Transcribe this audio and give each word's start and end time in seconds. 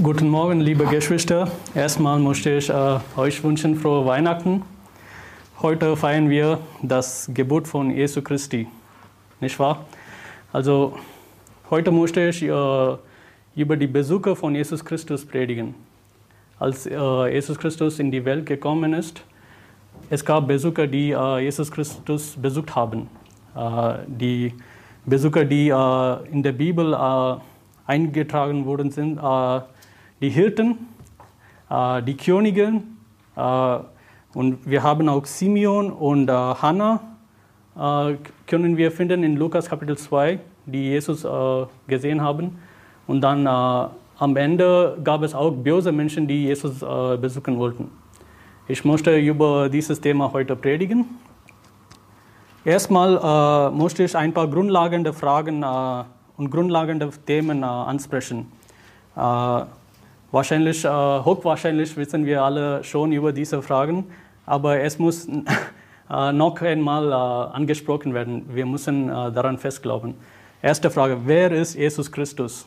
Guten 0.00 0.28
Morgen, 0.28 0.60
liebe 0.60 0.84
Geschwister. 0.86 1.50
Erstmal 1.74 2.20
möchte 2.20 2.56
ich 2.56 2.70
äh, 2.70 3.00
euch 3.16 3.42
wünschen 3.42 3.74
frohe 3.74 4.06
Weihnachten. 4.06 4.62
Heute 5.60 5.96
feiern 5.96 6.30
wir 6.30 6.60
das 6.82 7.28
Geburt 7.34 7.66
von 7.66 7.90
Jesu 7.90 8.22
Christi, 8.22 8.68
nicht 9.40 9.58
wahr? 9.58 9.86
Also 10.52 10.96
heute 11.68 11.90
möchte 11.90 12.28
ich 12.28 12.44
äh, 12.44 12.96
über 13.56 13.76
die 13.76 13.88
Besucher 13.88 14.36
von 14.36 14.54
Jesus 14.54 14.84
Christus 14.84 15.26
predigen. 15.26 15.74
Als 16.60 16.86
äh, 16.86 17.32
Jesus 17.32 17.58
Christus 17.58 17.98
in 17.98 18.12
die 18.12 18.24
Welt 18.24 18.46
gekommen 18.46 18.92
ist, 18.92 19.24
es 20.10 20.24
gab 20.24 20.46
Besucher, 20.46 20.86
die 20.86 21.10
äh, 21.10 21.38
Jesus 21.40 21.72
Christus 21.72 22.36
besucht 22.40 22.76
haben. 22.76 23.08
Äh, 23.56 23.94
die 24.06 24.54
Besucher, 25.04 25.44
die 25.44 25.70
äh, 25.70 26.30
in 26.30 26.44
der 26.44 26.52
Bibel 26.52 26.94
eingetragen 27.84 28.64
worden 28.64 28.92
sind, 28.92 29.18
die 30.20 30.30
Hirten, 30.30 30.88
äh, 31.70 32.02
die 32.02 32.16
Königin 32.16 32.96
äh, 33.36 33.78
und 34.34 34.58
wir 34.68 34.82
haben 34.82 35.08
auch 35.08 35.24
Simeon 35.24 35.90
und 35.90 36.28
äh, 36.28 36.32
Hannah 36.32 37.00
können 38.48 38.76
wir 38.76 38.90
finden 38.90 39.22
in 39.22 39.36
Lukas 39.36 39.68
Kapitel 39.68 39.96
2, 39.96 40.40
die 40.66 40.88
Jesus 40.88 41.24
gesehen 41.86 42.20
haben. 42.20 42.58
Und 43.06 43.20
dann 43.20 43.46
am 43.46 44.36
Ende 44.36 44.98
gab 45.04 45.22
es 45.22 45.32
auch 45.32 45.52
böse 45.52 45.92
Menschen, 45.92 46.26
die 46.26 46.46
Jesus 46.46 46.80
besuchen 47.20 47.56
wollten. 47.56 47.88
Ich 48.66 48.84
möchte 48.84 49.16
über 49.16 49.68
dieses 49.68 50.00
Thema 50.00 50.32
heute 50.32 50.56
predigen. 50.56 51.04
Erstmal 52.64 53.70
möchte 53.70 54.02
ich 54.02 54.16
ein 54.16 54.32
paar 54.34 54.48
grundlegende 54.48 55.12
Fragen 55.12 55.64
und 56.36 56.50
grundlegende 56.50 57.10
Themen 57.24 57.62
ansprechen. 57.62 58.50
Wahrscheinlich, 60.30 60.84
äh, 60.84 60.88
hochwahrscheinlich 60.88 61.96
wissen 61.96 62.26
wir 62.26 62.42
alle 62.42 62.84
schon 62.84 63.12
über 63.12 63.32
diese 63.32 63.62
Fragen, 63.62 64.04
aber 64.44 64.80
es 64.80 64.98
muss 64.98 65.26
äh, 66.10 66.32
noch 66.32 66.60
einmal 66.60 67.10
äh, 67.10 67.56
angesprochen 67.56 68.12
werden. 68.12 68.44
Wir 68.54 68.66
müssen 68.66 69.08
äh, 69.08 69.32
daran 69.32 69.56
festglauben. 69.56 70.14
Erste 70.60 70.90
Frage, 70.90 71.18
wer 71.24 71.50
ist 71.52 71.74
Jesus 71.74 72.12
Christus? 72.12 72.66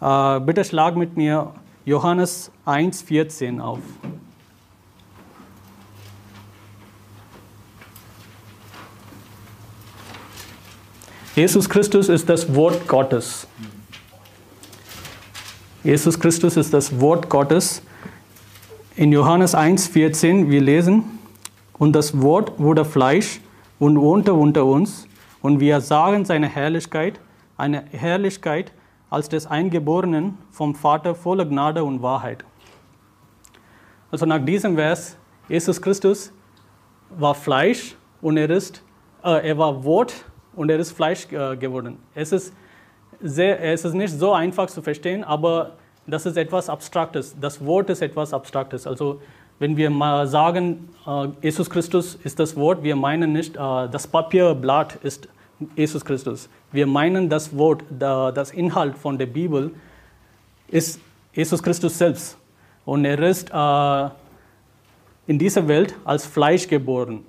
Äh, 0.00 0.40
bitte 0.40 0.64
schlag 0.64 0.96
mit 0.96 1.16
mir 1.16 1.52
Johannes 1.84 2.50
1,14 2.66 3.60
auf. 3.60 3.78
Jesus 11.36 11.70
Christus 11.70 12.08
ist 12.08 12.28
das 12.28 12.52
Wort 12.52 12.88
Gottes. 12.88 13.46
Jesus 15.84 16.18
Christus 16.18 16.56
ist 16.56 16.74
das 16.74 17.00
Wort 17.00 17.28
Gottes. 17.28 17.82
In 18.96 19.12
Johannes 19.12 19.54
1,14 19.54 20.50
wir 20.50 20.60
lesen, 20.60 21.04
und 21.78 21.92
das 21.92 22.20
Wort 22.20 22.58
wurde 22.58 22.84
Fleisch 22.84 23.40
und 23.78 24.00
wohnte 24.00 24.34
unter 24.34 24.64
uns, 24.64 25.06
und 25.40 25.60
wir 25.60 25.80
sahen 25.80 26.24
seine 26.24 26.48
Herrlichkeit, 26.48 27.20
eine 27.56 27.84
Herrlichkeit 27.92 28.72
als 29.08 29.28
des 29.28 29.46
Eingeborenen 29.46 30.36
vom 30.50 30.74
Vater 30.74 31.14
voller 31.14 31.44
Gnade 31.44 31.84
und 31.84 32.02
Wahrheit. 32.02 32.44
Also 34.10 34.26
nach 34.26 34.44
diesem 34.44 34.74
Vers, 34.74 35.16
Jesus 35.48 35.80
Christus 35.80 36.32
war 37.10 37.36
Fleisch 37.36 37.94
und 38.20 38.36
er 38.36 38.50
ist, 38.50 38.82
äh, 39.22 39.48
er 39.48 39.56
war 39.56 39.84
Wort 39.84 40.24
und 40.56 40.70
er 40.70 40.78
ist 40.80 40.90
Fleisch 40.90 41.30
äh, 41.30 41.56
geworden. 41.56 41.98
Es 42.16 42.32
ist 42.32 42.52
sehr, 43.20 43.60
es 43.60 43.84
ist 43.84 43.94
nicht 43.94 44.12
so 44.12 44.32
einfach 44.32 44.68
zu 44.68 44.82
verstehen, 44.82 45.24
aber 45.24 45.72
das 46.06 46.24
ist 46.26 46.36
etwas 46.36 46.68
Abstraktes. 46.68 47.36
Das 47.40 47.64
Wort 47.64 47.90
ist 47.90 48.00
etwas 48.00 48.32
Abstraktes. 48.32 48.86
Also 48.86 49.20
wenn 49.58 49.76
wir 49.76 49.90
mal 49.90 50.26
sagen, 50.26 50.88
äh, 51.06 51.28
Jesus 51.42 51.68
Christus 51.68 52.14
ist 52.22 52.38
das 52.38 52.56
Wort, 52.56 52.82
wir 52.82 52.96
meinen 52.96 53.32
nicht, 53.32 53.56
äh, 53.56 53.58
das 53.58 54.06
Papierblatt 54.06 54.96
ist 55.02 55.28
Jesus 55.74 56.04
Christus. 56.04 56.48
Wir 56.70 56.86
meinen 56.86 57.28
das 57.28 57.56
Wort, 57.56 57.82
das 57.90 58.52
Inhalt 58.52 58.96
von 58.96 59.18
der 59.18 59.26
Bibel 59.26 59.72
ist 60.68 61.00
Jesus 61.32 61.60
Christus 61.60 61.98
selbst. 61.98 62.38
Und 62.84 63.04
er 63.04 63.18
ist 63.20 63.50
äh, 63.52 64.10
in 65.26 65.38
dieser 65.38 65.66
Welt 65.66 65.94
als 66.04 66.24
Fleisch 66.24 66.68
geboren. 66.68 67.24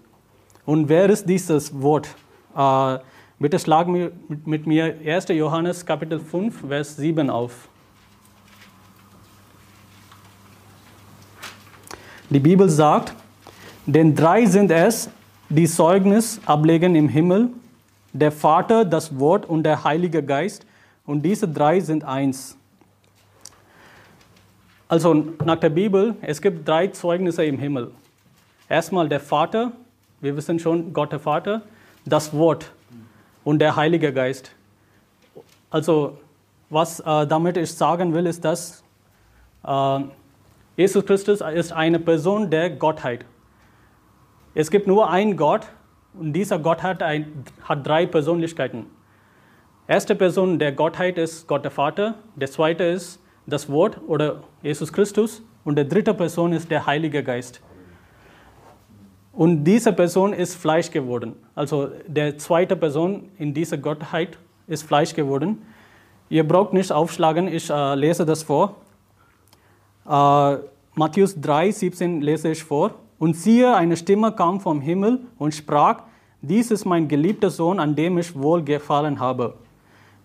Und 0.66 0.88
wer 0.88 1.10
ist 1.10 1.28
dieses 1.28 1.82
Wort? 1.82 2.10
Bitte 3.42 3.58
schlag 3.58 3.88
mit 3.88 4.68
mir 4.68 4.98
1. 5.06 5.30
Johannes 5.30 5.86
Kapitel 5.86 6.20
5, 6.20 6.68
Vers 6.68 6.98
7 6.98 7.30
auf. 7.30 7.70
Die 12.30 12.40
Bibel 12.40 12.68
sagt, 12.68 13.14
denn 13.86 14.14
drei 14.14 14.46
sind 14.46 14.72
es, 14.72 15.10
die 15.48 15.68
Zeugnis 15.68 16.42
ablegen 16.46 16.96
im 16.96 17.08
Himmel, 17.08 17.48
der 18.12 18.34
Vater, 18.34 18.84
das 18.84 19.18
Wort 19.18 19.46
und 19.46 19.64
der 19.64 19.86
Heilige 19.86 20.22
Geist, 20.22 20.66
und 21.06 21.22
diese 21.22 21.48
drei 21.48 21.80
sind 21.80 22.04
eins. 22.04 22.58
Also 24.90 25.14
nach 25.46 25.62
der 25.62 25.70
Bibel, 25.70 26.16
es 26.22 26.42
gibt 26.42 26.68
drei 26.68 26.88
Zeugnisse 26.88 27.46
im 27.46 27.58
Himmel. 27.58 27.92
Erstmal 28.68 29.08
der 29.08 29.22
Vater, 29.22 29.72
wir 30.20 30.36
wissen 30.36 30.60
schon, 30.60 30.92
Gott 30.92 31.14
der 31.14 31.20
Vater, 31.20 31.62
das 32.04 32.34
Wort, 32.34 32.74
und 33.50 33.58
der 33.58 33.76
Heilige 33.76 34.14
Geist. 34.14 34.52
Also, 35.72 36.20
was 36.70 37.00
äh, 37.00 37.26
damit 37.26 37.58
ich 37.58 37.74
sagen 37.74 38.14
will, 38.14 38.28
ist, 38.28 38.46
dass 38.46 38.84
äh, 39.66 40.00
Jesus 40.78 41.04
Christus 41.04 41.42
ist 41.42 41.72
eine 41.72 42.00
Person 42.00 42.52
der 42.52 42.70
Gottheit. 42.70 43.26
Es 44.54 44.70
gibt 44.70 44.86
nur 44.86 45.10
einen 45.10 45.36
Gott 45.36 45.66
und 46.14 46.34
dieser 46.34 46.60
Gott 46.60 46.84
hat, 46.84 47.02
ein, 47.02 47.44
hat 47.64 47.88
drei 47.88 48.06
Persönlichkeiten. 48.06 48.86
Erste 49.88 50.14
Person 50.14 50.60
der 50.60 50.72
Gottheit 50.72 51.18
ist 51.18 51.48
Gott 51.48 51.64
der 51.64 51.72
Vater, 51.72 52.14
der 52.36 52.52
zweite 52.52 52.84
ist 52.84 53.20
das 53.48 53.68
Wort 53.68 54.00
oder 54.06 54.44
Jesus 54.62 54.94
Christus 54.94 55.42
und 55.64 55.76
der 55.76 55.86
dritte 55.86 56.14
Person 56.14 56.54
ist 56.54 56.70
der 56.70 56.86
Heilige 56.86 57.24
Geist. 57.24 57.62
Und 59.32 59.64
diese 59.64 59.94
Person 59.94 60.34
ist 60.34 60.56
Fleisch 60.56 60.90
geworden. 60.92 61.36
Also 61.56 61.90
der 62.08 62.38
zweite 62.38 62.76
Person 62.76 63.30
in 63.38 63.54
dieser 63.54 63.78
Gottheit 63.78 64.38
ist 64.68 64.84
Fleisch 64.84 65.14
geworden. 65.14 65.62
Ihr 66.30 66.48
braucht 66.48 66.74
nicht 66.74 66.92
aufschlagen, 66.92 67.48
ich 67.48 67.70
äh, 67.70 67.96
lese 67.96 68.26
das 68.26 68.44
vor. 68.44 68.76
Äh, 70.08 70.58
Matthäus 70.96 71.40
3, 71.40 71.72
17 71.72 72.22
lese 72.22 72.52
ich 72.52 72.64
vor. 72.64 72.96
Und 73.18 73.36
siehe, 73.36 73.76
eine 73.76 73.98
Stimme 73.98 74.32
kam 74.32 74.60
vom 74.60 74.82
Himmel 74.82 75.20
und 75.38 75.54
sprach, 75.54 76.04
dies 76.42 76.72
ist 76.72 76.86
mein 76.86 77.08
geliebter 77.08 77.50
Sohn, 77.50 77.80
an 77.80 77.96
dem 77.96 78.18
ich 78.18 78.36
wohlgefallen 78.36 79.20
habe. 79.20 79.56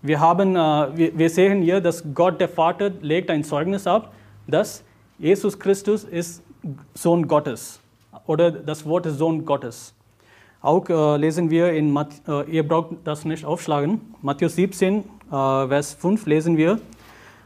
Wir, 0.01 0.21
haben, 0.21 0.57
äh, 0.57 0.97
wir, 0.97 1.19
wir 1.19 1.31
sehen 1.31 1.63
hier, 1.63 1.81
dass 1.81 2.05
Gott 2.15 2.41
der 2.41 2.49
Vater 2.49 2.91
legt 3.01 3.31
ein 3.31 3.45
Zeugnis 3.45 3.87
ab, 3.87 4.13
dass 4.47 4.83
Jesus 5.19 5.59
Christus 5.59 6.05
ist 6.05 6.43
Sohn 6.95 7.27
Gottes 7.29 7.81
oder 8.27 8.51
das 8.51 8.85
Wort 8.87 9.05
des 9.07 9.19
Sohn 9.19 9.45
Gottes. 9.45 9.95
Auch 10.61 10.89
äh, 10.89 11.17
lesen 11.19 11.51
wir 11.51 11.73
in, 11.73 11.91
Mat 11.91 12.09
äh, 12.27 12.51
ihr 12.51 12.67
braucht 12.67 12.97
das 13.05 13.25
nicht 13.25 13.45
aufschlagen, 13.45 14.01
Matthäus 14.23 14.57
17, 14.57 14.99
äh, 14.99 15.03
Vers 15.31 15.95
5 15.95 16.27
lesen 16.27 16.57
wir, 16.57 16.79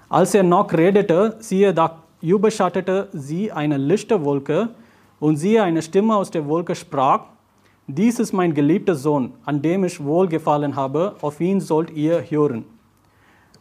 als 0.09 0.35
er 0.35 0.45
noch 0.45 0.73
redete, 0.73 1.37
siehe, 1.41 1.75
da 1.75 2.03
überschattete 2.21 3.09
sie 3.13 3.51
eine 3.51 3.77
lichte 3.77 4.25
Wolke 4.25 4.71
und 5.21 5.37
siehe, 5.37 5.63
eine 5.63 5.83
Stimme 5.83 6.17
aus 6.17 6.31
der 6.31 6.47
Wolke 6.47 6.75
sprach, 6.75 7.23
dies 7.87 8.19
ist 8.19 8.33
mein 8.33 8.55
geliebter 8.55 8.95
Sohn, 8.95 9.33
an 9.45 9.63
dem 9.63 9.83
ich 9.85 10.03
wohlgefallen 10.05 10.77
habe, 10.77 11.17
auf 11.23 11.41
ihn 11.41 11.61
sollt 11.61 11.91
ihr 11.91 12.23
hören. 12.31 12.65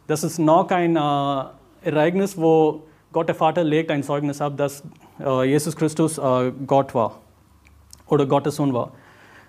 Das 0.06 0.22
ist 0.22 0.38
noch 0.38 0.70
ein 0.70 0.96
äh, 0.96 1.44
Ereignis, 1.82 2.36
wo 2.36 2.82
Gott 3.12 3.28
der 3.28 3.34
Vater 3.34 3.64
legt 3.64 3.90
ein 3.90 4.02
Zeugnis 4.02 4.40
ab, 4.40 4.56
dass 4.56 4.84
Jesus 5.18 5.74
Christus 5.76 6.18
äh, 6.18 6.52
Gott 6.66 6.94
war 6.94 7.20
oder 8.06 8.26
Gottes 8.26 8.56
Sohn 8.56 8.72
war. 8.72 8.92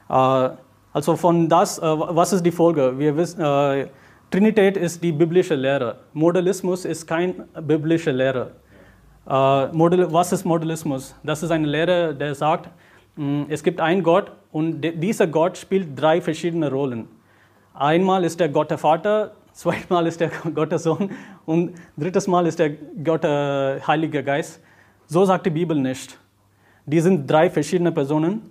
Äh, 0.10 0.56
also 0.92 1.16
von 1.16 1.48
das, 1.48 1.80
was 1.80 2.34
ist 2.34 2.44
die 2.44 2.52
Folge? 2.52 2.98
Wir 2.98 3.16
wissen, 3.16 3.44
Trinität 4.32 4.76
ist 4.76 5.04
die 5.04 5.12
biblische 5.12 5.54
Lehre. 5.54 5.98
Modellismus 6.14 6.84
ist 6.84 7.06
kein 7.06 7.44
biblische 7.62 8.10
Lehre. 8.10 8.54
was 9.26 10.32
ist 10.32 10.46
Modellismus? 10.46 11.14
Das 11.24 11.44
ist 11.44 11.52
eine 11.52 11.68
Lehre, 11.68 12.16
der 12.16 12.34
sagt, 12.34 12.72
hm, 13.20 13.48
es 13.50 13.64
gibt 13.64 13.82
einen 13.82 14.02
Gott 14.02 14.32
und 14.52 14.82
dieser 14.82 15.28
Gott 15.28 15.58
spielt 15.58 16.00
drei 16.02 16.22
verschiedene 16.22 16.72
Rollen. 16.72 17.08
Einmal 17.74 18.24
ist 18.24 18.40
der 18.40 18.50
Gott 18.50 18.72
der 18.72 18.78
Vater, 18.78 19.32
zweimal 19.52 20.08
ist 20.08 20.22
der 20.22 20.32
Gott 20.56 20.72
der 20.72 20.80
Sohn 20.80 21.12
und 21.46 21.74
drittes 21.98 22.28
Mal 22.28 22.48
ist 22.48 22.60
der 22.60 22.72
Gott 23.04 23.24
der 23.24 23.82
Heilige 23.86 24.24
Geist. 24.24 24.62
So 25.12 25.26
sagt 25.26 25.48
die 25.48 25.50
Bibel 25.50 25.76
nicht. 25.76 26.20
Die 26.86 27.00
sind 27.00 27.28
drei 27.28 27.50
verschiedene 27.50 27.92
Personen 27.92 28.44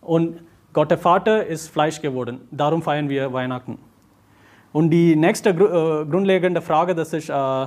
und 0.00 0.38
Gott 0.72 0.88
der 0.88 0.98
Vater 0.98 1.44
ist 1.44 1.68
Fleisch 1.70 2.00
geworden. 2.00 2.40
Darum 2.52 2.82
feiern 2.82 3.08
wir 3.08 3.32
Weihnachten. 3.32 3.78
Und 4.72 4.90
die 4.90 5.16
nächste 5.16 5.50
äh, 5.50 6.08
grundlegende 6.08 6.62
Frage, 6.62 6.94
die 6.94 7.16
ich 7.16 7.28
äh, 7.28 7.66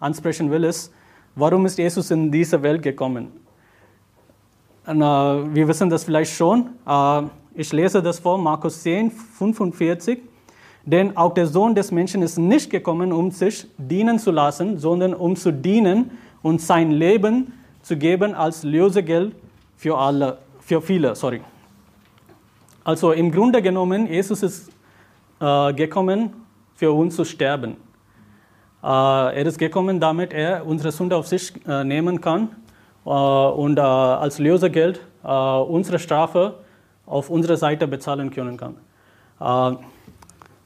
ansprechen 0.00 0.50
will, 0.50 0.64
ist, 0.64 0.90
warum 1.34 1.66
ist 1.66 1.76
Jesus 1.76 2.10
in 2.10 2.32
diese 2.32 2.62
Welt 2.62 2.80
gekommen? 2.82 3.28
Und, 4.86 5.02
äh, 5.02 5.54
wir 5.54 5.68
wissen 5.68 5.90
das 5.90 6.04
vielleicht 6.04 6.32
schon. 6.32 6.70
Äh, 6.86 7.24
ich 7.54 7.74
lese 7.74 8.02
das 8.02 8.18
vor, 8.18 8.38
Markus 8.38 8.82
10, 8.82 9.10
45. 9.10 10.18
Denn 10.86 11.14
auch 11.14 11.34
der 11.34 11.46
Sohn 11.46 11.74
des 11.74 11.92
Menschen 11.92 12.22
ist 12.22 12.38
nicht 12.38 12.70
gekommen, 12.70 13.12
um 13.12 13.30
sich 13.30 13.66
dienen 13.76 14.18
zu 14.18 14.30
lassen, 14.30 14.78
sondern 14.78 15.12
um 15.12 15.36
zu 15.36 15.52
dienen 15.52 16.12
und 16.40 16.62
sein 16.62 16.90
Leben 16.90 17.52
zu 17.82 17.96
geben 17.96 18.34
als 18.34 18.62
Lösegeld 18.62 19.34
für 19.76 19.98
alle, 19.98 20.38
für 20.60 20.80
viele. 20.80 21.14
Sorry. 21.14 21.42
Also 22.84 23.12
im 23.12 23.30
Grunde 23.30 23.62
genommen, 23.62 24.06
Jesus 24.06 24.42
ist 24.42 24.72
äh, 25.40 25.72
gekommen, 25.74 26.32
für 26.74 26.92
uns 26.92 27.14
zu 27.16 27.24
sterben. 27.24 27.76
Äh, 28.82 28.86
er 28.86 29.46
ist 29.46 29.58
gekommen, 29.58 30.00
damit 30.00 30.32
er 30.32 30.66
unsere 30.66 30.90
Sünde 30.90 31.16
auf 31.16 31.26
sich 31.26 31.52
äh, 31.66 31.84
nehmen 31.84 32.20
kann 32.20 32.48
äh, 33.04 33.10
und 33.10 33.78
äh, 33.78 33.82
als 33.82 34.38
Lösegeld 34.38 35.00
äh, 35.22 35.28
unsere 35.28 35.98
Strafe 35.98 36.58
auf 37.06 37.30
unserer 37.30 37.56
Seite 37.56 37.86
bezahlen 37.86 38.30
können 38.30 38.56
kann. 38.56 38.76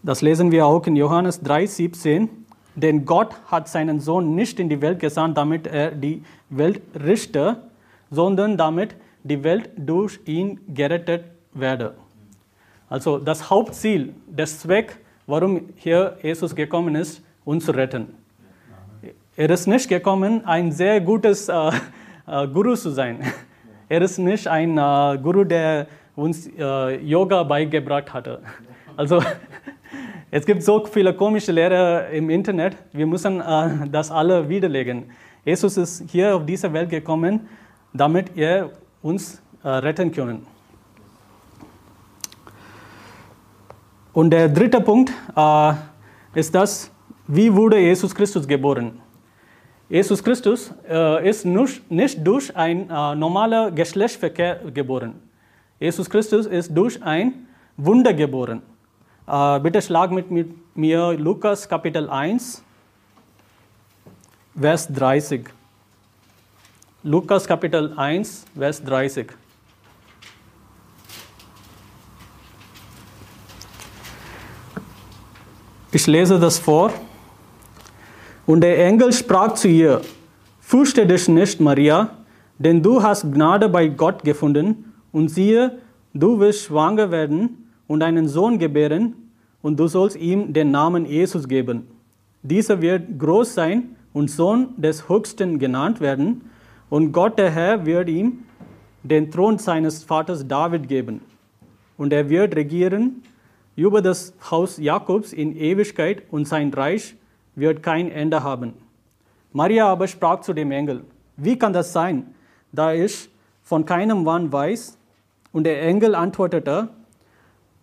Das 0.02 0.20
lesen 0.20 0.52
wir 0.52 0.66
auch 0.66 0.86
in 0.86 0.94
Johannes 0.96 1.40
3, 1.40 1.66
17. 1.66 2.28
Denn 2.76 3.06
Gott 3.06 3.34
hat 3.46 3.68
seinen 3.68 4.00
Sohn 4.00 4.34
nicht 4.34 4.60
in 4.60 4.68
die 4.68 4.82
Welt 4.82 4.98
gesandt, 5.00 5.38
damit 5.38 5.66
er 5.66 5.92
die 5.92 6.22
Welt 6.50 6.81
richte, 7.04 7.56
sondern 8.10 8.56
damit 8.56 8.94
die 9.25 9.43
Welt 9.43 9.70
durch 9.76 10.20
ihn 10.26 10.60
gerettet 10.72 11.25
werde. 11.52 11.94
Also 12.88 13.19
das 13.19 13.50
Hauptziel, 13.50 14.14
der 14.26 14.46
Zweck, 14.46 14.98
warum 15.26 15.70
hier 15.76 16.16
Jesus 16.22 16.54
gekommen 16.54 16.94
ist, 16.94 17.22
uns 17.44 17.64
zu 17.64 17.72
retten. 17.72 18.14
Er 19.37 19.50
ist 19.50 19.66
nicht 19.66 19.88
gekommen, 19.88 20.44
ein 20.46 20.72
sehr 20.72 21.00
gutes 21.00 21.48
äh, 21.48 21.70
äh, 22.26 22.46
Guru 22.49 22.75
zu 22.75 22.90
sein. 22.90 23.20
Er 23.88 24.02
ist 24.02 24.19
nicht 24.19 24.46
ein 24.46 24.78
äh, 24.78 25.19
Guru, 25.22 25.44
der 25.44 25.87
uns 26.14 26.46
äh, 26.46 26.96
Yoga 27.04 27.42
beigebracht 27.42 28.12
hatte. 28.14 28.40
Also 28.96 29.22
es 30.31 30.46
gibt 30.46 30.62
so 30.62 30.84
viele 30.87 31.12
komische 31.12 31.52
Lehrer 31.52 32.08
im 32.08 32.31
Internet, 32.31 32.76
wir 32.92 33.06
müssen 33.06 33.40
äh, 33.40 33.88
das 33.90 34.10
alle 34.10 34.49
widerlegen. 34.49 35.10
Jesus 35.46 35.76
ist 35.76 36.10
hier 36.10 36.34
auf 36.34 36.44
diese 36.44 36.72
Welt 36.72 36.90
gekommen, 36.90 37.48
damit 37.93 38.37
er 38.37 38.70
uns 39.00 39.40
äh, 39.62 39.69
retten 39.69 40.10
kann. 40.10 40.44
Und 44.12 44.31
der 44.31 44.48
dritte 44.48 44.81
Punkt 44.81 45.12
äh, 45.37 45.72
ist 46.34 46.52
das, 46.52 46.90
wie 47.28 47.54
wurde 47.54 47.78
Jesus 47.78 48.12
Christus 48.12 48.48
geboren? 48.48 49.00
Jesus 49.88 50.20
Christus 50.25 50.75
äh, 50.90 51.31
ist 51.31 51.44
nicht 51.44 52.26
durch 52.26 52.56
ein 52.56 52.90
äh, 52.90 53.14
normaler 53.14 53.70
Geschlechtsverkehr 53.70 54.62
geboren. 54.75 55.14
Jesus 55.78 56.10
Christus 56.10 56.46
ist 56.46 56.76
durch 56.76 57.00
ein 57.04 57.46
Wunder 57.76 58.12
geboren. 58.12 58.62
Äh, 59.28 59.60
bitte 59.60 59.81
schlag 59.81 60.10
mit, 60.10 60.28
mit 60.28 60.76
mir 60.76 61.12
Lukas 61.12 61.69
Kapitel 61.69 62.10
1, 62.10 62.64
Vers 64.58 64.88
30. 64.88 65.50
Lukas 67.03 67.47
Kapitel 67.47 67.93
1, 67.94 68.47
Vers 68.56 68.82
30. 68.82 69.26
Ich 75.93 76.06
lese 76.06 76.41
das 76.41 76.58
vor. 76.58 76.91
Und 78.47 78.62
der 78.62 78.82
Engel 78.87 79.12
sprach 79.12 79.53
zu 79.53 79.69
ihr, 79.69 80.00
Fürchte 80.61 81.06
dich 81.06 81.29
nicht, 81.29 81.61
Maria, 81.61 82.17
denn 82.59 82.82
du 82.82 83.02
hast 83.02 83.31
Gnade 83.31 83.69
bei 83.69 83.88
Gott 83.88 84.25
gefunden, 84.25 84.91
und 85.12 85.29
siehe, 85.29 85.81
du 86.14 86.41
wirst 86.41 86.62
schwanger 86.62 87.11
werden 87.11 87.70
und 87.87 88.02
einen 88.02 88.26
Sohn 88.26 88.59
gebären, 88.59 89.17
und 89.61 89.79
du 89.79 89.87
sollst 89.87 90.17
ihm 90.17 90.55
den 90.55 90.70
Namen 90.70 91.05
Jesus 91.05 91.47
geben. 91.47 91.87
Dieser 92.43 92.81
wird 92.81 93.19
groß 93.19 93.52
sein 93.52 93.97
und 94.16 94.30
Sohn 94.30 94.68
des 94.78 95.10
Höchsten 95.10 95.58
genannt 95.58 96.00
werden, 96.00 96.50
und 96.88 97.12
Gott 97.12 97.38
der 97.38 97.50
Herr 97.50 97.84
wird 97.84 98.08
ihm 98.08 98.44
den 99.02 99.30
Thron 99.30 99.58
seines 99.58 100.04
Vaters 100.04 100.48
David 100.48 100.88
geben. 100.88 101.20
Und 101.98 102.14
er 102.14 102.30
wird 102.30 102.56
regieren 102.56 103.22
über 103.74 104.00
das 104.00 104.32
Haus 104.50 104.78
Jakobs 104.78 105.34
in 105.34 105.54
Ewigkeit, 105.54 106.22
und 106.30 106.48
sein 106.48 106.72
Reich 106.72 107.14
wird 107.56 107.82
kein 107.82 108.10
Ende 108.10 108.42
haben. 108.42 108.72
Maria 109.52 109.86
aber 109.86 110.08
sprach 110.08 110.40
zu 110.40 110.54
dem 110.54 110.70
Engel, 110.70 111.04
wie 111.36 111.58
kann 111.58 111.74
das 111.74 111.92
sein, 111.92 112.34
da 112.72 112.94
ich 112.94 113.28
von 113.64 113.84
keinem 113.84 114.24
Mann 114.24 114.50
weiß? 114.50 114.96
Und 115.52 115.64
der 115.64 115.82
Engel 115.82 116.14
antwortete, 116.14 116.88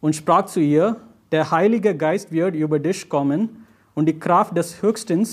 und 0.02 0.16
sprach 0.16 0.48
zu 0.48 0.62
ihr, 0.62 0.96
der 1.32 1.52
Heilige 1.52 1.96
Geist 1.96 2.32
wird 2.32 2.56
über 2.56 2.80
dich 2.80 3.08
kommen 3.08 3.68
und 3.94 4.08
die 4.08 4.18
Kraft 4.18 4.58
des 4.58 4.82
Höchsten, 4.82 5.28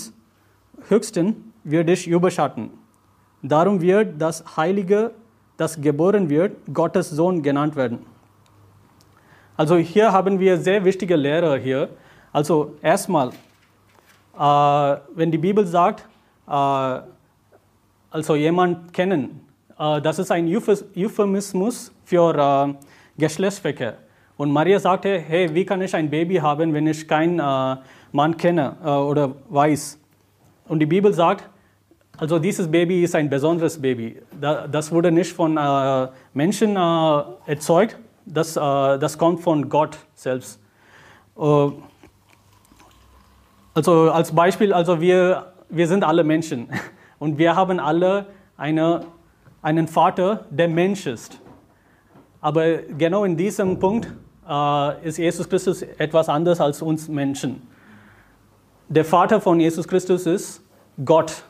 Höchsten 0.89 1.53
wird 1.63 1.89
dich 1.89 2.07
überschatten. 2.07 2.71
Darum 3.41 3.81
wird 3.81 4.21
das 4.21 4.43
Heilige, 4.57 5.11
das 5.57 5.79
geboren 5.79 6.29
wird, 6.29 6.57
Gottes 6.73 7.09
Sohn 7.09 7.41
genannt 7.41 7.75
werden. 7.75 8.05
Also 9.57 9.77
hier 9.77 10.11
haben 10.11 10.39
wir 10.39 10.57
sehr 10.57 10.83
wichtige 10.83 11.15
Lehrer 11.15 11.57
hier. 11.57 11.89
Also 12.31 12.75
erstmal, 12.81 13.29
äh, 13.29 14.97
wenn 15.15 15.31
die 15.31 15.37
Bibel 15.37 15.65
sagt, 15.65 16.07
äh, 16.47 16.99
also 18.11 18.35
jemand 18.35 18.93
kennen, 18.93 19.41
äh, 19.77 20.01
das 20.01 20.19
ist 20.19 20.31
ein 20.31 20.47
Euphemismus 20.47 21.91
für 22.05 22.35
äh, 22.35 22.73
Geschlechtsverkehr. 23.17 23.97
Und 24.37 24.51
Maria 24.51 24.79
sagte, 24.79 25.19
hey, 25.19 25.53
wie 25.53 25.65
kann 25.65 25.81
ich 25.81 25.93
ein 25.93 26.09
Baby 26.09 26.37
haben, 26.37 26.73
wenn 26.73 26.87
ich 26.87 27.07
keinen 27.07 27.39
äh, 27.39 27.77
Mann 28.11 28.35
kenne 28.37 28.75
äh, 28.83 28.89
oder 28.89 29.35
weiß? 29.49 30.00
Und 30.71 30.79
die 30.79 30.85
Bibel 30.85 31.13
sagt, 31.13 31.49
also 32.17 32.39
dieses 32.39 32.71
Baby 32.71 33.03
ist 33.03 33.13
ein 33.13 33.29
besonderes 33.29 33.81
Baby. 33.81 34.21
Das 34.39 34.89
wurde 34.89 35.11
nicht 35.11 35.33
von 35.33 35.57
äh, 35.57 36.07
Menschen 36.33 36.77
äh, 36.77 37.23
erzeugt, 37.45 37.99
das, 38.25 38.55
äh, 38.55 38.59
das 38.97 39.17
kommt 39.17 39.41
von 39.41 39.67
Gott 39.67 39.97
selbst. 40.15 40.61
Also 41.35 41.81
als 44.11 44.33
Beispiel, 44.33 44.71
also 44.71 45.01
wir, 45.01 45.51
wir 45.67 45.89
sind 45.89 46.05
alle 46.05 46.23
Menschen 46.23 46.69
und 47.19 47.37
wir 47.37 47.53
haben 47.53 47.77
alle 47.81 48.27
eine, 48.55 49.01
einen 49.61 49.89
Vater, 49.89 50.45
der 50.51 50.69
Mensch 50.69 51.05
ist. 51.05 51.37
Aber 52.39 52.77
genau 52.97 53.25
in 53.25 53.35
diesem 53.35 53.77
Punkt 53.77 54.07
ist 55.03 55.17
Jesus 55.17 55.49
Christus 55.49 55.81
etwas 55.81 56.29
anderes 56.29 56.61
als 56.61 56.81
uns 56.81 57.09
Menschen. 57.09 57.67
Der 58.91 59.05
Vater 59.05 59.39
von 59.39 59.57
Jesus 59.59 59.87
Christus 59.87 60.25
ist 60.25 60.60
Gott. 61.03 61.43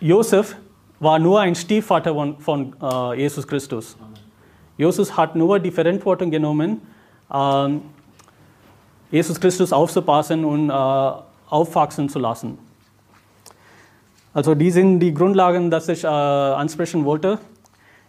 Josef 0.00 0.56
war 1.00 1.18
nur 1.18 1.40
ein 1.40 1.54
Stiefvater 1.54 2.14
von, 2.14 2.38
von 2.38 2.76
äh, 2.80 3.20
Jesus 3.20 3.46
Christus. 3.46 3.96
Jesus 4.76 5.16
hat 5.16 5.34
nur 5.34 5.58
die 5.58 5.70
Verantwortung 5.70 6.30
genommen, 6.30 6.82
äh, 7.32 7.68
Jesus 9.10 9.40
Christus 9.40 9.72
aufzupassen 9.72 10.44
und 10.44 10.70
äh, 10.70 10.72
aufwachsen 11.48 12.08
zu 12.08 12.18
lassen. 12.18 12.58
Also 14.34 14.54
die 14.54 14.70
sind 14.70 15.00
die 15.00 15.14
Grundlagen, 15.14 15.70
die 15.70 15.92
ich 15.92 16.04
äh, 16.04 16.06
ansprechen 16.06 17.04
wollte. 17.04 17.38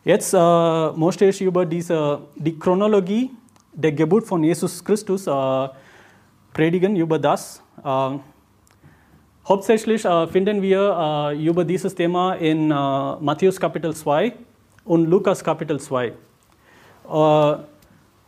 Jetzt 0.04 0.34
äh, 0.34 0.38
möchte 0.92 1.26
ich 1.26 1.42
über 1.42 1.66
diese, 1.66 2.20
die 2.36 2.58
Chronologie 2.58 3.32
der 3.74 3.92
Geburt 3.92 4.26
von 4.26 4.44
Jesus 4.44 4.84
Christus 4.84 5.28
äh, 5.28 5.70
predigen, 6.54 6.96
über 6.96 7.20
das. 7.20 7.62
Äh, 9.48 9.50
hauptsächlich 9.50 10.06
äh, 10.06 10.28
finden 10.28 10.62
wir 10.62 11.32
äh, 11.32 11.46
über 11.46 11.64
dieses 11.64 11.96
Thema 11.96 12.34
in 12.34 12.72
äh, 12.72 13.16
Matthäus 13.20 13.60
Kapitel 13.60 13.94
2 13.94 14.34
und 14.86 15.10
Lukas 15.10 15.44
Kapitel 15.44 15.80
2. 15.80 16.08
Äh, 16.08 16.14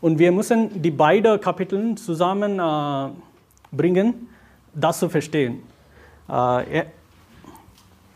und 0.01 0.17
wir 0.17 0.31
müssen 0.31 0.81
die 0.81 0.91
beiden 0.91 1.41
Kapitel 1.41 1.95
zusammenbringen, 1.95 4.29
das 4.73 4.99
zu 4.99 5.09
verstehen. 5.09 5.61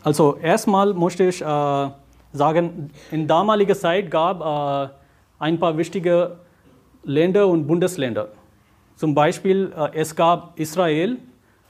also 0.02 0.38
erstmal 0.40 0.94
möchte 0.94 1.24
ich 1.24 1.44
sagen, 2.32 2.90
in 3.10 3.26
damaliger 3.26 3.74
Zeit 3.74 4.10
gab 4.10 4.40
äh, 4.40 4.88
ein 5.38 5.58
paar 5.58 5.76
wichtige 5.76 6.38
Länder 7.02 7.48
und 7.48 7.66
Bundesländer. 7.66 8.28
Zum 8.96 9.14
Beispiel, 9.14 9.70
äh, 9.76 9.90
es 10.00 10.16
gab 10.16 10.58
Israel 10.58 11.18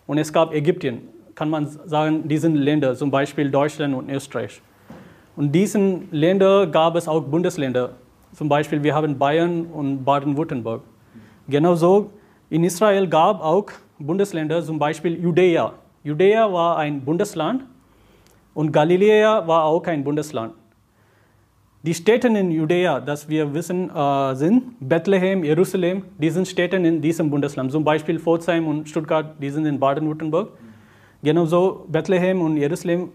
und 0.07 0.19
es 0.19 0.33
gab 0.33 0.55
Ägypten. 0.55 1.09
Kann 1.35 1.51
man 1.51 1.67
sagen, 1.67 2.29
diese 2.29 2.49
Länder, 2.49 2.95
zum 2.95 3.11
Beispiel 3.11 3.51
Deutschland 3.51 3.95
und 3.95 4.09
Österreich. 4.11 4.63
Und 5.37 5.53
diesen 5.53 6.09
Ländern 6.13 6.71
gab 6.71 6.95
es 6.95 7.09
auch 7.09 7.23
Bundesländer. 7.23 7.91
Zum 8.33 8.49
Beispiel, 8.49 8.83
wir 8.83 8.95
haben 8.95 9.19
Bayern 9.19 9.67
und 9.67 10.05
Baden-Württemberg. 10.05 10.83
Genauso 11.49 12.11
in 12.51 12.65
Israel 12.65 13.09
gab 13.09 13.39
es 13.39 13.43
auch 13.43 13.67
Bundesländer, 13.99 14.63
zum 14.63 14.79
Beispiel 14.79 15.21
Judäa. 15.21 15.73
Judäa 16.03 16.53
war 16.53 16.77
ein 16.79 17.05
Bundesland 17.05 17.65
und 18.55 18.73
Galiläa 18.73 19.47
war 19.47 19.65
auch 19.65 19.85
ein 19.87 20.05
Bundesland. 20.05 20.55
Die 21.83 21.93
Städte 21.95 22.29
in 22.29 22.51
Judäa, 22.51 23.01
das 23.01 23.29
wir 23.29 23.53
wissen, 23.53 23.91
äh, 23.95 24.35
sind 24.35 24.77
Bethlehem, 24.81 25.45
Jerusalem, 25.45 26.05
die 26.19 26.31
sind 26.31 26.49
Städte 26.49 26.77
in 26.77 27.03
diesem 27.03 27.31
Bundesland. 27.31 27.71
Zum 27.73 27.85
Beispiel 27.85 28.19
Pforzheim 28.19 28.67
und 28.67 28.89
Stuttgart, 28.89 29.35
die 29.41 29.51
sind 29.51 29.67
in 29.67 29.79
Baden-Württemberg. 29.79 30.49
Genauso 31.25 31.87
Bethlehem 31.89 32.43
und 32.43 32.59
Jerusalem 32.59 33.11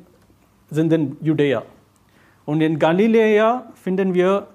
sind 0.71 0.91
in 0.91 1.15
Judäa. 1.21 1.61
Und 2.43 2.59
in 2.61 2.79
Galiläa 2.79 3.67
finden 3.75 4.15
wir 4.15 4.47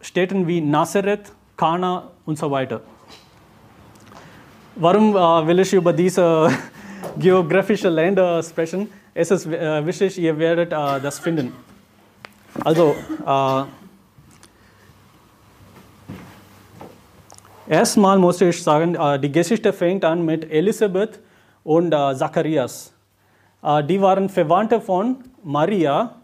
Städte 0.00 0.44
wie 0.48 0.60
Nazareth, 0.60 1.30
Kana 1.56 2.08
und 2.26 2.36
so 2.36 2.50
weiter. 2.50 2.80
Warum 4.74 5.14
äh, 5.14 5.46
will 5.46 5.60
ich 5.60 5.72
über 5.72 5.92
diese 5.92 6.48
geografische 7.18 7.88
Länder 7.88 8.42
sprechen? 8.42 8.88
Es 9.14 9.30
ist 9.30 9.46
äh, 9.46 9.86
wichtig, 9.86 10.18
ihr 10.18 10.36
werdet 10.36 10.72
äh, 10.72 11.00
das 11.00 11.20
finden. 11.20 11.52
Also, 12.64 12.96
äh, 13.24 13.62
erstmal 17.72 18.18
muss 18.18 18.40
ich 18.40 18.60
sagen, 18.60 18.96
äh, 18.96 19.20
die 19.20 19.30
Geschichte 19.30 19.72
fängt 19.72 20.04
an 20.04 20.24
mit 20.24 20.50
Elisabeth 20.50 21.20
und 21.64 21.92
äh, 21.92 22.14
Zacharias. 22.14 22.92
Äh, 23.62 23.84
die 23.84 24.00
waren 24.00 24.28
Verwandte 24.28 24.80
von 24.80 25.16
Maria, 25.42 26.14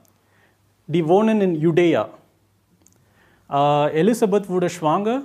die 0.86 1.06
wohnen 1.06 1.40
in 1.40 1.54
Judäa. 1.54 2.08
Äh, 3.50 4.00
Elisabeth 4.00 4.48
wurde 4.48 4.68
schwanger 4.68 5.22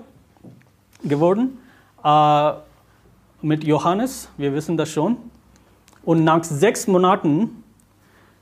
geworden 1.04 1.58
äh, 2.04 2.52
mit 3.42 3.64
Johannes, 3.64 4.30
wir 4.38 4.54
wissen 4.54 4.78
das 4.78 4.90
schon. 4.90 5.18
Und 6.04 6.24
nach 6.24 6.44
sechs 6.44 6.88
Monaten 6.88 7.64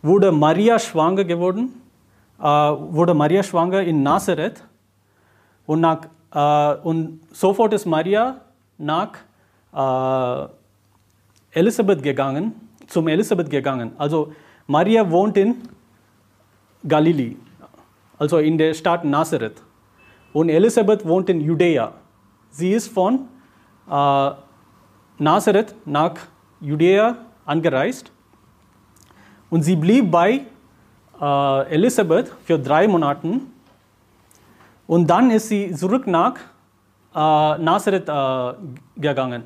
wurde 0.01 0.31
Maria 0.31 0.79
schwanger 0.79 1.23
geworden 1.23 1.73
äh, 2.39 2.43
wurde 2.43 3.13
Maria 3.13 3.43
schwanger 3.43 3.81
in 3.81 4.01
Nazareth 4.01 4.63
und, 5.65 5.81
nach, 5.81 6.07
äh, 6.33 6.81
und 6.81 7.21
sofort 7.31 7.73
ist 7.73 7.85
Maria 7.85 8.41
nach 8.77 9.11
Elisabeth 11.51 12.01
gegangen, 12.01 12.53
zum 12.87 13.07
Elisabeth 13.07 13.49
gegangen. 13.49 13.91
Also 13.97 14.33
Maria 14.67 15.09
wohnt 15.09 15.37
in 15.37 15.55
Galilee, 16.87 17.35
also 18.17 18.37
in 18.37 18.57
der 18.57 18.73
Stadt 18.73 19.03
Nazareth. 19.03 19.61
Und 20.31 20.49
Elisabeth 20.49 21.05
wohnt 21.05 21.29
in 21.29 21.41
Judäa. 21.41 21.93
Sie 22.51 22.71
ist 22.71 22.87
von 22.87 23.27
äh, 23.89 24.31
Nazareth 25.17 25.75
nach 25.85 26.15
Judäa 26.61 27.17
angereist 27.45 28.11
und 29.49 29.63
sie 29.63 29.75
blieb 29.75 30.11
bei 30.11 30.41
äh, 31.19 31.73
Elisabeth 31.73 32.31
für 32.43 32.59
drei 32.59 32.87
Monate 32.87 33.41
und 34.87 35.07
dann 35.07 35.31
ist 35.31 35.49
sie 35.49 35.73
zurück 35.73 36.07
nach 36.07 36.35
äh, 37.13 37.57
Nazareth 37.63 38.07
äh, 38.07 38.53
gegangen. 38.99 39.43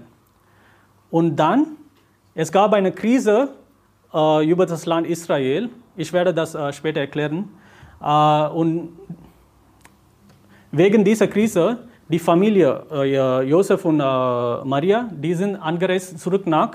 Und 1.10 1.36
dann, 1.36 1.78
es 2.36 2.52
gab 2.52 2.74
eine 2.74 2.92
Krise 2.92 3.50
äh, 4.14 4.50
über 4.50 4.66
das 4.66 4.86
Land 4.86 5.08
Israel. 5.08 5.70
Ich 5.96 6.12
werde 6.14 6.34
das 6.34 6.56
äh, 6.56 6.74
später 6.74 7.02
erklären. 7.02 7.50
Äh, 8.02 8.48
und 8.50 8.90
wegen 10.72 11.04
dieser 11.04 11.28
Krise, 11.28 11.80
die 12.10 12.20
Familie 12.20 12.84
äh, 12.92 13.44
Josef 13.44 13.86
und 13.86 13.98
Maria, 13.98 15.10
die 15.12 15.34
sind 15.34 15.56
angereist 15.56 16.20
zurück 16.20 16.48
nach 16.48 16.72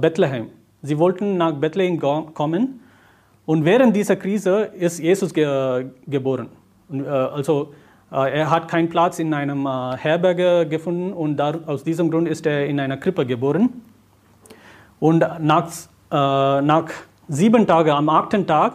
Bethlehem. 0.00 0.50
Sie 0.82 0.98
wollten 0.98 1.36
nach 1.36 1.52
Bethlehem 1.54 1.98
kommen 1.98 2.80
und 3.46 3.64
während 3.64 3.94
dieser 3.96 4.16
Krise 4.16 4.70
ist 4.78 4.98
Jesus 4.98 5.32
ge 5.34 5.86
geboren. 6.06 6.48
Und, 6.88 7.04
äh, 7.04 7.08
also 7.08 7.74
äh, 8.12 8.38
er 8.38 8.50
hat 8.50 8.68
keinen 8.68 8.88
Platz 8.88 9.18
in 9.18 9.34
einem 9.34 9.66
äh, 9.66 9.96
Herberge 9.96 10.66
gefunden 10.68 11.12
und 11.12 11.40
aus 11.40 11.84
diesem 11.84 12.10
Grund 12.10 12.28
ist 12.28 12.46
er 12.46 12.66
in 12.66 12.80
einer 12.80 12.96
Krippe 12.96 13.26
geboren. 13.26 13.82
Und 15.00 15.24
nach, 15.40 15.68
äh, 16.10 16.62
nach 16.62 16.84
sieben 17.28 17.66
Tagen, 17.66 17.90
am 17.90 18.08
achten 18.08 18.46
Tag, 18.46 18.74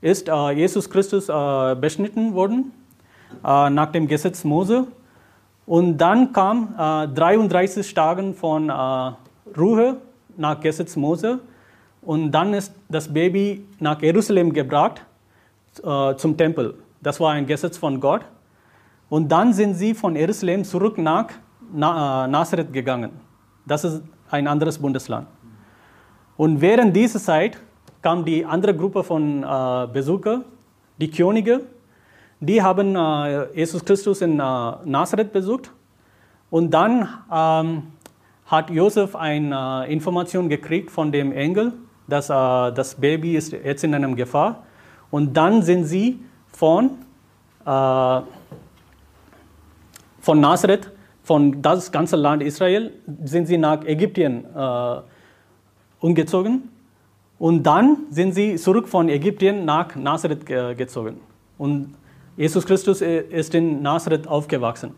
ist 0.00 0.28
äh, 0.28 0.50
Jesus 0.50 0.88
Christus 0.88 1.28
äh, 1.28 1.74
beschnitten 1.74 2.34
worden 2.34 2.72
nach 3.42 3.86
dem 3.92 4.06
Gesetz 4.06 4.44
Mose. 4.44 4.86
Und 5.64 5.96
dann 5.96 6.34
kam 6.34 6.74
33 6.76 7.94
Tage 7.94 8.34
von 8.34 8.70
Ruhe 9.56 9.96
nach 10.36 10.60
Gesetz 10.60 10.96
Mose. 10.96 11.38
Und 12.02 12.32
dann 12.32 12.52
ist 12.52 12.74
das 12.88 13.12
Baby 13.12 13.64
nach 13.78 14.02
Jerusalem 14.02 14.52
gebracht 14.52 15.02
äh, 15.82 16.14
zum 16.16 16.36
Tempel. 16.36 16.74
Das 17.00 17.20
war 17.20 17.32
ein 17.32 17.46
Gesetz 17.46 17.78
von 17.78 18.00
Gott. 18.00 18.22
Und 19.08 19.28
dann 19.30 19.52
sind 19.52 19.74
sie 19.74 19.94
von 19.94 20.16
Jerusalem 20.16 20.64
zurück 20.64 20.98
nach 20.98 21.28
Na 21.72 22.24
äh, 22.24 22.28
Nazareth 22.28 22.72
gegangen. 22.72 23.10
Das 23.64 23.84
ist 23.84 24.02
ein 24.30 24.46
anderes 24.46 24.78
Bundesland. 24.78 25.26
Und 26.42 26.60
während 26.60 26.96
dieser 26.96 27.20
Zeit 27.20 27.56
kam 28.02 28.24
die 28.24 28.44
andere 28.44 28.74
Gruppe 28.74 29.04
von 29.04 29.44
äh, 29.44 29.86
Besuchern, 29.92 30.44
die 30.98 31.08
Könige, 31.08 31.60
die 32.40 32.60
haben 32.60 32.96
äh, 32.96 33.54
Jesus 33.54 33.84
Christus 33.84 34.22
in 34.22 34.40
äh, 34.40 34.72
Nazareth 34.84 35.32
besucht. 35.32 35.70
Und 36.50 36.72
dann 36.72 37.06
ähm, 37.32 37.82
hat 38.46 38.70
Josef 38.70 39.14
eine 39.14 39.84
äh, 39.86 39.92
Information 39.92 40.48
gekriegt 40.48 40.90
von 40.90 41.12
dem 41.12 41.30
Engel, 41.30 41.74
dass 42.08 42.28
äh, 42.28 42.32
das 42.32 42.96
Baby 42.96 43.36
ist 43.36 43.52
jetzt 43.52 43.84
in 43.84 43.94
einer 43.94 44.12
Gefahr. 44.16 44.64
Und 45.12 45.36
dann 45.36 45.62
sind 45.62 45.84
sie 45.84 46.24
von, 46.48 46.90
äh, 47.64 48.20
von 50.18 50.40
Nazareth, 50.40 50.90
von 51.22 51.62
das 51.62 51.92
ganze 51.92 52.16
Land 52.16 52.42
Israel, 52.42 52.94
sind 53.22 53.46
sie 53.46 53.58
nach 53.58 53.84
Ägypten 53.84 54.44
äh, 54.56 55.02
umgezogen. 56.02 56.68
Und 57.38 57.62
dann 57.62 58.06
sind 58.10 58.34
sie 58.34 58.56
zurück 58.56 58.86
von 58.88 59.08
Ägypten 59.08 59.64
nach 59.64 59.96
Nazareth 59.96 60.44
ge 60.44 60.74
gezogen. 60.74 61.20
Und 61.56 61.94
Jesus 62.36 62.66
Christus 62.66 63.00
ist 63.00 63.54
in 63.54 63.82
Nazareth 63.82 64.28
aufgewachsen. 64.28 64.94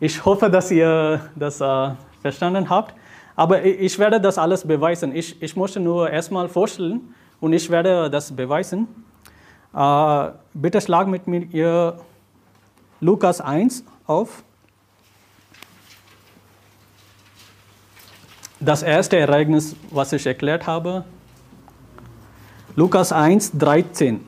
Ich 0.00 0.24
hoffe, 0.24 0.50
dass 0.50 0.70
ihr 0.70 1.20
das 1.36 1.60
äh, 1.60 1.90
verstanden 2.20 2.68
habt. 2.68 2.94
Aber 3.36 3.64
ich 3.64 3.98
werde 3.98 4.20
das 4.20 4.38
alles 4.38 4.66
beweisen. 4.66 5.14
Ich, 5.14 5.40
ich 5.40 5.56
möchte 5.56 5.80
nur 5.80 6.10
erstmal 6.10 6.48
vorstellen 6.48 7.14
und 7.40 7.52
ich 7.52 7.70
werde 7.70 8.10
das 8.10 8.32
beweisen. 8.32 8.88
Äh, 9.74 10.28
bitte 10.54 10.80
schlag 10.80 11.06
mit 11.06 11.26
mir 11.26 11.96
Lukas 13.00 13.40
1 13.40 13.84
auf. 14.06 14.42
Das 18.64 18.84
erste 18.84 19.16
Ereignis, 19.16 19.74
was 19.90 20.12
ich 20.12 20.24
erklärt 20.24 20.68
habe. 20.68 21.04
Lukas 22.76 23.10
1, 23.10 23.58
13. 23.58 24.20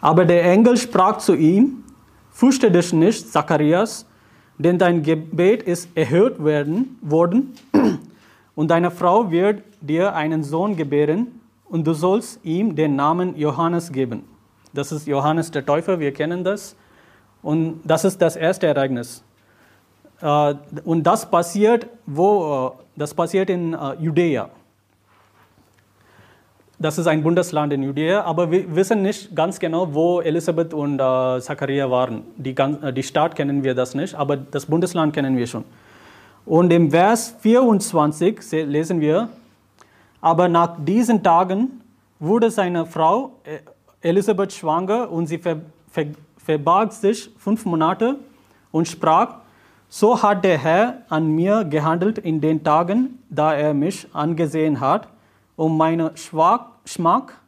Aber 0.00 0.24
der 0.24 0.44
Engel 0.44 0.76
sprach 0.76 1.18
zu 1.18 1.34
ihm, 1.34 1.82
fürchte 2.30 2.70
dich 2.70 2.92
nicht, 2.92 3.32
Zacharias, 3.32 4.06
denn 4.58 4.78
dein 4.78 5.02
Gebet 5.02 5.64
ist 5.64 5.88
erhört 5.96 6.44
werden, 6.44 6.98
worden 7.02 7.52
und 8.54 8.70
deine 8.70 8.92
Frau 8.92 9.32
wird 9.32 9.64
dir 9.80 10.14
einen 10.14 10.44
Sohn 10.44 10.76
gebären 10.76 11.40
und 11.68 11.84
du 11.84 11.94
sollst 11.94 12.38
ihm 12.44 12.76
den 12.76 12.94
Namen 12.94 13.36
Johannes 13.36 13.90
geben. 13.90 14.22
Das 14.72 14.92
ist 14.92 15.08
Johannes 15.08 15.50
der 15.50 15.66
Täufer, 15.66 15.98
wir 15.98 16.12
kennen 16.12 16.44
das. 16.44 16.76
Und 17.42 17.80
das 17.82 18.04
ist 18.04 18.22
das 18.22 18.36
erste 18.36 18.68
Ereignis. 18.68 19.24
Äh, 20.22 20.54
und 20.84 21.02
das 21.02 21.28
passiert, 21.28 21.86
wo, 22.06 22.74
äh, 22.78 22.82
das 22.96 23.12
passiert 23.12 23.50
in 23.50 23.74
äh, 23.74 23.94
Judäa 24.00 24.48
das 26.82 26.98
ist 26.98 27.06
ein 27.06 27.22
Bundesland 27.22 27.72
in 27.72 27.82
Judäa, 27.82 28.22
aber 28.24 28.50
wir 28.50 28.74
wissen 28.74 29.02
nicht 29.02 29.34
ganz 29.36 29.58
genau, 29.60 29.94
wo 29.94 30.20
Elisabeth 30.20 30.74
und 30.74 30.94
äh, 30.94 31.40
Zachariah 31.40 31.88
waren. 31.88 32.24
Die, 32.36 32.54
die 32.54 33.02
Stadt 33.02 33.36
kennen 33.36 33.62
wir 33.62 33.74
das 33.74 33.94
nicht, 33.94 34.14
aber 34.14 34.36
das 34.36 34.66
Bundesland 34.66 35.14
kennen 35.14 35.36
wir 35.36 35.46
schon. 35.46 35.64
Und 36.44 36.72
im 36.72 36.90
Vers 36.90 37.36
24 37.38 38.40
lesen 38.66 39.00
wir, 39.00 39.28
aber 40.20 40.48
nach 40.48 40.76
diesen 40.84 41.22
Tagen 41.22 41.82
wurde 42.18 42.50
seine 42.50 42.84
Frau 42.84 43.30
Elisabeth 44.00 44.52
schwanger 44.52 45.08
und 45.10 45.28
sie 45.28 45.38
ver, 45.38 45.60
ver, 45.88 46.06
verbarg 46.36 46.92
sich 46.92 47.30
fünf 47.38 47.64
Monate 47.64 48.16
und 48.72 48.88
sprach, 48.88 49.41
so 49.94 50.22
hat 50.22 50.42
der 50.42 50.56
Herr 50.56 51.02
an 51.10 51.26
mir 51.32 51.64
gehandelt 51.64 52.16
in 52.16 52.40
den 52.40 52.64
Tagen, 52.64 53.18
da 53.28 53.52
er 53.52 53.74
mich 53.74 54.06
angesehen 54.14 54.80
hat, 54.80 55.06
um 55.54 55.76
meine 55.76 56.16
Schwach 56.16 56.68
Geschmack 56.82 57.38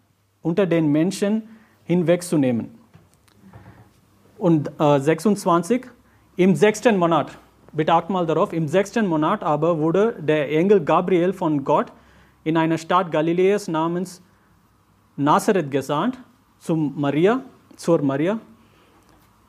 unter 0.43 0.67
den 0.67 0.93
Menschen 0.93 1.49
hinwegzunehmen. 1.85 2.79
Und 4.37 4.71
äh, 4.79 5.01
26, 5.01 5.87
im 6.37 6.55
sechsten 6.55 6.99
Monat, 6.99 7.39
bitte 7.73 7.95
acht 7.95 8.11
mal 8.11 8.27
darauf, 8.27 8.53
im 8.53 8.69
sechsten 8.69 9.07
Monat 9.07 9.43
aber 9.43 9.79
wurde 9.79 10.15
der 10.21 10.51
Engel 10.53 10.85
Gabriel 10.85 11.33
von 11.33 11.65
Gott 11.65 11.93
in 12.45 12.59
einer 12.59 12.77
Stadt 12.77 13.11
Galiläas 13.11 13.69
namens 13.69 14.21
Nazareth 15.17 15.71
gesandt, 15.71 16.19
zum 16.59 16.93
Maria, 17.01 17.41
zur 17.77 18.03
Maria, 18.03 18.39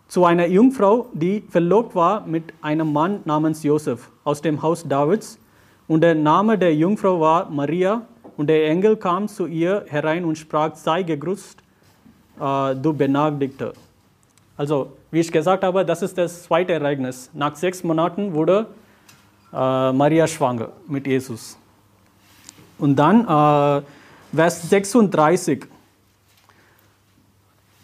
zu 0.08 0.26
einer 0.26 0.46
Jungfrau, 0.48 1.08
die 1.14 1.44
verlobt 1.50 1.96
war 1.96 2.26
mit 2.26 2.54
einem 2.62 2.94
Mann 2.94 3.22
namens 3.26 3.64
Josef 3.64 4.10
aus 4.24 4.42
dem 4.42 4.62
Haus 4.62 4.88
Davids. 4.88 5.40
Und 5.88 6.02
der 6.02 6.16
Name 6.16 6.58
der 6.58 6.76
Jungfrau 6.76 7.20
war 7.20 7.50
Maria. 7.50 8.02
Und 8.38 8.48
der 8.48 8.68
Engel 8.70 8.98
kam 8.98 9.28
zu 9.28 9.48
ihr 9.48 9.86
herein 9.88 10.26
und 10.26 10.38
sprach, 10.38 10.76
sei 10.76 11.04
gegrüßt, 11.04 11.60
äh, 12.40 12.76
du 12.76 12.94
Benagdigte. 12.94 13.74
Also, 14.58 14.94
wie 15.12 15.20
ich 15.20 15.32
gesagt 15.32 15.64
habe, 15.64 15.86
das 15.86 16.02
ist 16.02 16.18
das 16.18 16.44
zweite 16.44 16.74
Ereignis. 16.74 17.30
Nach 17.34 17.56
sechs 17.56 17.84
Monaten 17.84 18.34
wurde 18.34 18.68
äh, 19.54 19.92
Maria 19.92 20.28
schwanger 20.28 20.70
mit 20.88 21.08
Jesus. 21.08 21.58
Und 22.78 22.96
dann 22.98 23.22
äh, 23.22 23.82
Vers 24.36 24.70
36. 24.70 25.68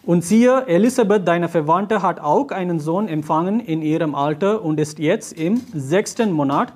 Und 0.04 0.24
siehe, 0.24 0.66
Elisabeth, 0.66 1.28
deine 1.28 1.48
Verwandte, 1.48 2.02
hat 2.02 2.20
auch 2.20 2.50
einen 2.50 2.80
Sohn 2.80 3.08
empfangen 3.08 3.60
in 3.60 3.84
ihrem 3.84 4.16
Alter 4.16 4.64
und 4.64 4.80
ist 4.80 4.98
jetzt 4.98 5.34
im 5.34 5.62
sechsten 5.74 6.32
Monat. 6.32 6.74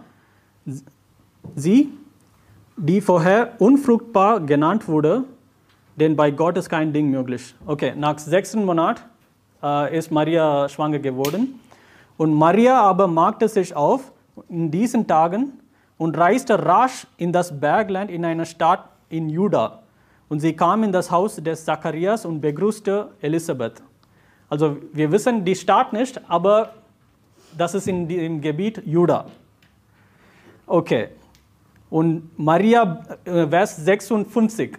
Sie, 1.56 1.90
die 2.78 3.02
vorher 3.02 3.54
unfruchtbar 3.60 4.42
genannt 4.42 4.88
wurde, 4.88 5.24
denn 5.96 6.16
bei 6.16 6.30
Gott 6.30 6.58
ist 6.58 6.70
kein 6.70 6.94
Ding 6.94 7.10
möglich. 7.10 7.56
Okay, 7.66 7.94
nach 7.96 8.20
sechsten 8.20 8.64
Monat 8.64 9.04
äh, 9.64 9.98
ist 9.98 10.12
Maria 10.12 10.70
schwanger 10.70 11.00
geworden. 11.00 11.60
Und 12.18 12.34
Maria 12.34 12.80
aber 12.80 13.08
machte 13.08 13.48
sich 13.48 13.76
auf 13.76 14.12
in 14.50 14.70
diesen 14.70 15.08
Tagen 15.08 15.54
und 15.98 16.16
reiste 16.18 16.64
rasch 16.64 17.08
in 17.18 17.32
das 17.32 17.60
Bergland 17.60 18.12
in 18.12 18.24
eine 18.24 18.46
Stadt 18.46 18.88
in 19.10 19.30
Juda 19.30 19.82
und 20.30 20.40
sie 20.40 20.56
kam 20.56 20.84
in 20.84 20.92
das 20.92 21.12
Haus 21.12 21.36
des 21.36 21.66
Zacharias 21.66 22.26
und 22.26 22.42
begrüßte 22.42 23.12
Elisabeth. 23.22 23.82
Also 24.50 24.78
wir 24.94 25.12
wissen 25.12 25.44
die 25.44 25.56
Stadt 25.56 25.94
nicht, 25.94 26.20
aber 26.30 26.74
das 27.58 27.74
ist 27.74 27.88
in 27.88 28.08
dem 28.08 28.42
Gebiet 28.42 28.82
Juda. 28.86 29.26
Okay. 30.68 31.10
Und 31.90 32.38
Maria, 32.38 33.04
äh, 33.24 33.48
Vers 33.48 33.78
56. 33.78 34.78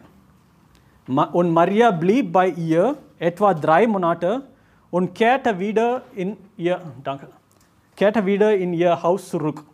Und 1.07 1.53
Maria 1.53 1.93
blieb 1.93 2.33
bei 2.33 2.49
ihr 2.49 2.97
etwa 3.19 3.55
drei 3.55 3.87
Monate 3.87 4.43
und 4.91 5.15
kehrte 5.15 5.59
wieder 5.59 6.03
in 6.15 6.37
ihr, 6.57 6.81
danke, 7.05 7.29
kehrte 7.95 8.27
wieder 8.27 8.57
in 8.57 8.73
ihr 8.73 9.03
Haus 9.03 9.29
zurück. 9.29 9.65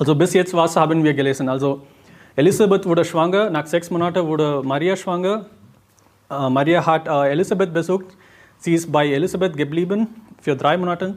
Also 0.00 0.14
bis 0.14 0.32
jetzt 0.32 0.54
was 0.54 0.76
haben 0.76 1.04
wir 1.04 1.12
gelesen? 1.12 1.46
Also 1.50 1.82
Elisabeth 2.34 2.86
wurde 2.86 3.04
schwanger, 3.04 3.50
nach 3.50 3.66
sechs 3.66 3.90
Monaten 3.90 4.26
wurde 4.26 4.62
Maria 4.64 4.96
schwanger. 4.96 5.44
Äh, 6.30 6.48
Maria 6.48 6.86
hat 6.86 7.06
äh, 7.06 7.32
Elisabeth 7.32 7.74
besucht. 7.74 8.06
Sie 8.56 8.72
ist 8.72 8.90
bei 8.90 9.08
Elisabeth 9.08 9.54
geblieben 9.54 10.08
für 10.40 10.56
drei 10.56 10.78
Monate. 10.78 11.16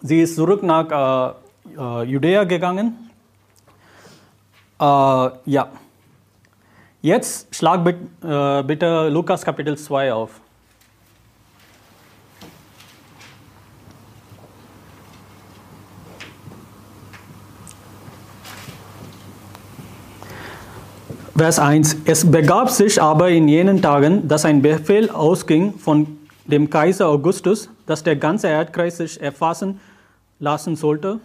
Sie 0.00 0.22
ist 0.22 0.36
zurück 0.36 0.62
nach 0.62 1.36
äh, 1.76 2.02
Judäa 2.04 2.44
gegangen. 2.44 3.10
Ja. 4.80 5.68
Jetzt 7.02 7.54
schlag 7.54 7.84
bitte 7.84 9.08
Lukas 9.10 9.44
Kapitel 9.44 9.76
2 9.78 10.12
auf. 10.12 10.40
Vers 21.34 21.58
1. 21.58 21.96
Es 22.04 22.30
begab 22.30 22.68
sich 22.68 23.00
aber 23.00 23.30
in 23.30 23.48
jenen 23.48 23.80
Tagen, 23.80 24.28
dass 24.28 24.44
ein 24.44 24.60
Befehl 24.60 25.08
ausging 25.08 25.72
von 25.78 26.18
dem 26.44 26.68
Kaiser 26.68 27.08
Augustus, 27.08 27.70
dass 27.86 28.02
der 28.02 28.16
ganze 28.16 28.48
Erdkreis 28.48 28.98
sich 28.98 29.18
erfassen 29.18 29.80
lassen 30.40 30.76
sollte. 30.76 31.20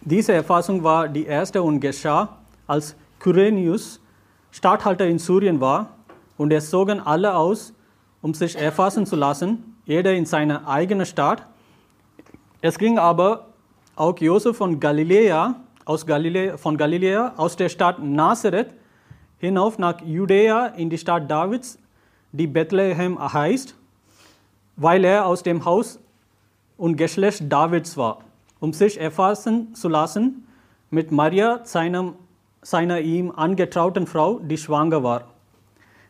Diese 0.00 0.32
Erfassung 0.32 0.82
war 0.82 1.06
die 1.06 1.26
erste 1.26 1.62
und 1.62 1.80
geschah, 1.80 2.38
als 2.66 2.96
Kyrenius 3.18 4.00
Statthalter 4.52 5.06
in 5.06 5.18
Syrien 5.18 5.60
war, 5.60 5.90
und 6.38 6.50
es 6.50 6.70
zogen 6.70 6.98
alle 6.98 7.36
aus, 7.36 7.74
um 8.22 8.32
sich 8.32 8.56
erfassen 8.56 9.04
zu 9.04 9.16
lassen, 9.16 9.76
jeder 9.84 10.14
in 10.14 10.24
seine 10.24 10.66
eigene 10.66 11.04
Stadt. 11.04 11.46
Es 12.62 12.78
ging 12.78 12.98
aber 12.98 13.48
auch 13.96 14.18
Josef 14.18 14.56
von 14.56 14.80
Galiläa, 14.80 15.56
aus 15.84 16.06
Galiläa, 16.06 16.56
von 16.56 16.78
Galiläa 16.78 17.34
aus 17.36 17.54
der 17.56 17.68
Stadt 17.68 18.02
Nazareth 18.02 18.79
hinauf 19.40 19.78
nach 19.78 20.00
Judäa 20.02 20.66
in 20.66 20.90
die 20.90 20.98
Stadt 20.98 21.30
Davids, 21.30 21.78
die 22.32 22.46
Bethlehem 22.46 23.18
heißt, 23.18 23.74
weil 24.76 25.04
er 25.04 25.26
aus 25.26 25.42
dem 25.42 25.64
Haus 25.64 25.98
und 26.76 26.96
Geschlecht 26.96 27.50
Davids 27.50 27.96
war, 27.96 28.20
um 28.60 28.72
sich 28.72 29.00
erfassen 29.00 29.74
zu 29.74 29.88
lassen 29.88 30.46
mit 30.90 31.10
Maria, 31.10 31.60
seinem, 31.64 32.14
seiner 32.62 33.00
ihm 33.00 33.32
angetrauten 33.34 34.06
Frau, 34.06 34.38
die 34.40 34.58
schwanger 34.58 35.02
war. 35.02 35.24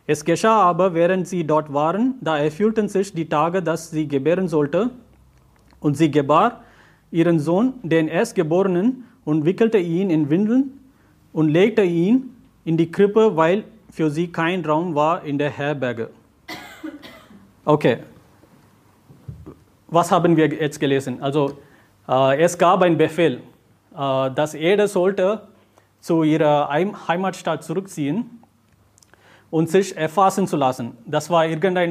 Es 0.07 0.25
geschah 0.25 0.63
aber, 0.63 0.95
während 0.95 1.29
sie 1.29 1.47
dort 1.47 1.73
waren, 1.73 2.15
da 2.21 2.37
erfüllten 2.37 2.89
sich 2.89 3.15
die 3.15 3.29
Tage, 3.29 3.63
dass 3.63 3.91
sie 3.91 4.09
gebären 4.09 4.49
sollte, 4.49 4.91
und 5.79 5.97
sie 5.97 6.11
gebar 6.11 6.63
ihren 7.11 7.39
Sohn, 7.39 7.75
den 7.83 8.09
Erstgeborenen, 8.09 9.05
und 9.25 9.45
wickelte 9.45 9.79
ihn 9.79 10.11
in 10.11 10.31
Windeln 10.31 10.81
und 11.33 11.49
legte 11.49 11.83
ihn 11.83 12.35
in 12.71 12.77
die 12.77 12.93
Krippe, 12.93 13.37
weil 13.37 13.65
für 13.91 14.11
sie 14.11 14.29
kein 14.31 14.65
Raum 14.65 14.95
war 14.95 15.25
in 15.25 15.39
der 15.39 15.51
Herberge. 15.51 16.11
Okay, 17.65 17.99
was 19.89 20.13
haben 20.13 20.37
wir 20.37 20.47
jetzt 20.47 20.79
gelesen? 20.79 21.21
Also 21.21 21.59
äh, 22.09 22.41
es 22.41 22.57
gab 22.57 22.83
einen 22.83 22.97
Befehl, 22.97 23.41
äh, 23.93 24.31
dass 24.31 24.53
jeder 24.53 24.87
sollte 24.87 25.49
zu 25.99 26.23
ihrer 26.23 26.69
Heimatstadt 27.09 27.65
zurückziehen 27.65 28.41
und 29.51 29.69
sich 29.69 29.97
erfassen 29.97 30.47
zu 30.47 30.57
lassen. 30.57 30.97
Das 31.07 31.29
war 31.29 31.45
irgendein 31.47 31.91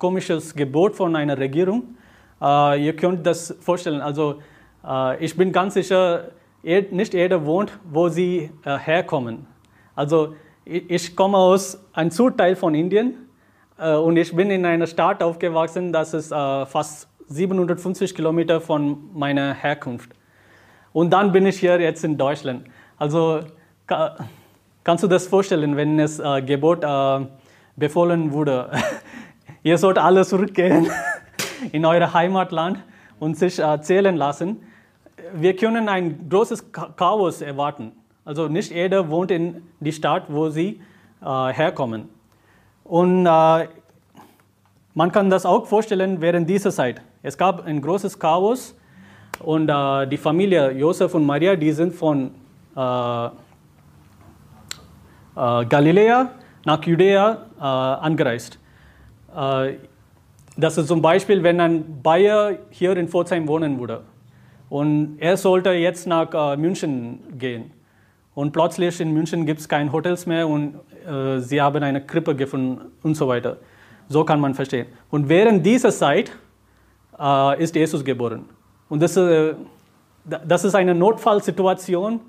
komisches 0.00 0.52
Gebot 0.52 0.96
von 0.96 1.14
einer 1.14 1.38
Regierung. 1.38 1.94
Äh, 2.42 2.84
ihr 2.86 2.96
könnt 2.96 3.24
das 3.24 3.56
vorstellen. 3.60 4.00
Also 4.00 4.42
äh, 4.84 5.24
ich 5.24 5.36
bin 5.36 5.52
ganz 5.52 5.74
sicher, 5.74 6.32
nicht 6.64 7.14
jeder 7.14 7.46
wohnt, 7.46 7.78
wo 7.88 8.08
sie 8.08 8.50
äh, 8.64 8.78
herkommen. 8.78 9.46
Also 9.98 10.36
ich 10.64 11.16
komme 11.16 11.36
aus 11.36 11.76
einem 11.92 12.12
Südteil 12.12 12.54
von 12.54 12.72
Indien 12.72 13.14
äh, 13.76 13.96
und 13.96 14.16
ich 14.16 14.32
bin 14.32 14.48
in 14.48 14.64
einer 14.64 14.86
Stadt 14.86 15.24
aufgewachsen, 15.24 15.92
das 15.92 16.14
ist 16.14 16.30
äh, 16.30 16.66
fast 16.66 17.08
750 17.26 18.14
Kilometer 18.14 18.60
von 18.60 19.10
meiner 19.12 19.54
Herkunft. 19.54 20.12
Und 20.92 21.10
dann 21.10 21.32
bin 21.32 21.46
ich 21.46 21.58
hier 21.58 21.80
jetzt 21.80 22.04
in 22.04 22.16
Deutschland. 22.16 22.68
Also 22.96 23.40
kannst 24.84 25.02
du 25.02 25.08
das 25.08 25.26
vorstellen, 25.26 25.76
wenn 25.76 25.98
es 25.98 26.20
äh, 26.20 26.42
Gebot 26.42 26.84
äh, 26.84 27.26
befohlen 27.74 28.30
wurde, 28.30 28.70
ihr 29.64 29.78
sollt 29.78 29.98
alle 29.98 30.24
zurückgehen 30.24 30.88
in 31.72 31.84
euer 31.84 32.14
Heimatland 32.14 32.78
und 33.18 33.36
sich 33.36 33.58
äh, 33.58 33.80
zählen 33.80 34.14
lassen. 34.14 34.62
Wir 35.34 35.56
können 35.56 35.88
ein 35.88 36.28
großes 36.28 36.70
Chaos 36.70 37.42
erwarten. 37.42 37.97
Also 38.28 38.46
nicht 38.46 38.70
jeder 38.70 39.08
wohnt 39.08 39.30
in 39.30 39.62
die 39.80 39.90
Stadt, 39.90 40.24
wo 40.28 40.50
sie 40.50 40.82
äh, 41.24 41.52
herkommen. 41.54 42.10
Und 42.84 43.24
äh, 43.24 43.68
man 44.92 45.12
kann 45.12 45.30
das 45.30 45.46
auch 45.46 45.66
vorstellen 45.66 46.20
während 46.20 46.46
dieser 46.46 46.70
Zeit. 46.70 47.00
Es 47.22 47.38
gab 47.38 47.64
ein 47.64 47.80
großes 47.80 48.18
Chaos 48.18 48.76
und 49.38 49.70
äh, 49.70 50.06
die 50.08 50.18
Familie 50.18 50.72
Josef 50.72 51.14
und 51.14 51.24
Maria, 51.24 51.56
die 51.56 51.72
sind 51.72 51.94
von 51.94 52.32
äh, 52.76 53.26
äh, 53.28 53.30
Galiläa 55.64 56.30
nach 56.66 56.84
Judäa 56.84 57.46
äh, 57.58 57.62
angereist. 57.62 58.58
das 60.54 60.76
ist 60.76 60.86
zum 60.86 61.00
Beispiel, 61.00 61.42
wenn 61.42 61.60
ein 61.62 62.02
Bayer 62.02 62.58
hier 62.68 62.94
in 62.94 63.08
Pforzheim 63.08 63.48
wohnen 63.48 63.80
würde 63.80 64.02
und 64.68 65.16
er 65.18 65.38
sollte 65.38 65.70
jetzt 65.70 66.06
nach 66.06 66.56
München 66.58 67.20
gehen 67.38 67.77
und 68.38 68.52
plötzlich 68.52 69.00
in 69.00 69.12
München 69.12 69.46
gibt 69.46 69.58
es 69.58 69.68
keine 69.68 69.90
Hotels 69.90 70.24
mehr 70.24 70.46
und 70.46 70.76
äh, 71.04 71.40
sie 71.40 71.60
haben 71.60 71.82
eine 71.82 72.06
Krippe 72.06 72.36
gefunden 72.36 72.92
und 73.02 73.16
so 73.16 73.26
weiter. 73.26 73.56
So 74.08 74.22
kann 74.22 74.38
man 74.38 74.54
verstehen. 74.54 74.86
Und 75.10 75.28
während 75.28 75.66
dieser 75.66 75.90
Zeit 75.90 76.30
äh, 77.18 77.60
ist 77.60 77.74
Jesus 77.74 78.04
geboren. 78.04 78.44
Und 78.88 79.02
das, 79.02 79.16
äh, 79.16 79.54
das 80.24 80.62
ist 80.62 80.76
eine 80.76 80.94
Notfallsituation. 80.94 82.20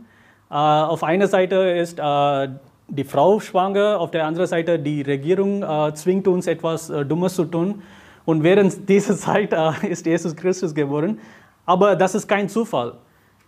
Äh, 0.50 0.56
auf 0.56 1.04
einer 1.04 1.28
Seite 1.28 1.56
ist 1.56 2.00
äh, 2.00 2.48
die 2.88 3.04
Frau 3.04 3.40
schwanger, 3.40 4.00
auf 4.00 4.10
der 4.10 4.26
anderen 4.26 4.48
Seite 4.48 4.80
die 4.80 5.04
Regierung 5.04 5.62
äh, 5.62 5.94
zwingt 5.94 6.28
uns 6.28 6.48
etwas 6.48 6.92
Dummes 7.08 7.36
zu 7.36 7.46
tun. 7.46 7.84
Und 8.26 8.42
während 8.42 8.90
dieser 8.90 9.16
Zeit 9.16 9.54
ist 9.84 10.08
Jesus 10.08 10.36
Christus 10.36 10.74
geboren. 10.74 11.20
Aber 11.68 11.96
das 11.96 12.16
ist 12.16 12.28
kein 12.28 12.50
Zufall. 12.50 12.94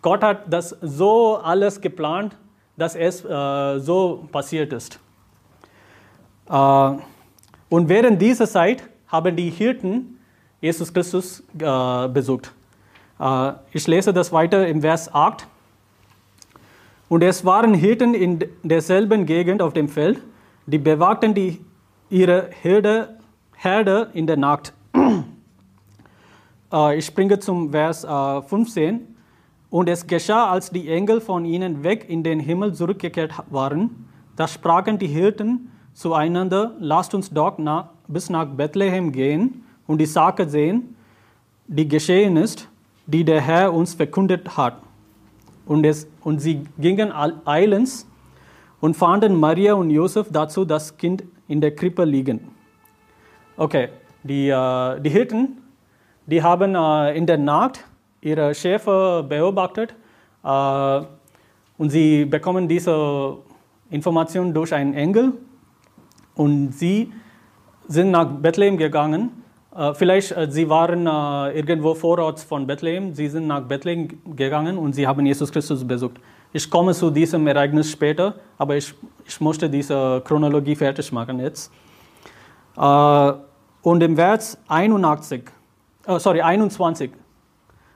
Gott 0.03 0.23
hat 0.23 0.51
das 0.53 0.77
so 0.81 1.37
alles 1.37 1.81
geplant, 1.81 2.35
dass 2.81 2.95
es 2.95 3.23
äh, 3.23 3.79
so 3.79 4.27
passiert 4.31 4.73
ist. 4.73 4.99
Äh, 6.49 6.91
und 7.69 7.89
während 7.89 8.19
dieser 8.19 8.47
Zeit 8.47 8.83
haben 9.07 9.35
die 9.35 9.51
Hirten 9.51 10.17
Jesus 10.61 10.91
Christus 10.91 11.43
äh, 11.59 12.07
besucht. 12.07 12.51
Äh, 13.19 13.51
ich 13.71 13.85
lese 13.85 14.11
das 14.13 14.31
weiter 14.31 14.67
im 14.67 14.81
Vers 14.81 15.13
8. 15.13 15.45
Und 17.07 17.21
es 17.21 17.45
waren 17.45 17.75
Hirten 17.75 18.15
in 18.15 18.43
derselben 18.63 19.27
Gegend 19.27 19.61
auf 19.61 19.73
dem 19.73 19.87
Feld, 19.87 20.19
die 20.65 20.79
bewagten 20.79 21.35
die, 21.35 21.63
ihre 22.09 22.49
Herde, 22.61 23.19
Herde 23.57 24.09
in 24.13 24.25
der 24.25 24.37
Nacht. 24.37 24.73
Äh, 26.73 26.99
ich 26.99 27.05
springe 27.05 27.37
zum 27.37 27.71
Vers 27.71 28.07
15. 28.47 29.10
Und 29.71 29.87
es 29.87 30.05
geschah, 30.05 30.51
als 30.51 30.69
die 30.69 30.89
Engel 30.89 31.21
von 31.21 31.45
ihnen 31.45 31.81
weg 31.81 32.05
in 32.09 32.23
den 32.23 32.41
Himmel 32.41 32.73
zurückgekehrt 32.73 33.33
waren, 33.49 34.05
da 34.35 34.47
sprachen 34.47 34.99
die 34.99 35.07
Hirten 35.07 35.71
zueinander, 35.93 36.75
lasst 36.79 37.15
uns 37.15 37.29
doch 37.31 37.57
nach, 37.57 37.87
bis 38.07 38.29
nach 38.29 38.45
Bethlehem 38.45 39.13
gehen 39.13 39.63
und 39.87 39.99
die 39.99 40.05
Sache 40.05 40.47
sehen, 40.47 40.95
die 41.67 41.87
geschehen 41.87 42.35
ist, 42.35 42.67
die 43.07 43.23
der 43.23 43.39
Herr 43.39 43.73
uns 43.73 43.93
verkündet 43.93 44.57
hat. 44.57 44.77
Und, 45.65 45.85
es, 45.85 46.05
und 46.21 46.39
sie 46.39 46.65
gingen 46.77 47.13
eilends 47.45 48.05
und 48.81 48.97
fanden 48.97 49.39
Maria 49.39 49.75
und 49.75 49.89
Josef 49.89 50.27
dazu 50.31 50.65
das 50.65 50.97
Kind 50.97 51.23
in 51.47 51.61
der 51.61 51.73
Krippe 51.73 52.03
liegen. 52.03 52.49
Okay, 53.55 53.87
die, 54.23 54.49
äh, 54.49 54.99
die 54.99 55.09
Hirten, 55.09 55.59
die 56.25 56.43
haben 56.43 56.75
äh, 56.75 57.15
in 57.15 57.25
der 57.25 57.37
Nacht 57.37 57.85
ihre 58.21 58.53
Schäfer 58.53 59.23
beobachtet 59.23 59.95
äh, 60.43 61.01
und 61.77 61.89
sie 61.89 62.25
bekommen 62.25 62.67
diese 62.67 63.37
Information 63.89 64.53
durch 64.53 64.73
einen 64.73 64.93
Engel 64.93 65.33
und 66.35 66.71
sie 66.71 67.11
sind 67.87 68.11
nach 68.11 68.25
Bethlehem 68.25 68.77
gegangen 68.77 69.41
äh, 69.75 69.93
vielleicht, 69.93 70.31
äh, 70.31 70.51
Sie 70.51 70.69
waren 70.69 71.07
irgendwo 71.55 71.93
vororts 71.93 72.43
von 72.43 72.67
Bethlehem, 72.67 73.13
Sie 73.13 73.27
sind 73.27 73.47
nach 73.47 73.61
Bethlehem 73.61 74.09
gegangen 74.35 74.77
und 74.77 74.93
Sie 74.93 75.07
haben 75.07 75.25
Jesus 75.25 75.51
Christus 75.51 75.85
besucht. 75.85 76.19
Ich 76.53 76.69
komme 76.69 76.93
zu 76.93 77.09
diesem 77.09 77.47
Ereignis 77.47 77.89
später, 77.89 78.35
aber 78.57 78.75
ich, 78.75 78.93
ich 79.25 79.39
möchte 79.39 79.69
diese 79.69 80.21
Chronologie 80.25 80.75
fertig 80.75 81.09
machen 81.13 81.39
jetzt. 81.39 81.71
Und 82.75 84.03
im 84.03 84.15
Vers 84.17 84.57
81, 84.67 85.43
sorry, 86.17 86.41
21, 86.41 87.11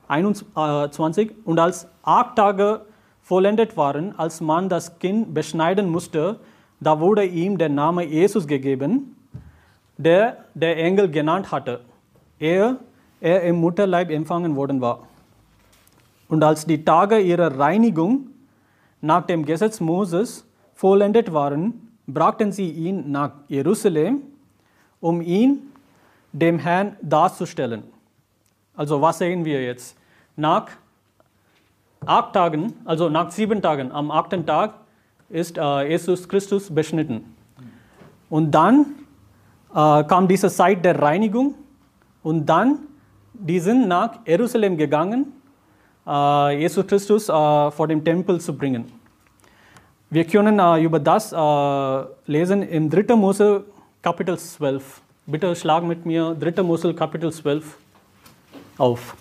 21, 0.08 1.32
und 1.46 1.60
als 1.60 1.88
acht 2.04 2.36
Tage 2.36 2.82
vollendet 3.22 3.76
waren, 3.76 4.18
als 4.18 4.42
man 4.42 4.70
das 4.70 5.00
Kind 5.00 5.34
beschneiden 5.34 5.90
musste, 5.90 6.40
da 6.80 7.00
wurde 7.00 7.26
ihm 7.26 7.58
der 7.58 7.70
Name 7.70 8.04
Jesus 8.04 8.48
gegeben, 8.48 9.16
der 9.98 10.46
der 10.54 10.78
Engel 10.78 11.10
genannt 11.10 11.52
hatte, 11.52 11.82
ehe 12.40 12.78
er 13.22 13.42
im 13.44 13.56
Mutterleib 13.56 14.12
empfangen 14.12 14.56
worden 14.56 14.82
war. 14.82 15.08
Und 16.28 16.44
als 16.44 16.66
die 16.66 16.84
Tage 16.84 17.20
ihrer 17.20 17.58
Reinigung 17.58 18.28
nach 19.02 19.26
dem 19.26 19.46
Gesetz 19.46 19.80
Moses 19.80 20.46
vollendet 20.74 21.34
waren, 21.34 21.92
brachten 22.08 22.52
sie 22.52 22.70
ihn 22.70 23.12
nach 23.12 23.32
Jerusalem, 23.48 24.22
um 25.00 25.22
ihn 25.22 25.72
dem 26.32 26.60
Herrn 26.60 26.98
darzustellen. 27.02 27.84
Also 28.76 29.02
was 29.02 29.20
sehen 29.20 29.46
wir 29.46 29.64
jetzt? 29.64 29.98
Nach 30.36 30.68
acht 32.06 32.34
Tagen, 32.34 32.74
also 32.86 33.10
nach 33.10 33.32
sieben 33.32 33.62
Tagen, 33.62 33.92
am 33.92 34.12
achten 34.12 34.46
Tag 34.46 34.74
ist 35.30 35.58
äh, 35.58 35.90
Jesus 35.90 36.28
Christus 36.28 36.74
beschnitten. 36.74 37.36
Und 38.30 38.52
dann 38.52 38.86
äh, 39.74 40.04
kam 40.04 40.28
diese 40.28 40.50
Zeit 40.50 40.84
der 40.84 41.02
Reinigung 41.02 41.56
und 42.24 42.46
dann, 42.46 42.80
die 43.34 43.60
sind 43.60 43.88
nach 43.88 44.20
Jerusalem 44.26 44.78
gegangen, 44.78 45.34
äh, 46.06 46.60
Jesus 46.60 46.86
Christus 46.86 47.30
äh, 47.30 47.72
vor 47.72 47.88
dem 47.88 48.04
Tempel 48.04 48.40
zu 48.40 48.56
bringen. 48.56 48.92
Wir 50.10 50.26
können 50.26 50.60
äh, 50.60 50.84
über 50.84 51.00
das 51.00 51.34
äh, 51.34 52.32
lesen 52.32 52.62
im 52.64 52.90
3. 52.90 53.16
Mose 53.16 53.66
Kapitel 54.02 54.38
12. 54.38 55.02
Bitte 55.26 55.56
schlag 55.56 55.84
mit 55.84 56.06
mir 56.06 56.36
3. 56.40 56.62
Mose 56.62 56.94
Kapitel 56.94 57.32
12 57.32 57.78
auf. 58.78 59.16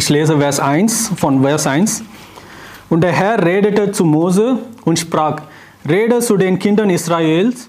Ich 0.00 0.08
lese 0.08 0.38
Vers 0.38 0.60
1 0.60 1.12
von 1.16 1.42
Vers 1.42 1.66
1. 1.66 2.02
Und 2.88 3.02
der 3.02 3.12
Herr 3.12 3.44
redete 3.44 3.92
zu 3.92 4.04
Mose 4.04 4.58
und 4.84 4.98
sprach, 4.98 5.42
rede 5.88 6.20
zu 6.20 6.36
den 6.36 6.58
Kindern 6.58 6.90
Israels 6.90 7.68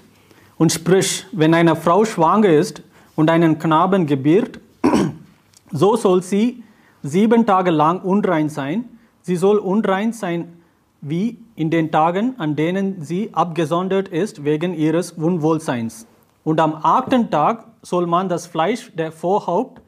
und 0.56 0.72
sprich, 0.72 1.26
wenn 1.32 1.52
eine 1.52 1.76
Frau 1.76 2.04
schwanger 2.04 2.48
ist 2.48 2.82
und 3.16 3.28
einen 3.28 3.58
Knaben 3.58 4.06
gebiert, 4.06 4.60
so 5.72 5.96
soll 5.96 6.22
sie 6.22 6.62
sieben 7.02 7.46
Tage 7.46 7.70
lang 7.70 8.00
unrein 8.00 8.48
sein. 8.48 8.84
Sie 9.20 9.36
soll 9.36 9.58
unrein 9.58 10.12
sein 10.12 10.56
wie 11.00 11.38
in 11.56 11.70
den 11.70 11.90
Tagen, 11.90 12.34
an 12.38 12.54
denen 12.54 13.02
sie 13.02 13.30
abgesondert 13.34 14.08
ist 14.08 14.44
wegen 14.44 14.74
ihres 14.74 15.12
Unwohlseins. 15.12 16.06
Und 16.44 16.60
am 16.60 16.74
achten 16.74 17.30
Tag 17.30 17.66
soll 17.82 18.06
man 18.06 18.28
das 18.28 18.46
Fleisch 18.46 18.92
der 18.94 19.12
Vorhaupt 19.12 19.82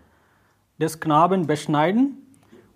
des 0.80 1.00
Knaben 1.00 1.46
beschneiden 1.46 2.18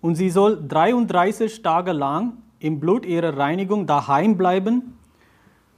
und 0.01 0.15
sie 0.15 0.29
soll 0.29 0.61
33 0.65 1.61
Tage 1.61 1.91
lang 1.91 2.37
im 2.59 2.79
Blut 2.79 3.05
ihrer 3.05 3.37
Reinigung 3.37 3.87
daheim 3.87 4.37
bleiben. 4.37 4.97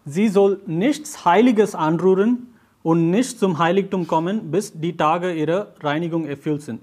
Sie 0.06 0.28
soll 0.28 0.62
nichts 0.65 1.26
Heiliges 1.26 1.76
anrühren 1.76 2.54
und 2.84 3.10
nicht 3.10 3.39
zum 3.39 3.60
Heiligtum 3.60 4.08
kommen, 4.08 4.52
bis 4.52 4.74
die 4.74 4.97
Tage 4.97 5.34
ihrer 5.34 5.74
Reinigung 5.82 6.26
erfüllt 6.26 6.62
sind. 6.62 6.82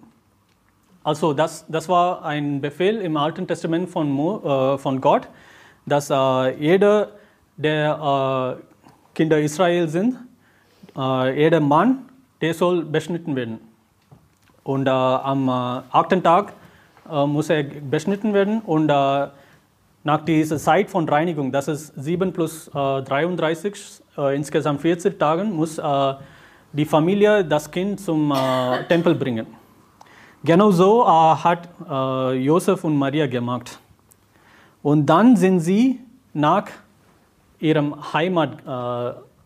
Also 1.04 1.32
das, 1.32 1.64
das 1.68 1.88
war 1.88 2.24
ein 2.24 2.60
Befehl 2.60 3.00
im 3.00 3.16
Alten 3.16 3.46
Testament 3.46 3.88
von, 3.88 4.10
Mo, 4.10 4.74
äh, 4.74 4.78
von 4.78 5.00
Gott, 5.00 5.28
dass 5.86 6.10
äh, 6.10 6.56
jeder, 6.58 7.10
der 7.56 8.58
äh, 8.58 8.62
Kinder 9.14 9.40
Israel 9.40 9.88
sind, 9.88 10.16
äh, 10.96 11.42
jeder 11.42 11.60
Mann, 11.60 12.08
der 12.40 12.54
soll 12.54 12.84
beschnitten 12.84 13.34
werden. 13.36 13.58
Und 14.64 14.86
äh, 14.86 14.90
am 14.90 15.48
äh, 15.48 15.52
achten 15.90 16.22
Tag 16.22 16.52
muss 17.10 17.48
er 17.48 17.62
beschnitten 17.62 18.34
werden 18.34 18.60
und 18.60 18.88
nach 18.88 20.24
dieser 20.26 20.58
Zeit 20.58 20.90
von 20.90 21.08
Reinigung, 21.08 21.50
das 21.50 21.66
ist 21.66 21.94
7 21.96 22.34
plus 22.34 22.68
äh, 22.68 23.02
33, 23.02 24.02
äh, 24.18 24.36
insgesamt 24.36 24.82
40 24.82 25.18
Tagen, 25.18 25.56
muss 25.56 25.80
die 26.70 26.84
Familie 26.84 27.46
das 27.46 27.70
Kind 27.70 27.98
zum 27.98 28.34
Tempel 28.90 29.14
bringen. 29.14 29.46
Genau 30.44 30.70
so 30.70 31.06
hat 31.06 31.68
Josef 32.36 32.84
und 32.84 32.96
Maria 32.96 33.26
gemacht. 33.26 33.80
Und 34.82 35.06
dann 35.06 35.36
sind 35.36 35.60
sie 35.60 36.00
nach 36.32 36.66
ihrem 37.58 38.12
Heimat 38.12 38.64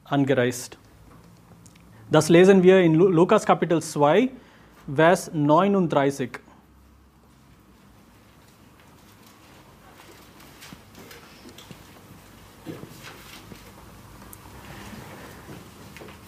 angereist. 0.05 0.76
Das 2.11 2.28
lesen 2.28 2.62
wir 2.62 2.81
in 2.81 2.94
Lukas 2.94 3.46
Kapitel 3.46 3.81
2, 3.81 4.28
Vers 4.94 5.31
39. 5.33 6.38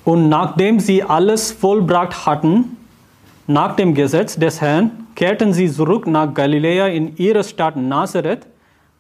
Und 0.07 0.29
nachdem 0.29 0.81
sie 0.81 1.03
alles 1.03 1.53
vollbracht 1.53 2.27
hatten, 2.27 2.79
nach 3.47 3.77
dem 3.77 3.95
Gesetz 3.95 4.37
des 4.37 4.61
Herrn, 4.61 5.07
kehrten 5.15 5.53
sie 5.53 5.71
zurück 5.71 6.07
nach 6.07 6.33
Galiläa 6.33 6.87
in 6.87 7.17
ihre 7.17 7.45
Stadt 7.45 7.77
Nazareth. 7.77 8.47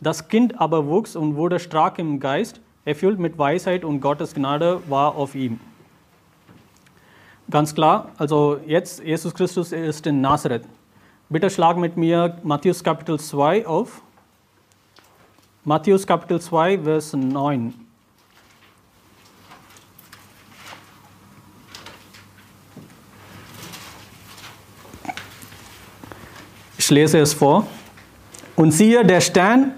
Das 0.00 0.28
Kind 0.28 0.60
aber 0.60 0.86
wuchs 0.86 1.16
und 1.16 1.36
wurde 1.36 1.58
stark 1.58 1.98
im 1.98 2.20
Geist, 2.20 2.60
erfüllt 2.84 3.18
mit 3.18 3.38
Weisheit 3.38 3.84
und 3.84 4.00
Gottes 4.00 4.34
Gnade 4.34 4.80
war 4.88 5.14
auf 5.14 5.34
ihm. 5.34 5.60
Ganz 7.50 7.74
klar, 7.74 8.10
also 8.18 8.58
jetzt 8.66 9.02
Jesus 9.02 9.34
Christus 9.34 9.72
ist 9.72 10.06
in 10.06 10.20
Nazareth. 10.20 10.64
Bitte 11.30 11.48
schlag 11.48 11.76
mit 11.78 11.96
mir 11.96 12.38
Matthäus 12.42 12.84
Kapitel 12.84 13.18
2 13.18 13.66
auf. 13.66 14.02
Matthäus 15.64 16.06
Kapitel 16.06 16.40
2, 16.40 16.80
Vers 16.80 17.14
9. 17.14 17.83
Ich 26.84 26.90
lese 26.90 27.18
es 27.18 27.32
vor. 27.32 27.66
Und 28.56 28.72
siehe, 28.72 29.06
der 29.06 29.22
Stern, 29.22 29.72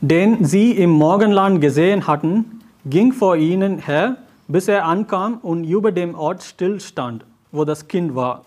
den 0.00 0.42
sie 0.46 0.70
im 0.70 0.88
Morgenland 0.88 1.60
gesehen 1.60 2.06
hatten, 2.06 2.62
ging 2.86 3.12
vor 3.12 3.36
ihnen 3.36 3.76
her, 3.76 4.16
bis 4.48 4.66
er 4.66 4.86
ankam 4.86 5.36
und 5.42 5.64
über 5.64 5.92
dem 5.92 6.14
Ort 6.14 6.42
stillstand, 6.42 7.26
wo 7.52 7.66
das 7.66 7.88
Kind 7.88 8.14
war. 8.14 8.46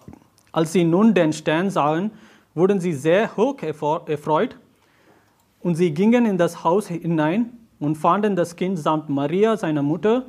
Als 0.51 0.73
sie 0.73 0.85
nun 0.85 1.13
den 1.13 1.33
Stern 1.33 1.69
sahen, 1.69 2.09
wurden 2.55 2.79
sie 2.79 2.93
sehr 2.93 3.37
hoch 3.37 3.57
erfreut 3.61 4.57
und 5.61 5.75
sie 5.75 5.91
gingen 5.91 6.25
in 6.25 6.39
das 6.39 6.63
Haus 6.63 6.87
hinein 6.87 7.51
und 7.79 7.95
fanden 7.95 8.35
das 8.35 8.55
Kind 8.55 8.79
samt 8.79 9.09
Maria, 9.09 9.55
seiner 9.55 9.83
Mutter. 9.83 10.25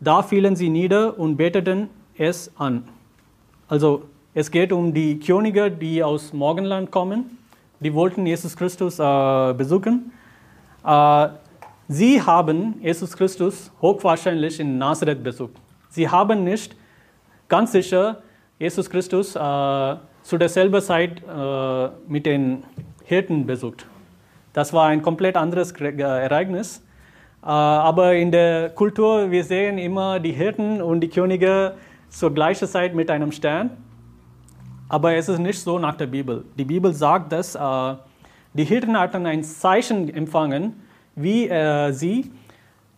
Da 0.00 0.24
fielen 0.24 0.56
sie 0.56 0.68
nieder 0.68 1.16
und 1.16 1.36
beteten 1.36 1.90
es 2.18 2.50
an. 2.58 2.82
Also 3.68 4.02
es 4.34 4.50
geht 4.50 4.72
um 4.72 4.94
die 4.94 5.20
Könige, 5.20 5.70
die 5.70 6.02
aus 6.02 6.32
Morgenland 6.32 6.90
kommen. 6.90 7.36
Die 7.80 7.92
wollten 7.92 8.24
Jesus 8.24 8.56
Christus 8.56 8.98
äh, 8.98 9.54
besuchen. 9.54 10.10
Äh, 10.86 11.28
sie 11.88 12.22
haben 12.22 12.76
Jesus 12.80 13.14
Christus 13.14 13.70
hochwahrscheinlich 13.82 14.58
in 14.58 14.78
Nazareth 14.78 15.22
besucht. 15.22 15.52
Sie 15.90 16.08
haben 16.08 16.44
nicht 16.44 16.74
ganz 17.46 17.72
sicher 17.72 18.22
Jesus 18.58 18.88
Christus 18.88 19.36
äh, 19.36 19.96
zu 20.22 20.38
derselben 20.38 20.80
Zeit 20.80 21.22
äh, 21.22 21.88
mit 22.08 22.24
den 22.24 22.64
Hirten 23.04 23.44
besucht. 23.44 23.84
Das 24.54 24.72
war 24.72 24.86
ein 24.86 25.02
komplett 25.02 25.36
anderes 25.36 25.72
Ereignis. 25.72 26.78
Äh, 27.42 27.48
aber 27.48 28.14
in 28.14 28.30
der 28.30 28.70
Kultur, 28.70 29.30
wir 29.30 29.44
sehen 29.44 29.76
immer 29.76 30.20
die 30.20 30.32
Hirten 30.32 30.80
und 30.80 31.00
die 31.00 31.08
Könige 31.08 31.74
zur 32.08 32.32
gleichen 32.32 32.66
Zeit 32.66 32.94
mit 32.94 33.10
einem 33.10 33.30
Stern. 33.30 33.70
Aber 34.88 35.14
es 35.14 35.28
ist 35.28 35.38
nicht 35.38 35.60
so 35.60 35.78
nach 35.78 35.96
der 35.96 36.06
Bibel. 36.06 36.44
Die 36.58 36.64
Bibel 36.64 36.92
sagt, 36.92 37.32
dass 37.32 37.54
äh, 37.54 37.94
die 38.54 38.64
Hirten 38.64 38.98
hatten 38.98 39.24
ein 39.26 39.42
Zeichen 39.42 40.12
empfangen, 40.12 40.82
wie 41.14 41.48
äh, 41.48 41.92
sie 41.92 42.30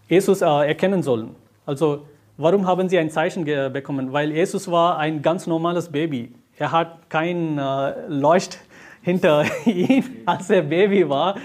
Jesus 0.08 0.42
äh, 0.42 0.46
erkennen 0.46 1.02
sollen. 1.02 1.34
Also 1.64 2.06
warum 2.36 2.66
haben 2.66 2.88
sie 2.88 2.98
ein 2.98 3.10
Zeichen 3.10 3.44
bekommen? 3.44 4.12
Weil 4.12 4.32
Jesus 4.32 4.70
war 4.70 4.98
ein 4.98 5.22
ganz 5.22 5.46
normales 5.46 5.88
Baby. 5.90 6.34
Er 6.58 6.72
hat 6.72 7.08
kein 7.08 7.58
äh, 7.58 8.08
Leucht 8.08 8.58
hinter 9.02 9.44
ihm, 9.64 10.04
als 10.26 10.50
er 10.50 10.62
Baby 10.62 11.08
war. 11.08 11.36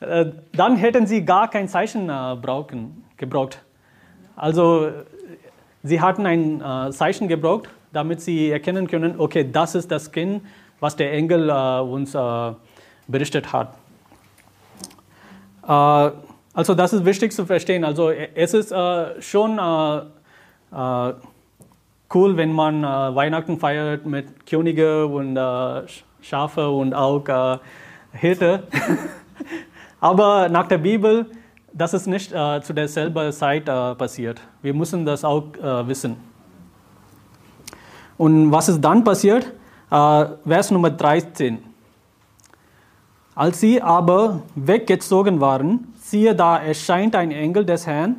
Äh, 0.00 0.26
dann 0.52 0.76
hätten 0.76 1.06
sie 1.06 1.24
gar 1.24 1.48
kein 1.48 1.68
Zeichen 1.68 2.08
äh, 2.08 2.36
brauchen, 2.40 3.04
gebraucht. 3.16 3.62
Also 4.34 4.90
sie 5.82 6.00
hatten 6.00 6.26
ein 6.26 6.92
Zeichen 6.92 7.26
gebraucht, 7.26 7.70
damit 7.92 8.20
sie 8.20 8.50
erkennen 8.50 8.86
können, 8.86 9.14
okay, 9.18 9.48
das 9.50 9.74
ist 9.74 9.90
das 9.90 10.10
Kind, 10.12 10.42
was 10.80 10.96
der 10.96 11.12
Engel 11.12 11.48
äh, 11.48 11.80
uns 11.80 12.14
äh, 12.14 12.52
berichtet 13.06 13.52
hat. 13.52 13.74
also 15.62 16.74
das 16.74 16.92
ist 16.92 17.04
wichtig 17.04 17.32
zu 17.32 17.44
verstehen. 17.44 17.84
Also 17.84 18.10
es 18.10 18.54
ist 18.54 18.72
schon 19.20 19.58
cool, 22.14 22.36
wenn 22.36 22.52
man 22.52 22.84
äh, 22.84 22.86
Weihnachten 22.86 23.58
feiert 23.58 24.06
mit 24.06 24.46
Könige 24.46 25.06
und 25.06 25.36
äh, 25.36 25.82
Schafe 26.20 26.70
und 26.70 26.94
auch 26.94 27.26
äh, 27.28 27.58
Hirte. 28.12 28.64
Aber 30.00 30.48
nach 30.48 30.68
der 30.68 30.78
Bibel, 30.78 31.26
das 31.72 31.94
ist 31.94 32.06
nicht 32.06 32.32
äh, 32.32 32.60
zu 32.62 32.72
derselben 32.72 33.32
Zeit 33.32 33.68
äh, 33.68 33.94
passiert. 33.94 34.40
Wir 34.62 34.74
müssen 34.74 35.04
das 35.04 35.24
auch 35.24 35.54
äh, 35.54 35.88
wissen. 35.88 36.16
Und 38.18 38.50
was 38.50 38.68
ist 38.68 38.80
dann 38.80 39.04
passiert? 39.04 39.52
Äh, 39.90 40.26
Vers 40.46 40.70
Nummer 40.70 40.90
13. 40.90 41.58
Als 43.34 43.60
sie 43.60 43.82
aber 43.82 44.42
weggezogen 44.54 45.40
waren, 45.40 45.92
siehe, 45.98 46.34
da 46.34 46.58
erscheint 46.58 47.14
ein 47.14 47.30
Engel 47.30 47.66
des 47.66 47.86
Herrn, 47.86 48.16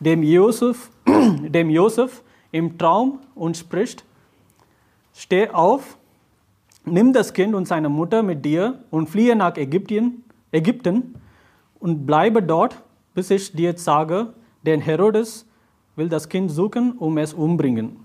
dem 0.00 0.22
Josef, 0.22 0.90
dem 1.06 1.68
Josef 1.68 2.22
im 2.50 2.78
Traum 2.78 3.18
und 3.34 3.56
spricht, 3.56 4.04
steh 5.12 5.50
auf, 5.50 5.98
nimm 6.86 7.12
das 7.12 7.34
Kind 7.34 7.54
und 7.54 7.68
seine 7.68 7.90
Mutter 7.90 8.22
mit 8.22 8.44
dir 8.44 8.82
und 8.90 9.10
fliehe 9.10 9.36
nach 9.36 9.56
Ägypten, 9.56 10.24
Ägypten 10.50 11.16
und 11.78 12.06
bleibe 12.06 12.42
dort, 12.42 12.82
bis 13.14 13.30
ich 13.30 13.52
dir 13.52 13.76
sage, 13.76 14.32
denn 14.62 14.80
Herodes 14.80 15.46
will 15.96 16.08
das 16.08 16.28
Kind 16.28 16.50
suchen, 16.50 16.92
um 16.92 17.18
es 17.18 17.34
umbringen. 17.34 18.04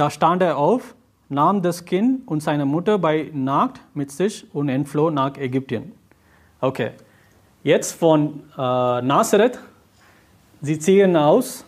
Da 0.00 0.08
stand 0.08 0.40
er 0.40 0.56
auf, 0.56 0.94
nahm 1.28 1.60
das 1.60 1.84
Kind 1.84 2.26
und 2.26 2.42
seine 2.42 2.64
Mutter 2.64 2.96
bei 2.96 3.30
Nacht 3.34 3.82
mit 3.92 4.10
sich 4.10 4.46
und 4.54 4.70
entfloh 4.70 5.10
nach 5.10 5.36
Ägypten. 5.36 5.92
Okay, 6.58 6.92
jetzt 7.62 7.92
von 7.92 8.40
äh, 8.56 9.02
Nazareth, 9.02 9.58
sie 10.62 10.78
ziehen 10.78 11.14
aus 11.16 11.66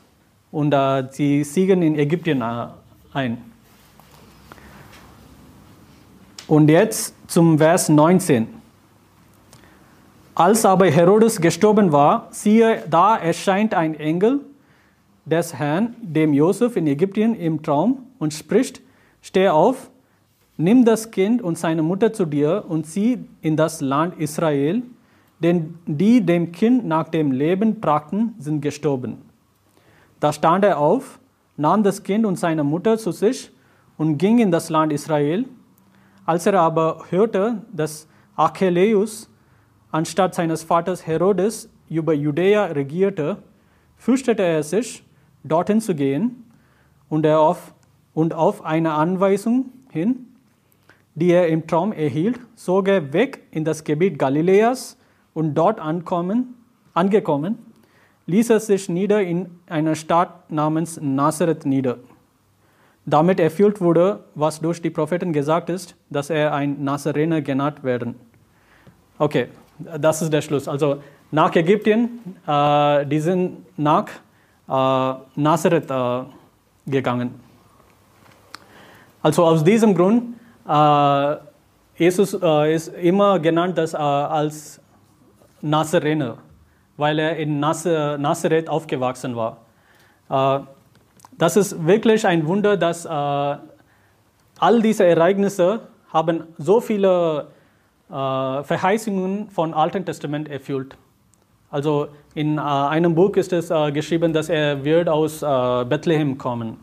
und 0.51 0.73
äh, 0.73 1.09
sie 1.11 1.45
siegen 1.45 1.83
in 1.83 1.99
Ägypten 1.99 2.40
äh, 2.40 2.68
ein. 3.12 3.37
Und 6.47 6.71
jetzt 6.71 7.14
zum 7.31 7.59
Vers 7.59 7.90
19. 7.90 8.49
Als 10.35 10.64
aber 10.64 10.87
Herodes 10.87 11.38
gestorben 11.38 11.92
war, 11.92 12.29
siehe, 12.31 12.83
da 12.88 13.14
erscheint 13.14 13.75
ein 13.75 13.95
Engel 13.95 14.40
des 15.27 15.53
Herrn, 15.53 15.95
dem 16.01 16.33
Josef 16.33 16.77
in 16.77 16.87
Ägypten 16.87 17.35
im 17.35 17.62
Traum 17.62 18.07
und 18.23 18.33
spricht, 18.33 18.81
steh 19.21 19.49
auf, 19.49 19.91
nimm 20.57 20.85
das 20.85 21.11
Kind 21.11 21.43
und 21.43 21.59
seine 21.59 21.83
Mutter 21.83 22.13
zu 22.13 22.25
dir 22.25 22.65
und 22.69 22.87
zieh 22.87 23.19
in 23.41 23.57
das 23.57 23.81
Land 23.81 24.17
Israel, 24.21 24.83
denn 25.41 25.75
die 25.87 26.25
dem 26.25 26.53
Kind 26.53 26.85
nach 26.87 27.09
dem 27.09 27.33
Leben 27.33 27.81
tragten, 27.81 28.37
sind 28.39 28.61
gestorben. 28.61 29.19
Da 30.21 30.33
stand 30.33 30.65
er 30.65 30.79
auf, 30.79 31.19
nahm 31.57 31.83
das 31.83 32.05
Kind 32.05 32.25
und 32.25 32.39
seine 32.39 32.63
Mutter 32.63 32.97
zu 32.97 33.11
sich 33.11 33.51
und 33.99 34.19
ging 34.19 34.39
in 34.39 34.53
das 34.53 34.71
Land 34.71 34.93
Israel. 34.93 35.45
Als 36.25 36.47
er 36.47 36.55
aber 36.61 37.07
hörte, 37.11 37.63
dass 37.73 38.07
Archelaeus 38.37 39.29
anstatt 39.91 40.37
seines 40.37 40.63
Vaters 40.63 41.09
Herodes 41.09 41.69
über 41.89 42.15
Judäa 42.15 42.67
regierte, 42.67 43.39
fürchtete 43.97 44.45
er 44.45 44.63
sich, 44.63 45.03
dorthin 45.43 45.81
zu 45.81 45.97
gehen 45.97 46.45
und, 47.09 47.27
er 47.27 47.41
auf, 47.41 47.72
und 48.14 48.35
auf 48.35 48.64
eine 48.64 48.92
Anweisung 48.92 49.66
hin, 49.90 50.27
die 51.14 51.31
er 51.31 51.48
im 51.48 51.66
Traum 51.66 51.92
erhielt, 51.92 52.40
zog 52.55 52.88
er 52.88 53.12
weg 53.12 53.42
in 53.51 53.64
das 53.64 53.85
Gebiet 53.85 54.18
Galiläas 54.18 54.96
und 55.35 55.55
dort 55.55 55.81
ankommen, 55.81 56.55
angekommen, 56.94 57.59
ließ 58.27 58.51
er 58.51 58.61
sich 58.61 58.88
nieder 58.88 59.22
in 59.22 59.51
einer 59.66 59.94
Stadt 59.94 60.51
namens 60.51 61.01
Nazareth 61.01 61.66
nieder. 61.66 61.98
Damit 63.05 63.40
erfüllt 63.40 63.81
wurde, 63.81 64.25
was 64.35 64.61
durch 64.61 64.81
die 64.81 64.90
Propheten 64.90 65.33
gesagt 65.33 65.70
ist, 65.70 65.96
dass 66.09 66.31
er 66.31 66.55
ein 66.55 66.85
Nazarener 66.85 67.42
genannt 67.42 67.83
werden. 67.83 68.14
Okay, 69.18 69.48
das 69.79 70.22
ist 70.22 70.33
der 70.33 70.40
Schluss. 70.40 70.68
Also 70.68 71.03
nach 71.33 71.55
Ägypten, 71.57 72.37
äh, 72.46 73.07
die 73.07 73.18
sind 73.18 73.66
nach 73.77 74.07
äh, 74.68 75.14
Nazareth 75.35 75.90
äh, 75.90 76.22
gegangen. 76.87 77.42
Also 79.23 79.45
aus 79.45 79.63
diesem 79.63 79.95
Grund, 79.95 80.35
äh, 80.69 81.37
Jesus 81.97 82.35
äh, 82.35 82.75
ist 82.75 82.89
immer 82.89 83.39
genannt 83.39 83.79
als, 83.79 83.95
äh, 83.95 83.97
als 83.97 84.81
Nazarener 85.61 86.39
weil 86.97 87.19
er 87.19 87.37
in 87.37 87.59
Nazareth 87.59 88.69
aufgewachsen 88.69 89.37
war. 89.37 89.59
Äh, 90.31 90.61
das 91.39 91.57
ist 91.57 91.87
wirklich 91.87 92.27
ein 92.27 92.47
Wunder, 92.47 92.77
dass 92.77 93.05
äh, 93.05 93.09
all 93.09 94.83
diese 94.83 95.05
Ereignisse 95.05 95.81
haben 96.13 96.45
so 96.59 96.81
viele 96.81 97.49
äh, 98.11 98.63
Verheißungen 98.63 99.51
von 99.51 99.75
Alten 99.75 100.05
Testament 100.05 100.49
erfüllt. 100.49 100.97
Also 101.71 102.09
in 102.35 102.59
einem 102.59 103.15
Buch 103.15 103.35
ist 103.37 103.53
es 103.53 103.73
geschrieben, 103.95 104.35
dass 104.35 104.51
er 104.51 104.85
wird 104.85 105.09
aus 105.09 105.41
Bethlehem 105.41 106.37
kommen. 106.37 106.77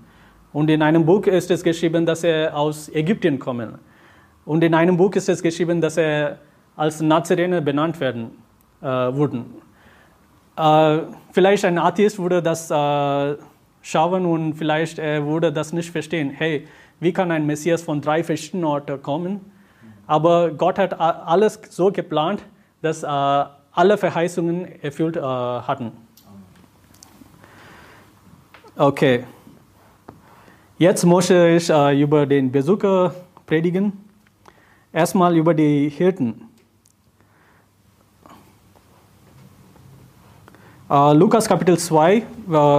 Und 0.51 0.69
in 0.69 0.81
einem 0.81 1.05
Buch 1.05 1.25
ist 1.27 1.51
es 1.51 1.63
geschrieben, 1.63 2.05
dass 2.05 2.23
er 2.23 2.55
aus 2.57 2.89
Ägypten 2.89 3.38
kommen. 3.38 3.77
Und 4.45 4.63
in 4.63 4.73
einem 4.73 4.97
Buch 4.97 5.13
ist 5.13 5.29
es 5.29 5.43
geschrieben, 5.43 5.79
dass 5.79 5.97
er 5.97 6.39
als 6.75 7.01
Nazarener 7.01 7.62
benannt 7.62 7.99
werden 7.99 8.31
äh, 8.81 8.85
wurden. 8.85 9.45
Äh, 10.57 10.99
vielleicht 11.31 11.65
ein 11.65 11.77
Atheist 11.77 12.17
würde 12.17 12.41
das 12.41 12.71
äh, 12.71 13.35
schauen 13.81 14.25
und 14.25 14.53
vielleicht 14.53 14.97
er 14.97 15.25
würde 15.25 15.53
das 15.53 15.71
nicht 15.71 15.91
verstehen. 15.91 16.31
Hey, 16.31 16.67
wie 16.99 17.13
kann 17.13 17.31
ein 17.31 17.45
Messias 17.45 17.81
von 17.81 18.01
drei 18.01 18.23
verschiedenen 18.23 18.65
Orten 18.65 19.01
kommen? 19.01 19.51
Aber 20.07 20.49
Gott 20.49 20.79
hat 20.79 20.99
alles 20.99 21.62
so 21.69 21.91
geplant, 21.91 22.41
dass 22.81 23.03
äh, 23.03 23.07
alle 23.07 23.97
Verheißungen 23.97 24.81
erfüllt 24.81 25.15
äh, 25.15 25.21
hatten. 25.21 25.91
Okay. 28.75 29.25
Jetzt 30.79 31.05
möchte 31.05 31.49
ich 31.57 31.69
äh, 31.69 32.01
über 32.01 32.25
den 32.25 32.53
Besucher 32.53 33.13
predigen. 33.45 33.91
Erstmal 34.93 35.35
über 35.35 35.53
die 35.53 35.89
Hirten. 35.89 36.47
Äh, 40.89 41.13
Lukas 41.15 41.49
Kapitel 41.49 41.77
2, 41.77 42.15
äh, 42.15 42.23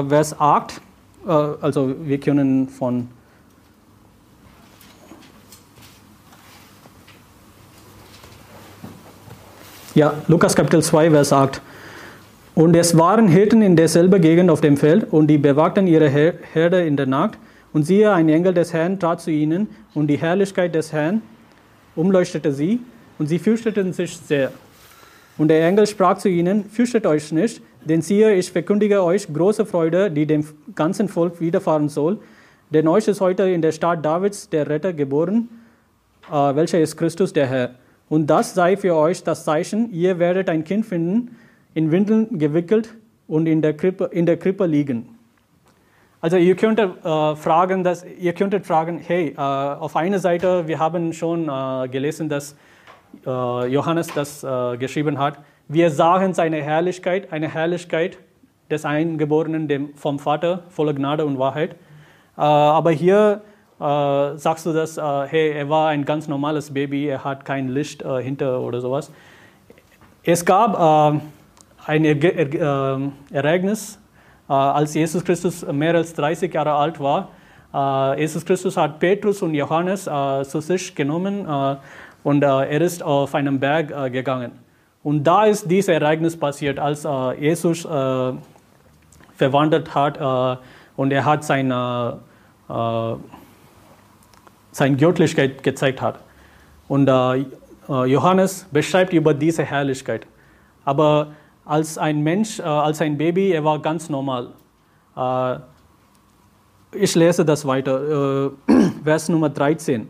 Vers 0.08 0.40
8. 0.40 0.80
Äh, 1.26 1.30
also 1.30 1.94
wir 2.00 2.18
können 2.18 2.70
von 2.70 3.06
Ja, 9.94 10.14
Lukas 10.26 10.56
Kapitel 10.56 10.82
2, 10.82 11.10
Vers 11.10 11.34
8. 11.34 11.60
Und 12.54 12.74
es 12.76 12.96
waren 12.96 13.28
Hirten 13.28 13.60
in 13.60 13.76
derselben 13.76 14.22
Gegend 14.22 14.48
auf 14.48 14.62
dem 14.62 14.78
Feld, 14.78 15.12
und 15.12 15.26
die 15.26 15.36
bewagten 15.36 15.86
ihre 15.86 16.08
Herde 16.08 16.86
in 16.86 16.96
der 16.96 17.04
Nacht. 17.04 17.36
Und 17.72 17.84
siehe, 17.84 18.12
ein 18.12 18.28
Engel 18.28 18.54
des 18.54 18.72
Herrn 18.72 18.98
trat 18.98 19.20
zu 19.20 19.30
ihnen, 19.30 19.68
und 19.94 20.08
die 20.08 20.18
Herrlichkeit 20.18 20.74
des 20.74 20.92
Herrn 20.92 21.22
umleuchtete 21.94 22.52
sie, 22.52 22.80
und 23.18 23.26
sie 23.26 23.38
fürchteten 23.38 23.92
sich 23.92 24.16
sehr. 24.16 24.52
Und 25.38 25.48
der 25.48 25.66
Engel 25.66 25.86
sprach 25.86 26.18
zu 26.18 26.28
ihnen, 26.28 26.64
fürchtet 26.64 27.06
euch 27.06 27.32
nicht, 27.32 27.62
denn 27.84 28.02
siehe, 28.02 28.34
ich 28.34 28.50
verkündige 28.50 29.02
euch 29.02 29.32
große 29.32 29.64
Freude, 29.64 30.10
die 30.10 30.26
dem 30.26 30.44
ganzen 30.74 31.08
Volk 31.08 31.40
widerfahren 31.40 31.88
soll. 31.88 32.18
Denn 32.70 32.86
euch 32.88 33.08
ist 33.08 33.20
heute 33.20 33.44
in 33.44 33.62
der 33.62 33.72
Stadt 33.72 34.04
Davids 34.04 34.48
der 34.48 34.68
Retter 34.68 34.92
geboren, 34.92 35.48
äh, 36.30 36.32
welcher 36.32 36.80
ist 36.80 36.96
Christus 36.96 37.32
der 37.32 37.46
Herr. 37.46 37.74
Und 38.08 38.26
das 38.28 38.54
sei 38.54 38.76
für 38.76 38.94
euch 38.96 39.22
das 39.22 39.44
Zeichen, 39.44 39.92
ihr 39.92 40.18
werdet 40.18 40.48
ein 40.48 40.64
Kind 40.64 40.84
finden, 40.84 41.36
in 41.74 41.90
Windeln 41.90 42.38
gewickelt 42.38 42.94
und 43.28 43.46
in 43.46 43.62
der 43.62 43.74
Krippe, 43.74 44.10
in 44.12 44.26
der 44.26 44.36
Krippe 44.36 44.66
liegen. 44.66 45.19
Also 46.22 46.36
ihr 46.36 46.54
könntet, 46.54 47.02
äh, 47.02 47.34
fragen, 47.34 47.82
dass, 47.82 48.04
ihr 48.04 48.34
könntet 48.34 48.66
fragen, 48.66 48.98
hey, 48.98 49.30
äh, 49.30 49.40
auf 49.40 49.96
einer 49.96 50.18
Seite, 50.18 50.68
wir 50.68 50.78
haben 50.78 51.14
schon 51.14 51.48
äh, 51.48 51.88
gelesen, 51.88 52.28
dass 52.28 52.56
äh, 53.26 53.66
Johannes 53.66 54.08
das 54.08 54.44
äh, 54.44 54.76
geschrieben 54.76 55.18
hat, 55.18 55.38
wir 55.68 55.90
sahen 55.90 56.34
seine 56.34 56.60
Herrlichkeit, 56.62 57.32
eine 57.32 57.48
Herrlichkeit 57.48 58.18
des 58.70 58.84
Eingeborenen 58.84 59.66
dem, 59.66 59.94
vom 59.94 60.18
Vater, 60.18 60.64
voller 60.68 60.92
Gnade 60.92 61.24
und 61.24 61.38
Wahrheit. 61.38 61.72
Äh, 62.36 62.42
aber 62.42 62.90
hier 62.90 63.42
sagst 63.78 64.66
du, 64.66 64.74
dass, 64.74 64.98
hey, 64.98 65.52
er 65.52 65.70
war 65.70 65.88
ein 65.88 66.04
ganz 66.04 66.28
normales 66.28 66.74
Baby, 66.74 67.06
er 67.06 67.24
hat 67.24 67.46
kein 67.46 67.68
Licht 67.68 68.04
hinter 68.20 68.60
oder 68.60 68.82
sowas. 68.82 69.10
Es 70.22 70.44
gab 70.44 70.78
ein 71.86 72.04
Ereignis, 73.32 73.98
als 74.52 74.94
Jesus 74.94 75.24
Christus 75.24 75.64
mehr 75.66 75.94
als 75.94 76.12
30 76.14 76.52
Jahre 76.52 76.72
alt 76.72 76.98
war. 76.98 77.28
Jesus 78.18 78.44
Christus 78.44 78.76
hat 78.76 78.98
Petrus 78.98 79.42
und 79.42 79.54
Johannes 79.54 80.04
zu 80.04 80.60
sich 80.60 80.94
genommen 80.94 81.46
und 82.24 82.42
er 82.42 82.80
ist 82.80 83.02
auf 83.02 83.34
einen 83.36 83.60
Berg 83.60 84.12
gegangen. 84.12 84.52
Und 85.02 85.24
da 85.24 85.46
ist 85.46 85.70
dieses 85.70 85.88
Ereignis 85.88 86.36
passiert, 86.36 86.78
als 86.78 87.04
äh, 87.04 87.32
Jesus 87.40 87.84
äh, 87.84 88.32
verwandelt 89.34 89.94
hat 89.94 90.18
äh, 90.18 90.60
und 90.96 91.10
er 91.10 91.24
hat 91.24 91.42
seine, 91.42 92.18
äh, 92.68 93.14
seine 94.72 94.96
Göttlichkeit 94.96 95.62
gezeigt 95.62 96.02
hat. 96.02 96.18
Und 96.88 97.08
äh, 97.08 97.46
äh, 97.88 98.04
Johannes 98.04 98.66
beschreibt 98.70 99.14
über 99.14 99.32
diese 99.32 99.64
Herrlichkeit. 99.64 100.26
Aber 100.84 101.28
als 101.70 101.98
ein 101.98 102.20
Mensch, 102.24 102.58
als 102.58 103.00
ein 103.00 103.16
Baby, 103.16 103.52
er 103.52 103.62
war 103.62 103.78
ganz 103.78 104.10
normal. 104.10 104.48
ich 106.92 107.14
lese 107.14 107.44
das 107.44 107.64
weiter, 107.64 108.50
Vers 109.04 109.28
Nummer 109.28 109.50
13. 109.50 110.08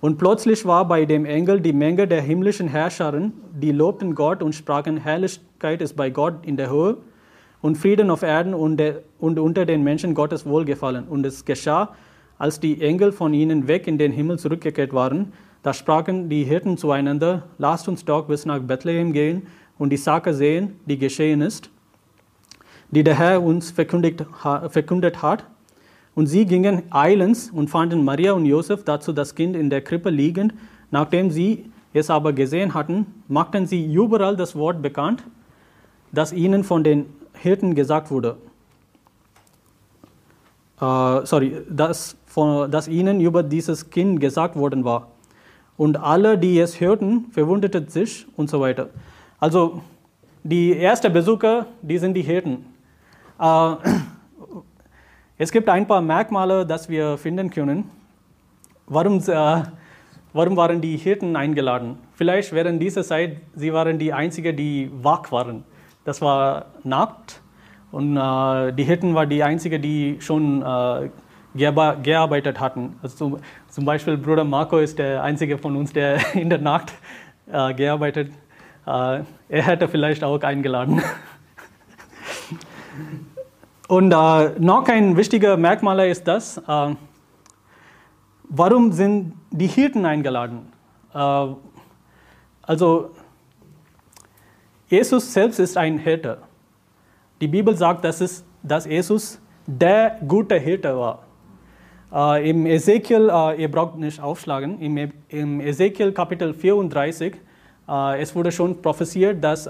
Und 0.00 0.16
plötzlich 0.16 0.64
war 0.64 0.88
bei 0.88 1.04
dem 1.04 1.26
Engel 1.26 1.60
die 1.60 1.74
Menge 1.74 2.08
der 2.08 2.22
himmlischen 2.22 2.66
Herrscharen, 2.66 3.34
die 3.52 3.72
lobten 3.72 4.14
Gott 4.14 4.42
und 4.42 4.54
sprachen, 4.54 4.96
Herrlichkeit 4.96 5.82
ist 5.82 5.96
bei 5.96 6.08
Gott 6.08 6.46
in 6.46 6.56
der 6.56 6.70
Höhe 6.70 6.96
und 7.60 7.76
Frieden 7.76 8.10
auf 8.10 8.22
Erden 8.22 8.54
und, 8.54 8.78
der, 8.78 9.02
und 9.20 9.38
unter 9.38 9.66
den 9.66 9.82
Menschen 9.82 10.14
Gottes 10.14 10.46
Wohlgefallen. 10.46 11.08
Und 11.08 11.26
es 11.26 11.44
geschah, 11.44 11.90
als 12.38 12.58
die 12.58 12.80
Engel 12.80 13.12
von 13.12 13.34
ihnen 13.34 13.68
weg 13.68 13.86
in 13.86 13.98
den 13.98 14.12
Himmel 14.12 14.38
zurückgekehrt 14.38 14.94
waren, 14.94 15.34
da 15.62 15.74
sprachen 15.74 16.28
die 16.30 16.42
Hirten 16.42 16.76
zueinander, 16.78 17.44
lasst 17.58 17.86
uns 17.86 18.04
doch 18.04 18.26
bis 18.26 18.46
nach 18.46 18.60
Bethlehem 18.60 19.12
gehen 19.12 19.46
und 19.78 19.90
die 19.90 19.96
Sache 19.96 20.34
sehen, 20.34 20.78
die 20.86 20.98
geschehen 20.98 21.40
ist, 21.40 21.70
die 22.90 23.02
der 23.02 23.18
Herr 23.18 23.42
uns 23.42 23.70
verkündet 23.70 25.22
hat. 25.22 25.44
Und 26.14 26.26
sie 26.26 26.44
gingen 26.44 26.82
eilends 26.90 27.50
und 27.50 27.68
fanden 27.68 28.04
Maria 28.04 28.32
und 28.32 28.44
Josef 28.44 28.84
dazu 28.84 29.12
das 29.12 29.34
Kind 29.34 29.56
in 29.56 29.70
der 29.70 29.80
Krippe 29.80 30.10
liegend. 30.10 30.52
Nachdem 30.90 31.30
sie 31.30 31.70
es 31.94 32.10
aber 32.10 32.32
gesehen 32.32 32.74
hatten, 32.74 33.06
machten 33.28 33.66
sie 33.66 33.92
überall 33.92 34.36
das 34.36 34.54
Wort 34.54 34.82
bekannt, 34.82 35.24
das 36.12 36.32
ihnen 36.32 36.64
von 36.64 36.84
den 36.84 37.06
Hirten 37.34 37.74
gesagt 37.74 38.10
wurde. 38.10 38.36
Uh, 40.80 41.24
sorry, 41.24 41.62
das, 41.70 42.16
von, 42.26 42.70
das 42.70 42.88
ihnen 42.88 43.20
über 43.20 43.42
dieses 43.42 43.88
Kind 43.88 44.20
gesagt 44.20 44.56
worden 44.56 44.84
war. 44.84 45.08
Und 45.76 45.96
alle, 45.96 46.36
die 46.36 46.58
es 46.58 46.80
hörten, 46.80 47.26
verwunderten 47.30 47.88
sich 47.88 48.26
und 48.36 48.50
so 48.50 48.60
weiter. 48.60 48.88
Also 49.42 49.82
die 50.44 50.78
ersten 50.78 51.12
Besucher, 51.12 51.66
die 51.82 51.98
sind 51.98 52.14
die 52.14 52.22
Hirten. 52.22 52.64
Uh, 53.40 53.74
es 55.36 55.50
gibt 55.50 55.68
ein 55.68 55.84
paar 55.84 56.00
Merkmale, 56.00 56.64
das 56.64 56.88
wir 56.88 57.18
finden 57.18 57.50
können. 57.50 57.90
Warum, 58.86 59.18
äh, 59.18 59.62
warum 60.32 60.56
waren 60.56 60.80
die 60.80 60.96
Hirten 60.96 61.34
eingeladen? 61.34 61.98
Vielleicht 62.14 62.52
während 62.52 62.80
dieser 62.80 63.02
Zeit, 63.02 63.38
sie 63.56 63.72
waren 63.72 63.98
die 63.98 64.12
Einzigen, 64.12 64.56
die 64.56 64.88
wach 65.02 65.32
waren. 65.32 65.64
Das 66.04 66.22
war 66.22 66.66
Nacht 66.84 67.42
und 67.90 68.16
äh, 68.16 68.72
die 68.72 68.84
Hirten 68.84 69.12
waren 69.16 69.28
die 69.28 69.42
Einzigen, 69.42 69.82
die 69.82 70.18
schon 70.20 70.62
äh, 70.62 71.10
gearbeitet 71.56 72.60
hatten. 72.60 72.94
Also 73.02 73.40
zum, 73.68 73.84
Beispiel 73.84 74.16
Bruder 74.18 74.44
Marco 74.44 74.78
ist 74.78 75.00
der 75.00 75.24
Einzige 75.24 75.58
von 75.58 75.74
uns, 75.74 75.92
der 75.92 76.32
in 76.36 76.48
der 76.48 76.60
Nacht 76.60 76.92
äh, 77.50 77.74
gearbeitet 77.74 78.30
hat. 78.30 78.36
Äh, 78.36 78.41
er 78.84 79.24
hätte 79.48 79.88
vielleicht 79.88 80.24
auch 80.24 80.40
eingeladen. 80.42 81.02
Und 83.88 84.12
äh, 84.12 84.58
noch 84.58 84.88
ein 84.88 85.16
wichtiger 85.16 85.56
Merkmal 85.56 86.08
ist 86.08 86.26
das, 86.26 86.56
äh, 86.56 86.94
warum 88.44 88.92
sind 88.92 89.34
die 89.50 89.66
Hirten 89.66 90.06
eingeladen? 90.06 90.72
Äh, 91.14 91.46
also 92.62 93.10
Jesus 94.88 95.32
selbst 95.32 95.58
ist 95.58 95.76
ein 95.76 95.98
Hirte. 95.98 96.38
Die 97.40 97.48
Bibel 97.48 97.76
sagt, 97.76 98.04
dass, 98.04 98.20
es, 98.20 98.44
dass 98.62 98.86
Jesus 98.86 99.40
der 99.66 100.18
gute 100.26 100.54
Hirte 100.54 100.96
war. 100.96 101.24
Äh, 102.12 102.50
Im 102.50 102.66
Ezekiel, 102.66 103.30
äh, 103.32 103.60
ihr 103.60 103.70
braucht 103.70 103.96
nicht 103.96 104.20
aufschlagen, 104.20 104.80
im, 104.80 104.96
e-, 104.96 105.12
im 105.28 105.60
Ezekiel 105.60 106.12
Kapitel 106.12 106.54
34, 106.54 107.34
äh, 107.34 107.38
es 107.86 108.34
wurde 108.34 108.52
schon 108.52 108.80
prophesiert, 108.80 109.42
dass 109.42 109.66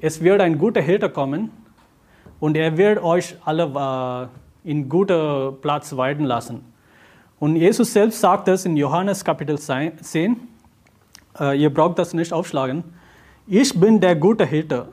es 0.00 0.20
wird 0.20 0.40
ein 0.40 0.58
guter 0.58 0.80
Hirte 0.80 1.10
kommen 1.10 1.50
und 2.38 2.56
er 2.56 2.76
wird 2.76 3.02
euch 3.02 3.36
alle 3.44 4.30
äh, 4.64 4.70
in 4.70 4.88
guter 4.88 5.52
Platz 5.52 5.96
weiden 5.96 6.24
lassen. 6.24 6.64
Und 7.40 7.56
Jesus 7.56 7.92
selbst 7.92 8.20
sagt 8.20 8.46
das 8.46 8.64
in 8.64 8.76
Johannes 8.76 9.24
Kapitel 9.24 9.58
10. 9.58 10.36
Äh, 11.40 11.60
ihr 11.60 11.74
braucht 11.74 11.98
das 11.98 12.14
nicht 12.14 12.32
aufschlagen. 12.32 12.84
Ich 13.48 13.78
bin 13.78 14.00
der 14.00 14.14
gute 14.14 14.46
Hirte. 14.46 14.88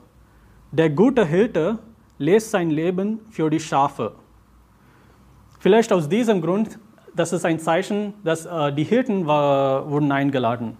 Der 0.71 0.89
gute 0.89 1.23
Hirte 1.23 1.77
lässt 2.17 2.49
sein 2.49 2.71
Leben 2.71 3.19
für 3.29 3.51
die 3.51 3.60
Schafe. 3.60 4.13
Vielleicht 5.60 5.93
aus 5.93 6.10
diesem 6.10 6.41
Grund, 6.41 6.79
das 7.15 7.31
ist 7.31 7.45
ein 7.45 7.60
Zeichen, 7.60 8.13
dass 8.23 8.48
die 8.75 8.83
Hirten 8.83 9.25
war, 9.25 9.89
wurden 9.89 10.12
eingeladen. 10.12 10.77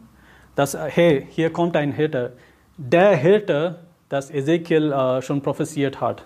Dass, 0.56 0.76
hey, 0.76 1.28
hier 1.30 1.52
kommt 1.52 1.76
ein 1.76 1.92
Hirte. 1.92 2.34
Der 2.78 3.16
Hirte, 3.16 3.80
das 4.10 4.32
Ezekiel 4.32 4.92
äh, 4.92 5.22
schon 5.22 5.42
prophesiert 5.42 6.00
hat. 6.00 6.26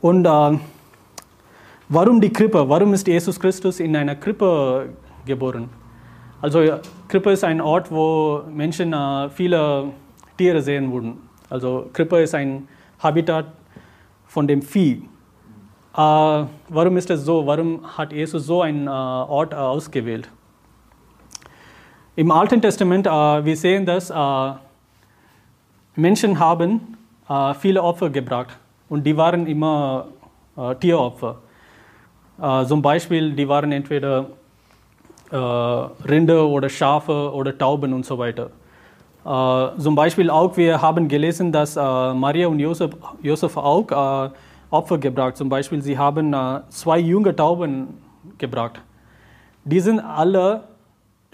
Und 0.00 0.26
äh, 0.26 0.58
warum 1.88 2.20
die 2.20 2.32
Krippe? 2.32 2.68
Warum 2.68 2.94
ist 2.94 3.06
Jesus 3.06 3.38
Christus 3.38 3.80
in 3.80 3.96
einer 3.96 4.14
Krippe 4.16 4.90
geboren? 5.26 5.68
Also 6.40 6.60
Krippe 7.08 7.32
ist 7.32 7.44
ein 7.44 7.60
Ort, 7.60 7.90
wo 7.90 8.42
Menschen 8.50 8.92
äh, 8.92 9.30
viele 9.30 9.92
Tiere 10.36 10.60
sehen 10.60 10.92
würden. 10.92 11.16
Also 11.48 11.88
Krippe 11.92 12.20
ist 12.20 12.34
ein 12.34 12.68
Habitat 12.98 13.46
von 14.26 14.46
dem 14.46 14.60
Vieh. 14.60 15.08
Äh, 15.96 16.44
warum 16.68 16.96
ist 16.96 17.08
das 17.08 17.24
so? 17.24 17.46
Warum 17.46 17.96
hat 17.96 18.12
Jesus 18.12 18.46
so 18.46 18.62
einen 18.62 18.86
äh, 18.86 18.90
Ort 18.90 19.52
äh, 19.52 19.56
ausgewählt? 19.56 20.28
Im 22.16 22.30
Alten 22.30 22.62
Testament, 22.62 23.08
äh, 23.08 23.10
wir 23.10 23.56
sehen, 23.56 23.84
dass 23.84 24.08
äh, 24.08 24.52
Menschen 25.96 26.38
haben 26.38 26.96
viele 27.58 27.82
Opfer 27.82 28.10
gebracht 28.10 28.56
und 28.90 29.02
die 29.02 29.16
waren 29.16 29.46
immer 29.46 30.08
äh, 30.56 30.74
Tieropfer. 30.76 31.36
Äh, 32.40 32.66
zum 32.66 32.82
Beispiel, 32.82 33.32
die 33.32 33.48
waren 33.48 33.72
entweder 33.72 34.26
äh, 35.30 35.36
Rinder 35.36 36.46
oder 36.46 36.68
Schafe 36.68 37.32
oder 37.32 37.56
Tauben 37.56 37.92
und 37.92 38.04
so 38.04 38.18
weiter. 38.18 38.50
Äh, 39.24 39.80
zum 39.80 39.94
Beispiel 39.94 40.30
auch, 40.30 40.56
wir 40.56 40.80
haben 40.80 41.08
gelesen, 41.08 41.50
dass 41.50 41.76
äh, 41.76 41.80
Maria 42.14 42.46
und 42.46 42.60
Josef, 42.60 42.92
Josef 43.22 43.56
auch 43.56 43.90
äh, 43.90 44.30
Opfer 44.70 44.98
gebracht. 44.98 45.36
Zum 45.36 45.48
Beispiel, 45.48 45.80
sie 45.82 45.96
haben 45.98 46.32
äh, 46.32 46.60
zwei 46.68 46.98
junge 46.98 47.34
Tauben 47.34 47.88
gebracht. 48.38 48.80
Die 49.64 49.80
sind 49.80 49.98
alle 49.98 50.73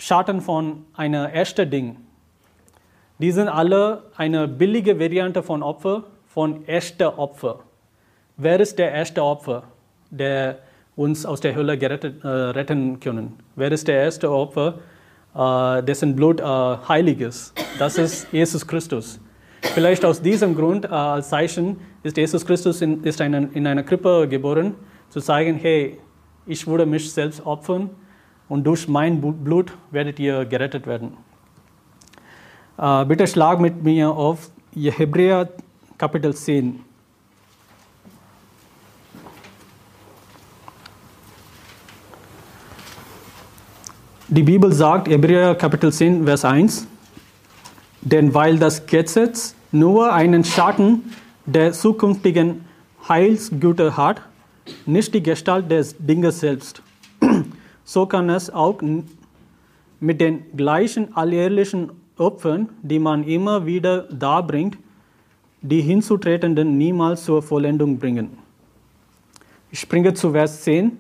Schatten 0.00 0.40
von 0.40 0.86
einer 0.94 1.34
echten 1.34 1.68
Ding. 1.68 1.96
Die 3.18 3.30
sind 3.32 3.48
alle 3.48 4.04
eine 4.16 4.48
billige 4.48 4.98
Variante 4.98 5.42
von 5.42 5.62
Opfer, 5.62 6.04
von 6.26 6.66
echter 6.66 7.18
Opfer. 7.18 7.60
Wer 8.38 8.60
ist 8.60 8.78
der 8.78 8.92
erste 8.92 9.22
Opfer, 9.22 9.64
der 10.08 10.60
uns 10.96 11.26
aus 11.26 11.40
der 11.40 11.54
Hölle 11.54 11.76
gerettet, 11.76 12.24
äh, 12.24 12.28
retten 12.28 12.98
können? 12.98 13.38
Wer 13.56 13.72
ist 13.72 13.88
der 13.88 14.02
erste 14.04 14.30
Opfer, 14.30 14.78
äh, 15.34 15.82
dessen 15.82 16.16
Blut 16.16 16.40
äh, 16.40 16.44
heilig 16.44 17.20
ist? 17.20 17.52
Das 17.78 17.98
ist 17.98 18.26
Jesus 18.32 18.66
Christus. 18.66 19.20
Vielleicht 19.60 20.02
aus 20.06 20.22
diesem 20.22 20.56
Grund 20.56 20.86
äh, 20.86 20.88
als 20.88 21.28
Zeichen 21.28 21.76
ist 22.02 22.16
Jesus 22.16 22.46
Christus 22.46 22.80
in, 22.80 23.04
ist 23.04 23.20
eine, 23.20 23.50
in 23.52 23.66
einer 23.66 23.82
Krippe 23.82 24.26
geboren, 24.26 24.76
zu 25.10 25.20
zeigen, 25.20 25.56
hey, 25.56 25.98
ich 26.46 26.66
würde 26.66 26.86
mich 26.86 27.12
selbst 27.12 27.44
opfern 27.44 27.90
und 28.50 28.64
durch 28.64 28.88
mein 28.88 29.20
Blut 29.20 29.72
werdet 29.92 30.18
ihr 30.18 30.44
gerettet 30.44 30.86
werden. 30.86 31.16
Äh, 32.76 33.04
bitte 33.06 33.26
schlag 33.26 33.60
mit 33.60 33.82
mir 33.82 34.10
auf 34.10 34.50
Hebräer 34.74 35.48
Kapitel 35.96 36.34
10. 36.34 36.80
Die 44.28 44.42
Bibel 44.42 44.72
sagt, 44.72 45.08
Hebräer 45.08 45.54
Kapitel 45.54 45.92
10, 45.92 46.24
Vers 46.24 46.44
1, 46.44 46.86
denn 48.00 48.34
weil 48.34 48.58
das 48.58 48.84
Gesetz 48.86 49.54
nur 49.70 50.12
einen 50.12 50.44
Schatten 50.44 51.12
der 51.46 51.72
zukünftigen 51.72 52.64
Heilsgüter 53.08 53.96
hat, 53.96 54.22
nicht 54.86 55.14
die 55.14 55.22
Gestalt 55.22 55.70
des 55.70 55.96
Dinges 55.98 56.40
selbst, 56.40 56.82
so 57.90 58.06
kann 58.06 58.30
es 58.30 58.50
auch 58.50 58.80
mit 59.98 60.20
den 60.20 60.56
gleichen 60.56 61.16
alljährlichen 61.16 61.90
Opfern, 62.16 62.68
die 62.82 63.00
man 63.00 63.24
immer 63.24 63.66
wieder 63.66 64.02
darbringt, 64.02 64.78
die 65.60 65.80
Hinzutretenden 65.80 66.78
niemals 66.78 67.24
zur 67.24 67.42
Vollendung 67.42 67.98
bringen. 67.98 68.38
Ich 69.72 69.80
springe 69.80 70.14
zu 70.14 70.30
Vers 70.30 70.62
10. 70.62 70.92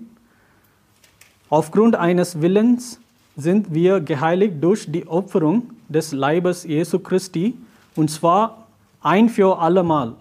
Aufgrund 1.48 1.94
eines 1.94 2.40
Willens 2.42 2.98
sind 3.36 3.72
wir 3.72 4.00
geheiligt 4.00 4.54
durch 4.60 4.90
die 4.90 5.06
Opferung 5.06 5.70
des 5.88 6.10
Leibes 6.10 6.64
Jesu 6.64 6.98
Christi, 6.98 7.54
und 7.94 8.10
zwar 8.10 8.66
ein 9.00 9.28
für 9.28 9.60
allemal. 9.60 10.14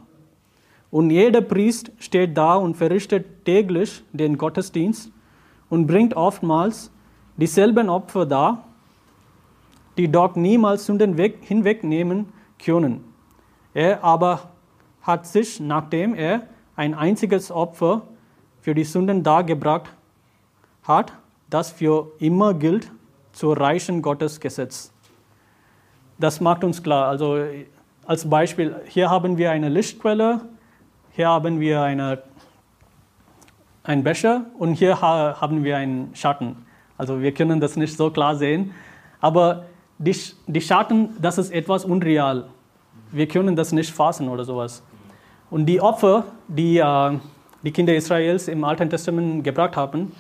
Und 0.92 1.10
jeder 1.10 1.42
Priest 1.42 1.92
steht 1.98 2.38
da 2.38 2.58
und 2.58 2.78
verrichtet 2.78 3.44
täglich 3.44 4.04
den 4.14 4.38
Gottesdienst 4.38 5.12
und 5.70 5.88
bringt 5.88 6.16
oftmals 6.16 6.92
dieselben 7.38 7.90
Opfer 7.90 8.26
dar, 8.26 8.66
die 9.98 10.12
doch 10.12 10.36
niemals 10.36 10.86
Sünden 10.86 11.16
hinwegnehmen 11.42 12.32
können. 12.64 13.04
Er 13.74 14.04
aber 14.04 14.50
hat 15.02 15.28
sich, 15.28 15.60
nachdem 15.60 16.14
er 16.14 16.44
ein 16.76 16.94
einziges 16.94 17.52
Opfer 17.52 18.04
für 18.62 18.74
die 18.74 18.84
Sünden 18.84 19.24
dargebracht 19.24 19.90
hat, 20.84 21.14
das 21.50 21.72
für 21.72 22.12
immer 22.20 22.54
gilt, 22.54 22.92
zur 23.32 23.58
reichen 23.60 24.02
Gottesgesetz. 24.02 24.92
Das 26.18 26.42
macht 26.42 26.64
uns 26.64 26.84
klar. 26.84 27.08
Also 27.08 27.38
als 28.06 28.30
Beispiel, 28.30 28.76
hier 28.86 29.10
haben 29.10 29.38
wir 29.38 29.52
eine 29.52 29.70
Lichtquelle, 29.70 30.42
hier 31.12 31.30
haben 31.30 31.60
wir 31.60 31.82
eine, 31.82 32.22
einen 33.84 34.04
Becher 34.04 34.46
und 34.58 34.74
hier 34.74 35.02
haben 35.02 35.64
wir 35.64 35.78
einen 35.78 36.14
Schatten. 36.14 36.56
Also 36.98 37.22
wir 37.22 37.34
können 37.34 37.60
das 37.60 37.76
nicht 37.76 37.96
so 37.96 38.10
klar 38.10 38.36
sehen, 38.36 38.72
aber 39.22 39.66
die, 39.98 40.16
die 40.48 40.62
Schatten, 40.62 41.10
das 41.22 41.38
ist 41.38 41.52
etwas 41.52 41.86
unreal. 41.86 42.46
Wir 43.12 43.28
können 43.28 43.56
das 43.56 43.72
nicht 43.72 43.92
fassen 43.92 44.30
oder 44.30 44.44
sowas. 44.44 44.84
Und 45.50 45.66
die 45.66 45.82
Opfer, 45.82 46.26
die 46.48 46.78
äh, 46.78 47.18
die 47.64 47.72
Kinder 47.72 47.94
Israels 47.96 48.48
im 48.48 48.64
Alten 48.64 48.90
Testament 48.90 49.44
gebracht 49.44 49.76
haben, 49.76 50.12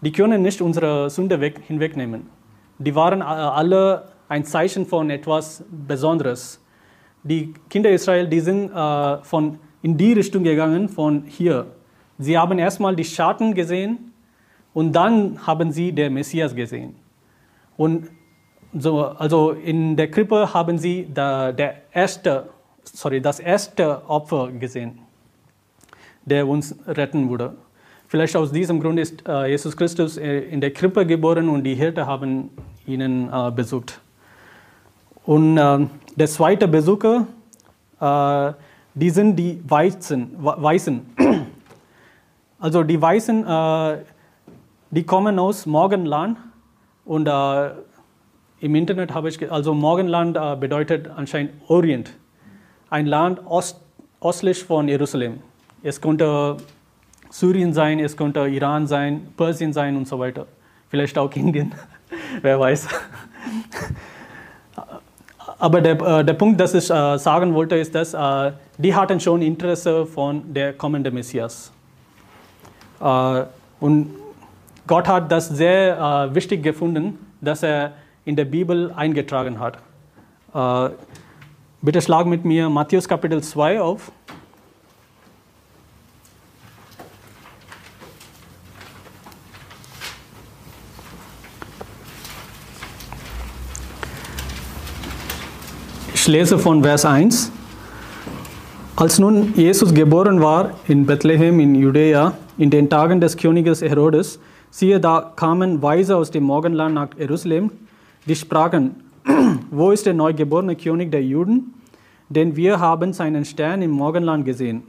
die 0.00 0.12
können 0.12 0.42
nicht 0.42 0.62
unsere 0.62 1.10
Sünde 1.10 1.40
weg, 1.40 1.60
hinwegnehmen. 1.66 2.28
Die 2.78 2.94
waren 2.94 3.20
äh, 3.20 3.24
alle 3.24 4.08
ein 4.28 4.44
Zeichen 4.44 4.86
von 4.86 5.10
etwas 5.10 5.64
Besonderes. 5.70 6.62
Die 7.22 7.52
Kinder 7.68 7.90
Israel, 7.90 8.28
die 8.28 8.40
sind 8.40 8.70
äh, 8.70 9.18
von 9.22 9.58
in 9.82 9.96
die 9.96 10.12
Richtung 10.12 10.44
gegangen, 10.44 10.88
von 10.88 11.24
hier. 11.26 11.66
Sie 12.18 12.36
haben 12.36 12.58
erstmal 12.58 12.96
die 12.96 13.04
Schatten 13.04 13.54
gesehen 13.54 14.12
und 14.74 14.92
dann 14.92 15.46
haben 15.46 15.72
sie 15.72 15.92
den 15.92 16.14
Messias 16.14 16.54
gesehen. 16.54 16.94
Und 17.76 18.10
so, 18.76 19.04
also 19.04 19.52
in 19.52 19.96
der 19.96 20.10
Krippe 20.10 20.52
haben 20.52 20.78
sie 20.78 21.04
der, 21.04 21.52
der 21.52 21.76
erste, 21.92 22.48
sorry, 22.84 23.20
das 23.20 23.40
erste 23.40 24.08
Opfer 24.08 24.50
gesehen, 24.52 24.98
der 26.24 26.46
uns 26.46 26.76
retten 26.86 27.30
würde. 27.30 27.54
Vielleicht 28.08 28.36
aus 28.36 28.50
diesem 28.52 28.80
Grund 28.80 28.98
ist 28.98 29.26
äh, 29.28 29.48
Jesus 29.50 29.76
Christus 29.76 30.16
äh, 30.16 30.40
in 30.40 30.60
der 30.60 30.72
Krippe 30.72 31.06
geboren 31.06 31.48
und 31.48 31.62
die 31.62 31.74
Hirte 31.74 32.06
haben 32.06 32.50
ihn 32.86 33.28
äh, 33.30 33.50
besucht. 33.50 34.00
Und 35.24 35.58
äh, 35.58 35.86
der 36.16 36.26
zweite 36.26 36.66
Besucher, 36.66 37.26
äh, 38.00 38.52
die 38.94 39.10
sind 39.10 39.36
die 39.36 39.60
Weißen. 39.68 40.30
Weißen. 40.38 41.17
Also 42.58 42.82
die 42.82 43.00
Weißen, 43.00 43.46
äh, 43.46 43.98
die 44.90 45.04
kommen 45.04 45.38
aus 45.38 45.66
Morgenland 45.66 46.38
und 47.04 47.28
im 48.60 48.74
Internet 48.74 49.14
habe 49.14 49.28
ich, 49.28 49.52
also 49.52 49.72
Morgenland 49.72 50.36
äh, 50.36 50.56
bedeutet 50.56 51.08
anscheinend 51.14 51.52
Orient. 51.68 52.10
Ein 52.90 53.06
Land 53.06 53.40
ost, 53.46 53.80
östlich 54.20 54.64
von 54.64 54.88
Jerusalem. 54.88 55.38
Es 55.82 56.00
könnte 56.00 56.56
Syrien 57.30 57.72
sein, 57.72 58.00
es 58.00 58.16
könnte 58.16 58.40
Iran 58.48 58.88
sein, 58.88 59.28
Persien 59.36 59.72
sein 59.72 59.96
und 59.96 60.08
so 60.08 60.18
weiter. 60.18 60.46
Vielleicht 60.88 61.16
auch 61.18 61.32
Indien, 61.36 61.72
wer 62.42 62.58
weiß. 62.58 62.88
Aber 65.60 65.80
der, 65.80 66.00
äh, 66.00 66.24
der 66.24 66.34
Punkt, 66.34 66.60
das 66.60 66.74
ich 66.74 66.90
äh, 66.90 67.18
sagen 67.18 67.54
wollte, 67.54 67.76
ist, 67.76 67.94
dass 67.94 68.14
äh, 68.14 68.52
die 68.76 68.92
hatten 68.94 69.20
schon 69.20 69.42
Interesse 69.42 70.04
von 70.04 70.52
der 70.52 70.72
kommenden 70.72 71.14
Messias. 71.14 71.72
Äh, 73.00 73.44
und 73.80 74.10
Gott 74.86 75.06
hat 75.06 75.30
das 75.30 75.48
sehr 75.48 75.98
äh, 75.98 76.34
wichtig 76.34 76.62
gefunden, 76.62 77.18
dass 77.40 77.62
er 77.62 77.92
in 78.24 78.36
der 78.36 78.44
Bibel 78.44 78.92
eingetragen 78.96 79.58
hat. 79.60 79.78
Äh, 80.54 80.94
bitte 81.82 82.00
schlag 82.00 82.26
mit 82.26 82.44
mir 82.44 82.68
Matthäus 82.68 83.08
Kapitel 83.08 83.42
2 83.42 83.80
auf. 83.80 84.10
Ich 96.14 96.26
lese 96.26 96.58
von 96.58 96.82
Vers 96.82 97.04
1. 97.06 97.52
Als 98.96 99.18
nun 99.18 99.54
Jesus 99.54 99.94
geboren 99.94 100.42
war 100.42 100.72
in 100.88 101.06
Bethlehem 101.06 101.60
in 101.60 101.74
Judäa, 101.74 102.32
in 102.58 102.70
den 102.70 102.90
Tagen 102.90 103.20
des 103.20 103.36
Königes 103.36 103.80
Herodes, 103.80 104.40
siehe, 104.70 105.00
da 105.00 105.32
kamen 105.34 105.80
Weise 105.80 106.16
aus 106.16 106.30
dem 106.30 106.42
Morgenland 106.44 106.94
nach 106.94 107.08
Jerusalem 107.16 107.70
die 108.26 108.36
sprachen, 108.36 108.96
wo 109.70 109.90
ist 109.90 110.04
der 110.04 110.14
neugeborene 110.14 110.76
König 110.76 111.10
der 111.10 111.22
Juden? 111.24 111.74
Denn 112.28 112.56
wir 112.56 112.78
haben 112.78 113.14
seinen 113.14 113.44
Stern 113.46 113.80
im 113.80 113.90
Morgenland 113.90 114.44
gesehen 114.44 114.82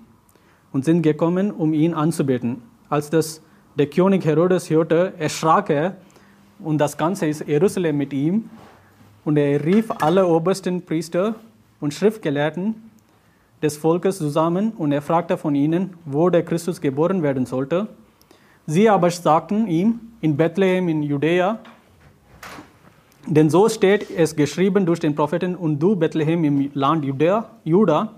und 0.73 0.83
sind 0.83 1.03
gekommen, 1.03 1.51
um 1.51 1.73
ihn 1.73 1.93
anzubeten. 1.93 2.61
Als 2.89 3.09
das 3.09 3.41
der 3.77 3.87
König 3.87 4.25
Herodes 4.25 4.69
hörte, 4.69 5.13
erschrak 5.17 5.69
er 5.69 5.95
und 6.59 6.79
das 6.79 6.97
ganze 6.97 7.27
ist 7.27 7.47
Jerusalem 7.47 7.97
mit 7.97 8.11
ihm. 8.11 8.49
Und 9.23 9.37
er 9.37 9.63
rief 9.63 9.89
alle 10.01 10.27
obersten 10.27 10.81
Priester 10.81 11.35
und 11.79 11.93
Schriftgelehrten 11.93 12.88
des 13.61 13.77
Volkes 13.77 14.17
zusammen 14.17 14.71
und 14.71 14.91
er 14.91 15.01
fragte 15.01 15.37
von 15.37 15.55
ihnen, 15.55 15.93
wo 16.05 16.29
der 16.29 16.43
Christus 16.43 16.79
geboren 16.79 17.23
werden 17.23 17.45
sollte. 17.45 17.87
Sie 18.65 18.89
aber 18.89 19.09
sagten 19.11 19.67
ihm, 19.67 19.99
in 20.21 20.37
Bethlehem 20.37 20.89
in 20.89 21.03
Judäa, 21.03 21.59
denn 23.25 23.49
so 23.49 23.69
steht 23.69 24.09
es 24.09 24.35
geschrieben 24.35 24.85
durch 24.85 24.99
den 24.99 25.15
Propheten, 25.15 25.55
und 25.55 25.79
du, 25.79 25.95
Bethlehem 25.95 26.43
im 26.43 26.71
Land 26.73 27.05
Juda, 27.05 27.51
Juda 27.63 28.13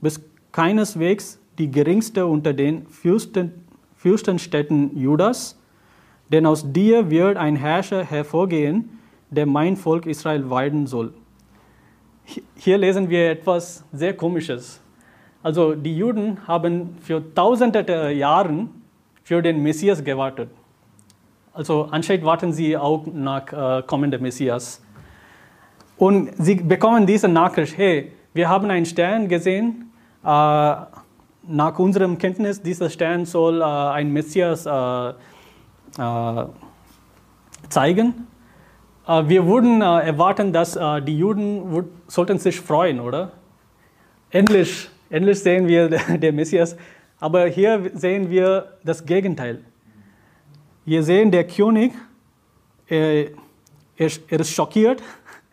bist 0.00 0.20
keineswegs 0.52 1.38
die 1.58 1.70
geringste 1.70 2.26
unter 2.26 2.52
den 2.52 2.86
Fürsten, 2.86 3.52
Fürstenstädten 3.96 4.96
Judas, 4.96 5.58
denn 6.32 6.46
aus 6.46 6.72
dir 6.72 7.10
wird 7.10 7.36
ein 7.36 7.56
Herrscher 7.56 8.04
hervorgehen, 8.04 8.98
der 9.30 9.46
mein 9.46 9.76
Volk 9.76 10.06
Israel 10.06 10.50
weiden 10.50 10.86
soll. 10.86 11.14
Hier 12.56 12.78
lesen 12.78 13.08
wir 13.08 13.30
etwas 13.30 13.84
sehr 13.92 14.14
Komisches. 14.16 14.80
Also 15.42 15.74
die 15.74 15.96
Juden 15.96 16.38
haben 16.46 16.96
für 17.00 17.22
tausende 17.34 18.12
Jahre 18.12 18.68
für 19.22 19.42
den 19.42 19.62
Messias 19.62 20.02
gewartet. 20.02 20.50
Also 21.52 21.88
anscheinend 21.90 22.24
warten 22.24 22.52
sie 22.52 22.76
auch 22.76 23.06
nach 23.06 23.52
äh, 23.52 23.82
kommenden 23.82 24.22
Messias. 24.22 24.82
Und 25.96 26.30
sie 26.38 26.56
bekommen 26.56 27.06
diese 27.06 27.28
Nachricht, 27.28 27.78
hey, 27.78 28.12
wir 28.34 28.48
haben 28.48 28.70
einen 28.70 28.84
Stern 28.84 29.28
gesehen, 29.28 29.90
äh, 30.22 30.26
nach 31.48 31.78
unserem 31.78 32.18
Kenntnis, 32.18 32.60
dieser 32.60 32.90
Stern 32.90 33.24
soll 33.24 33.62
äh, 33.62 33.64
ein 33.64 34.12
Messias 34.12 34.66
äh, 34.66 35.08
äh, 35.98 36.46
zeigen. 37.68 38.26
Äh, 39.06 39.22
wir 39.28 39.46
würden 39.46 39.80
äh, 39.80 39.84
erwarten, 39.84 40.52
dass 40.52 40.78
die 41.06 41.18
Juden 41.18 41.84
sollten 42.06 42.38
sich 42.38 42.60
freuen, 42.60 43.00
oder? 43.00 43.32
Endlich, 44.30 44.90
endlich 45.10 45.40
sehen 45.40 45.66
wir 45.66 45.88
den 46.18 46.34
Messias. 46.34 46.76
Aber 47.18 47.46
hier 47.46 47.90
sehen 47.94 48.30
wir 48.30 48.76
das 48.84 49.04
Gegenteil. 49.04 49.60
Wir 50.84 51.02
sehen, 51.02 51.30
der 51.30 51.46
König, 51.46 51.92
er, 52.86 53.30
er, 53.96 54.10
er 54.28 54.40
ist 54.40 54.50
schockiert 54.50 55.02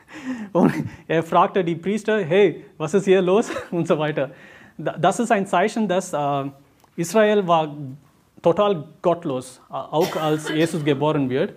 und 0.52 0.72
er 1.08 1.24
fragte 1.24 1.64
die 1.64 1.76
Priester, 1.76 2.24
hey, 2.24 2.66
was 2.78 2.94
ist 2.94 3.06
hier 3.06 3.22
los 3.22 3.50
und 3.72 3.88
so 3.88 3.98
weiter. 3.98 4.32
Das 4.78 5.20
ist 5.20 5.32
ein 5.32 5.48
Zeichen, 5.48 5.88
dass 5.88 6.14
äh, 6.14 6.50
Israel 6.96 7.48
war 7.48 7.76
total 8.42 8.84
gottlos, 9.02 9.62
äh, 9.70 9.74
auch 9.74 10.16
als 10.18 10.50
Jesus 10.50 10.84
geboren 10.84 11.30
wird. 11.30 11.54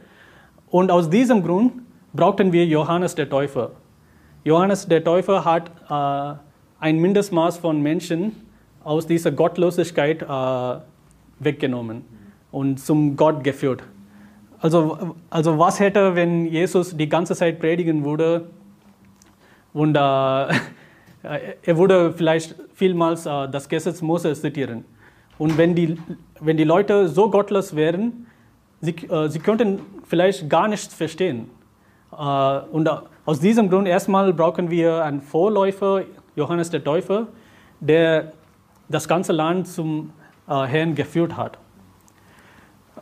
Und 0.69 0.91
aus 0.91 1.11
diesem 1.11 1.43
Grund 1.43 1.73
brauchten 2.13 2.53
wir 2.53 2.65
Johannes 2.65 3.15
der 3.15 3.29
Täufer. 3.29 3.73
Johannes 4.45 4.87
der 4.87 5.03
Täufer 5.03 5.45
hat 5.45 5.71
äh, 5.91 6.39
ein 6.81 6.99
Mindestmaß 6.99 7.59
von 7.59 7.83
Menschen 7.83 8.33
aus 8.85 9.07
dieser 9.07 9.33
Gottlosigkeit 9.33 10.23
äh, 10.23 10.81
weggenommen 11.39 12.05
und 12.53 12.79
zum 12.79 13.17
Gott 13.17 13.43
geführt. 13.43 13.83
Also, 14.61 15.17
also 15.29 15.59
was 15.59 15.81
hätte, 15.81 16.15
wenn 16.15 16.47
Jesus 16.47 16.97
die 16.97 17.09
ganze 17.09 17.35
Zeit 17.35 17.59
predigen 17.59 18.05
würde 18.05 18.47
und 19.73 19.97
äh, 19.97 19.99
er 21.23 21.77
würde 21.79 22.13
vielleicht 22.13 22.55
vielmals 22.75 23.27
äh, 23.27 23.49
das 23.49 23.69
Gesetz 23.69 24.01
Moses 24.01 24.41
zitieren. 24.41 24.85
Und 25.39 25.59
wenn 25.59 25.75
die, 25.75 25.99
wenn 26.41 26.57
die 26.57 26.65
Leute 26.65 27.09
so 27.09 27.31
gottlos 27.31 27.77
wären, 27.77 28.27
sie, 28.81 28.93
äh, 28.93 29.29
sie 29.29 29.39
könnten 29.39 29.81
vielleicht 30.05 30.49
gar 30.49 30.69
nichts 30.69 30.95
verstehen. 30.95 31.51
Äh, 32.13 32.17
und 32.71 32.89
aus 33.25 33.41
diesem 33.41 33.69
Grund 33.69 33.89
erstmal 33.89 34.33
brauchen 34.33 34.71
wir 34.71 35.05
einen 35.05 35.21
Vorläufer, 35.21 36.03
Johannes 36.37 36.71
der 36.71 36.85
Täufer, 36.85 37.27
der 37.81 38.33
das 38.89 39.09
ganze 39.09 39.33
Land 39.33 39.67
zum 39.67 40.13
äh, 40.49 40.65
Herrn 40.65 40.95
geführt 40.95 41.37
hat. 41.37 41.59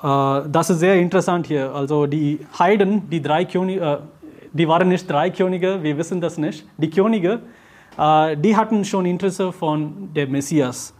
Äh, 0.03 0.49
das 0.49 0.71
ist 0.71 0.79
sehr 0.79 0.95
interessant 0.95 1.47
hier. 1.47 1.75
Also 1.75 2.07
die 2.07 2.41
Heiden, 2.59 3.11
die 3.11 3.21
drei 3.21 3.45
Könige, 3.45 3.81
äh, 3.81 3.99
die 4.53 4.69
waren 4.69 4.89
nicht 4.89 5.11
drei 5.11 5.31
Könige, 5.31 5.83
wir 5.83 5.99
wissen 5.99 6.21
das 6.21 6.39
nicht. 6.39 6.67
Die 6.79 6.89
Könige, 6.89 7.41
äh, 7.99 8.37
die 8.37 8.57
hatten 8.57 8.85
schon 8.85 9.05
Interesse 9.05 9.53
von 9.53 10.13
dem 10.15 10.31
Messias. 10.33 10.95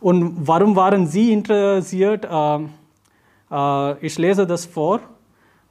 Und 0.00 0.46
warum 0.46 0.76
waren 0.76 1.06
sie 1.06 1.32
interessiert? 1.32 2.26
Äh, 2.26 2.58
äh, 3.50 4.06
ich 4.06 4.18
lese 4.18 4.46
das 4.46 4.66
vor. 4.66 5.00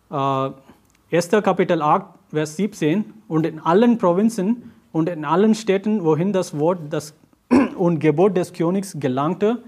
1. 0.10 1.30
Kapitel 1.44 1.82
8, 1.82 2.06
Vers 2.32 2.56
17. 2.58 3.14
Und 3.28 3.46
in 3.46 3.60
allen 3.60 3.98
Provinzen 3.98 4.73
und 4.94 5.10
in 5.10 5.26
allen 5.26 5.56
Städten, 5.56 6.06
wohin 6.06 6.32
das 6.32 6.58
Wort 6.58 6.80
das 6.92 7.14
und 7.76 8.00
Gebot 8.00 8.38
des 8.38 8.54
Königs 8.54 8.96
gelangte, 8.98 9.62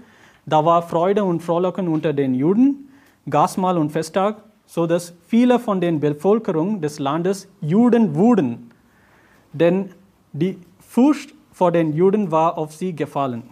da 0.46 0.64
war 0.64 0.80
Freude 0.82 1.24
und 1.24 1.42
Frohlocken 1.42 1.88
unter 1.88 2.14
den 2.14 2.32
Juden, 2.32 2.88
Gasmahl 3.28 3.76
und 3.76 3.90
Festtag, 3.90 4.36
so 4.64 4.86
dass 4.86 5.12
viele 5.26 5.58
von 5.58 5.80
den 5.80 6.00
Bevölkerung 6.00 6.80
des 6.80 7.00
Landes 7.00 7.48
Juden 7.60 8.14
wurden. 8.14 8.70
Denn 9.52 9.90
die 10.32 10.58
Furcht 10.78 11.34
vor 11.52 11.72
den 11.72 11.92
Juden 11.94 12.30
war 12.30 12.56
auf 12.56 12.72
sie 12.72 12.94
gefallen. 12.94 13.42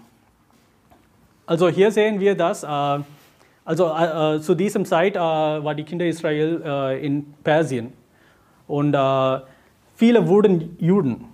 Also 1.46 1.68
hier 1.68 1.90
sehen 1.90 2.20
wir 2.20 2.36
das. 2.36 2.62
Äh, 2.62 3.02
also 3.64 3.86
äh, 3.88 4.36
äh, 4.36 4.40
zu 4.40 4.54
diesem 4.54 4.84
Zeit 4.84 5.16
war 5.16 5.74
die 5.74 5.84
Kinder 5.84 6.06
Israel 6.06 6.98
in 7.02 7.34
Persien 7.42 7.92
und 8.68 8.96
viele 9.96 10.28
wurden 10.28 10.76
Juden. 10.78 11.33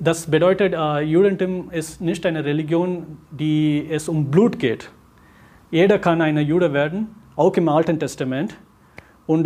Das 0.00 0.30
bedeutet, 0.30 0.74
Judentum 1.04 1.70
ist 1.72 2.00
nicht 2.00 2.24
eine 2.24 2.44
Religion, 2.44 3.18
die 3.32 3.88
es 3.90 4.08
um 4.08 4.30
Blut 4.30 4.58
geht. 4.58 4.90
Jeder 5.72 5.98
kann 5.98 6.20
ein 6.22 6.38
Jude 6.38 6.72
werden, 6.72 7.08
auch 7.34 7.56
im 7.56 7.68
Alten 7.68 7.98
Testament. 7.98 8.56
Und 9.26 9.44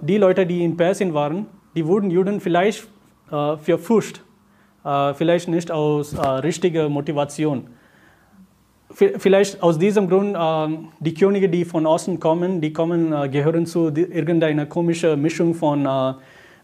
die 0.00 0.16
Leute, 0.16 0.46
die 0.46 0.64
in 0.64 0.78
Persien 0.78 1.12
waren, 1.12 1.46
die 1.76 1.86
wurden 1.86 2.10
Juden 2.10 2.40
vielleicht 2.40 2.88
für 3.28 3.78
Furcht 3.78 4.22
äh, 4.84 5.14
vielleicht 5.14 5.48
nicht 5.48 5.70
aus 5.70 6.14
äh, 6.14 6.20
richtiger 6.20 6.88
Motivation. 6.88 7.68
Vielleicht 8.92 9.62
aus 9.62 9.78
diesem 9.78 10.08
Grund, 10.08 10.34
äh, 10.34 10.78
die 10.98 11.14
Könige, 11.14 11.48
die 11.48 11.64
von 11.64 11.86
außen 11.86 12.18
kommen, 12.18 12.60
die 12.60 12.72
kommen, 12.72 13.12
äh, 13.12 13.28
gehören 13.28 13.66
zu 13.66 13.88
irgendeiner 13.88 14.66
komischen 14.66 15.20
Mischung 15.20 15.54
von 15.54 15.86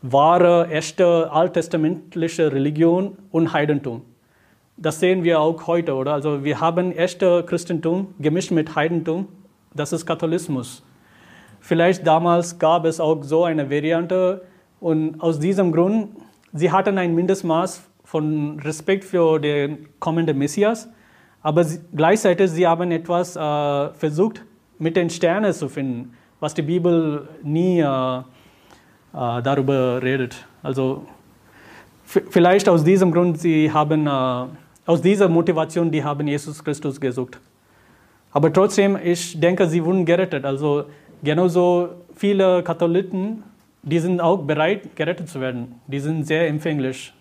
wahrer, 0.02 0.70
echter, 0.70 1.32
alttestamentlicher 1.32 2.52
Religion 2.52 3.16
und 3.30 3.52
Heidentum. 3.52 4.02
Das 4.76 5.00
sehen 5.00 5.24
wir 5.24 5.40
auch 5.40 5.66
heute, 5.66 5.94
oder? 5.94 6.12
Also 6.12 6.44
wir 6.44 6.60
haben 6.60 6.92
echte 6.92 7.42
Christentum 7.44 8.14
gemischt 8.18 8.50
mit 8.50 8.76
Heidentum. 8.76 9.28
Das 9.74 9.92
ist 9.92 10.04
Katholismus. 10.04 10.82
Vielleicht 11.60 12.06
damals 12.06 12.58
gab 12.58 12.84
es 12.84 13.00
auch 13.00 13.22
so 13.24 13.44
eine 13.44 13.70
Variante 13.70 14.42
und 14.78 15.20
aus 15.20 15.38
diesem 15.38 15.72
Grund, 15.72 16.10
sie 16.52 16.70
hatten 16.70 16.98
ein 16.98 17.14
Mindestmaß 17.14 17.82
von 18.04 18.60
Respekt 18.60 19.04
für 19.04 19.38
den 19.38 19.88
kommenden 19.98 20.38
Messias, 20.38 20.88
aber 21.42 21.64
sie, 21.64 21.80
gleichzeitig 21.94 22.50
sie 22.50 22.66
haben 22.66 22.90
etwas 22.90 23.34
äh, 23.34 23.94
versucht, 23.94 24.44
mit 24.78 24.96
den 24.96 25.10
Sternen 25.10 25.52
zu 25.52 25.68
finden, 25.68 26.12
was 26.38 26.54
die 26.54 26.62
Bibel 26.62 27.28
nie 27.42 27.80
äh, 27.80 28.22
darüber 29.42 30.02
redet. 30.02 30.46
Also 30.62 31.06
vielleicht 32.04 32.68
aus 32.68 32.84
diesem 32.84 33.10
Grund, 33.12 33.40
sie 33.40 33.72
haben, 33.72 34.06
äh, 34.06 34.10
aus 34.86 35.00
dieser 35.02 35.28
Motivation, 35.28 35.90
die 35.90 36.04
haben 36.04 36.26
Jesus 36.28 36.62
Christus 36.62 37.00
gesucht. 37.00 37.40
Aber 38.32 38.52
trotzdem, 38.52 38.98
ich 39.02 39.40
denke, 39.40 39.66
sie 39.66 39.82
wurden 39.84 40.04
gerettet. 40.04 40.44
Also 40.44 40.84
genauso 41.22 41.88
viele 42.14 42.62
Katholiken, 42.62 43.42
die 43.82 43.98
sind 43.98 44.20
auch 44.20 44.38
bereit, 44.38 44.94
gerettet 44.94 45.28
zu 45.28 45.40
werden. 45.40 45.80
Die 45.86 46.00
sind 46.00 46.26
sehr 46.26 46.48
empfänglich 46.48 47.14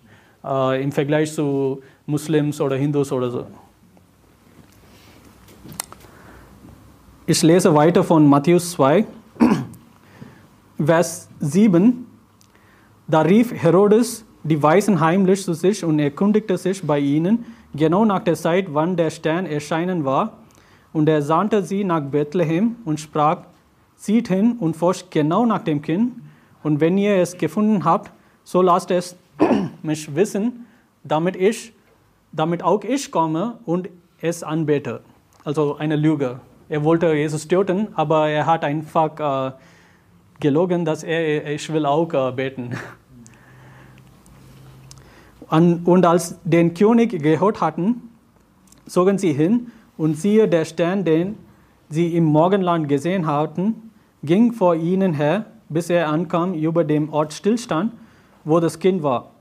äh, 0.44 0.84
im 0.84 0.92
Vergleich 0.92 1.34
zu 1.34 1.82
Muslims 2.06 2.60
oder 2.60 2.76
Hindus 2.76 3.12
oder 3.12 3.32
so. 3.32 3.48
Ich 7.28 7.42
lese 7.42 7.74
weiter 7.74 8.04
von 8.04 8.28
Matthäus 8.28 8.72
2, 8.72 9.06
Vers 10.84 11.30
7. 11.40 12.06
Da 13.08 13.22
rief 13.22 13.54
Herodes 13.54 14.26
die 14.44 14.62
Weisen 14.62 15.00
heimlich 15.00 15.44
zu 15.44 15.54
sich 15.54 15.84
und 15.84 16.00
erkundigte 16.00 16.58
sich 16.58 16.84
bei 16.84 17.00
ihnen, 17.00 17.46
genau 17.74 18.06
nach 18.06 18.20
der 18.20 18.36
Zeit, 18.36 18.74
wann 18.74 18.96
der 18.96 19.10
Stern 19.10 19.46
erschienen 19.46 20.06
war. 20.06 20.38
Und 20.94 21.10
er 21.10 21.22
sandte 21.22 21.64
sie 21.64 21.84
nach 21.84 22.02
Bethlehem 22.02 22.76
und 22.86 23.00
sprach, 23.00 23.40
zieht 23.96 24.28
hin 24.28 24.58
und 24.60 24.76
forscht 24.76 25.12
genau 25.12 25.46
nach 25.46 25.64
dem 25.64 25.82
Kind. 25.82 26.14
Und 26.62 26.80
wenn 26.80 26.98
ihr 26.98 27.16
es 27.18 27.38
gefunden 27.38 27.86
habt, 27.86 28.12
so 28.44 28.62
lasst 28.62 28.92
es 28.92 29.16
mich 29.82 30.14
wissen, 30.14 30.66
damit 31.04 31.36
ich, 31.36 31.74
damit 32.32 32.64
auch 32.64 32.84
ich 32.84 33.12
komme 33.12 33.60
und 33.66 33.90
es 34.22 34.44
anbete. 34.44 35.02
Also 35.44 35.78
eine 35.78 35.96
Lüge. 35.96 36.40
Er 36.68 36.84
wollte 36.84 37.14
Jesus 37.14 37.48
töten, 37.48 37.88
aber 37.96 38.28
er 38.28 38.46
hat 38.46 38.64
einfach 38.64 39.52
äh, 39.52 39.52
gelogen, 40.40 40.86
dass 40.86 41.04
er, 41.04 41.52
ich 41.52 41.72
will 41.72 41.86
auch 41.86 42.12
äh, 42.14 42.32
beten. 42.32 42.72
Und, 45.50 45.88
und 45.88 46.06
als 46.06 46.40
den 46.44 46.74
König 46.74 47.22
gehört 47.22 47.62
hatten, 47.62 48.10
zogen 48.88 49.18
sie 49.18 49.34
hin 49.34 49.72
und 49.98 50.18
siehe, 50.18 50.48
der 50.48 50.66
Stern, 50.66 51.04
den 51.06 51.38
sie 51.90 52.16
im 52.16 52.24
Morgenland 52.26 52.90
gesehen 52.90 53.28
hatten, 53.28 53.92
ging 54.24 54.54
vor 54.54 54.76
ihnen 54.76 55.14
her, 55.14 55.46
bis 55.70 55.90
er 55.90 56.10
ankam 56.10 56.54
über 56.56 56.84
dem 56.84 57.14
Ort 57.14 57.34
stillstand 57.34 57.92
wo 58.46 58.60
das 58.60 58.80
Kind 58.80 59.04
war. 59.04 59.32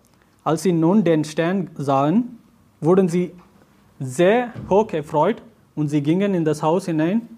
Als 0.42 0.62
sie 0.62 0.72
nun 0.72 1.04
den 1.04 1.24
Stern 1.24 1.70
sahen, 1.76 2.38
wurden 2.80 3.08
sie 3.08 3.32
sehr 4.00 4.52
hoch 4.68 4.92
erfreut 4.92 5.42
und 5.74 5.88
sie 5.88 6.02
gingen 6.02 6.34
in 6.34 6.44
das 6.44 6.62
Haus 6.62 6.86
hinein 6.86 7.28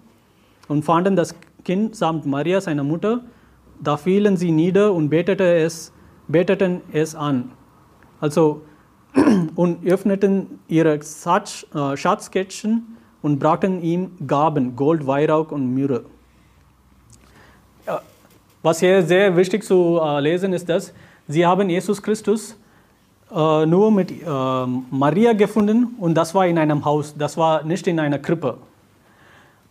und 0.67 0.83
fanden 0.83 1.15
das 1.15 1.35
Kind 1.63 1.95
samt 1.95 2.25
Maria, 2.25 2.59
seiner 2.61 2.83
Mutter, 2.83 3.21
da 3.81 3.97
fielen 3.97 4.37
sie 4.37 4.51
nieder 4.51 4.93
und 4.93 5.09
betete 5.09 5.55
es, 5.55 5.91
beteten 6.27 6.81
es 6.91 7.15
an. 7.15 7.51
Also, 8.19 8.61
und 9.55 9.85
öffneten 9.85 10.59
ihre 10.67 10.99
Schatz, 11.03 11.65
äh, 11.73 11.95
Schatzkästchen 11.95 12.97
und 13.21 13.39
brachten 13.39 13.81
ihm 13.81 14.11
Gaben, 14.25 14.75
Gold, 14.75 15.05
Weihrauch 15.07 15.51
und 15.51 15.73
Myrrhe. 15.73 16.03
Ja, 17.85 18.01
Was 18.61 18.79
hier 18.79 19.03
sehr 19.03 19.35
wichtig 19.35 19.63
zu 19.63 19.99
äh, 20.01 20.19
lesen 20.19 20.53
ist, 20.53 20.67
dass 20.69 20.93
sie 21.27 21.45
haben 21.45 21.69
Jesus 21.69 22.01
Christus 22.01 22.57
äh, 23.33 23.65
nur 23.65 23.91
mit 23.91 24.11
äh, 24.11 24.25
Maria 24.25 25.33
gefunden 25.33 25.95
und 25.99 26.15
das 26.15 26.33
war 26.35 26.47
in 26.47 26.57
einem 26.57 26.85
Haus, 26.85 27.15
das 27.17 27.37
war 27.37 27.63
nicht 27.63 27.87
in 27.87 27.99
einer 27.99 28.19
Krippe. 28.19 28.57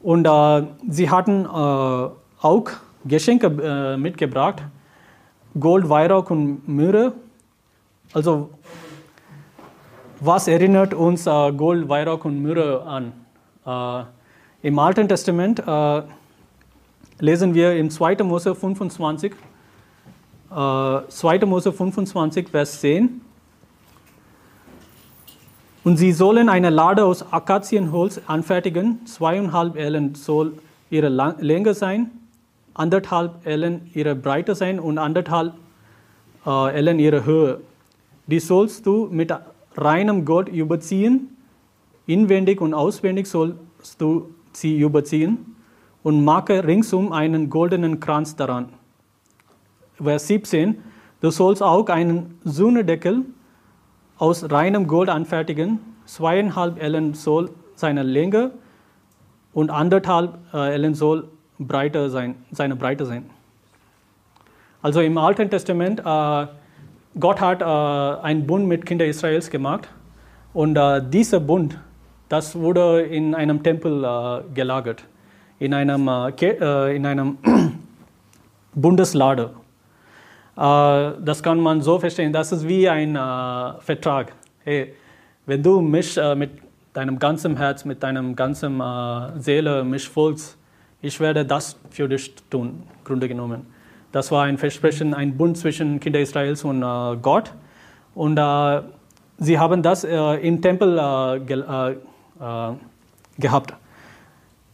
Und 0.02 0.26
äh, 0.26 0.62
sie 0.88 1.11
hatten 1.11 1.44
äh, 1.44 1.48
auch 1.48 2.70
Geschenke 3.07 3.46
äh, 3.46 3.96
mitgebracht, 3.96 4.62
Gold, 5.59 5.88
Weihrauch 5.88 6.30
und 6.30 6.68
Myrrhe. 6.68 7.12
Also 8.12 8.50
was 10.20 10.48
erinnert 10.48 10.94
uns 10.94 11.26
äh, 11.26 11.52
Gold, 11.52 11.88
Weihrauch 11.88 12.24
und 12.24 12.40
Myrrhe 12.40 12.82
an? 12.82 13.12
Äh, 13.66 14.68
Im 14.68 14.78
Alten 14.78 15.09
Testament 15.09 15.62
äh, 15.66 16.02
lesen 17.18 17.54
wir 17.54 17.76
im 17.76 17.90
2. 17.90 18.16
Mose 18.24 18.54
25, 18.54 19.32
äh, 19.32 20.54
2. 21.09 21.46
Mose 21.46 21.72
25, 21.72 22.48
Vers 22.48 22.80
10. 22.80 23.20
Und 25.84 25.98
sie 25.98 26.12
sollen 26.12 26.48
eine 26.48 26.70
Lade 26.70 27.04
aus 27.04 27.32
Akazienholz 27.32 28.20
anfertigen. 28.26 29.07
Zweieinhalb 29.07 29.76
Ellen 29.76 30.14
soll 30.14 30.54
ihre 30.90 31.09
Länge 31.09 31.74
sein, 31.74 32.11
anderthalb 32.76 33.46
Ellen 33.46 33.90
ihre 33.94 34.14
Breite 34.14 34.54
sein 34.54 34.78
und 34.78 34.98
anderthalb 34.98 35.54
äh, 36.46 36.74
Ellen 36.74 36.98
ihre 36.98 37.24
Höhe. 37.24 37.60
Die 38.26 38.40
sollst 38.40 38.86
du 38.86 39.08
mit 39.10 39.32
reinem 39.76 40.24
Gold 40.24 40.48
überziehen. 40.48 41.36
Inwendig 42.06 42.60
und 42.60 42.74
auswendig 42.74 43.26
sollst 43.26 43.58
du 43.98 44.34
sie 44.52 44.78
überziehen 44.78 45.56
und 46.02 46.24
mache 46.24 46.64
ringsum 46.64 47.12
einen 47.12 47.50
goldenen 47.50 47.98
Kranz 47.98 48.36
daran. 48.36 48.68
Vers 50.00 50.28
17. 50.28 50.78
Du 51.20 51.30
sollst 51.30 51.62
auch 51.62 51.88
einen 51.88 52.38
Sühnedeckel 52.44 53.24
aus 54.18 54.50
reinem 54.50 54.86
Gold 54.86 55.08
anfertigen. 55.08 55.80
Zweieinhalb 56.04 56.80
Ellen 56.80 57.14
soll 57.14 57.50
seine 57.74 58.02
Länge 58.02 58.52
und 59.52 59.70
anderthalb 59.70 60.38
äh, 60.52 60.74
Ellen 60.74 60.94
soll 60.94 61.28
breiter 61.59 62.11
sein, 62.11 62.34
seine 62.50 62.76
Breite 62.76 63.07
sein. 63.07 63.24
Also 64.82 65.00
im 65.00 65.18
Alten 65.18 65.50
Testament, 65.50 66.00
äh, 66.00 66.46
Gott 67.18 67.40
hat 67.40 67.62
äh, 67.62 67.64
einen 67.64 68.46
Bund 68.46 68.66
mit 68.66 68.84
Kindern 68.84 69.09
Israels 69.09 69.50
gemacht 69.50 69.88
und 70.52 70.76
äh, 70.76 71.02
dieser 71.02 71.40
Bund, 71.40 71.78
das 72.28 72.54
wurde 72.54 73.02
in 73.02 73.34
einem 73.34 73.62
Tempel 73.62 74.04
äh, 74.04 74.42
gelagert, 74.54 75.04
in 75.59 75.72
einem, 75.74 76.09
äh, 76.09 76.30
äh, 76.30 76.96
in 76.96 77.07
einem 77.07 77.38
Bundeslade. 78.74 79.50
Das 80.54 81.42
kann 81.42 81.61
man 81.61 81.82
so 81.82 81.98
verstehen, 81.98 82.32
das 82.32 82.50
ist 82.50 82.66
wie 82.66 82.88
ein 82.88 83.12
Vertrag. 83.80 84.32
Hey, 84.64 84.94
wenn 85.44 85.62
du 85.62 85.82
mich 85.82 86.18
mit 86.34 86.50
deinem 86.94 87.18
ganzen 87.18 87.59
Herz, 87.59 87.84
mit 87.84 88.02
deinem 88.02 88.34
ganzen 88.34 88.82
Seele 89.36 89.84
mich 89.84 90.09
folgst, 90.09 90.57
ich 91.07 91.20
werde 91.20 91.44
das 91.44 91.76
für 91.90 92.09
dich 92.09 92.34
tun, 92.50 92.82
Grunde 93.04 93.28
genommen. 93.28 93.66
Das 94.11 94.32
war 94.32 94.44
ein 94.44 94.59
Versprechen, 94.59 95.14
ein 95.14 95.36
Bund 95.36 95.57
zwischen 95.57 96.00
Kinder 96.00 96.20
Israels 96.20 96.64
und 96.64 96.82
äh, 96.82 97.16
Gott. 97.22 97.52
Und 98.14 98.36
äh, 98.38 98.82
sie 99.38 99.59
haben 99.59 99.82
das 99.82 100.04
äh, 100.04 100.16
im 100.36 100.61
Tempel 100.61 100.98
äh, 100.98 101.40
ge 101.40 101.62
äh, 101.62 101.92
äh, 101.92 102.74
gehabt. 103.38 103.74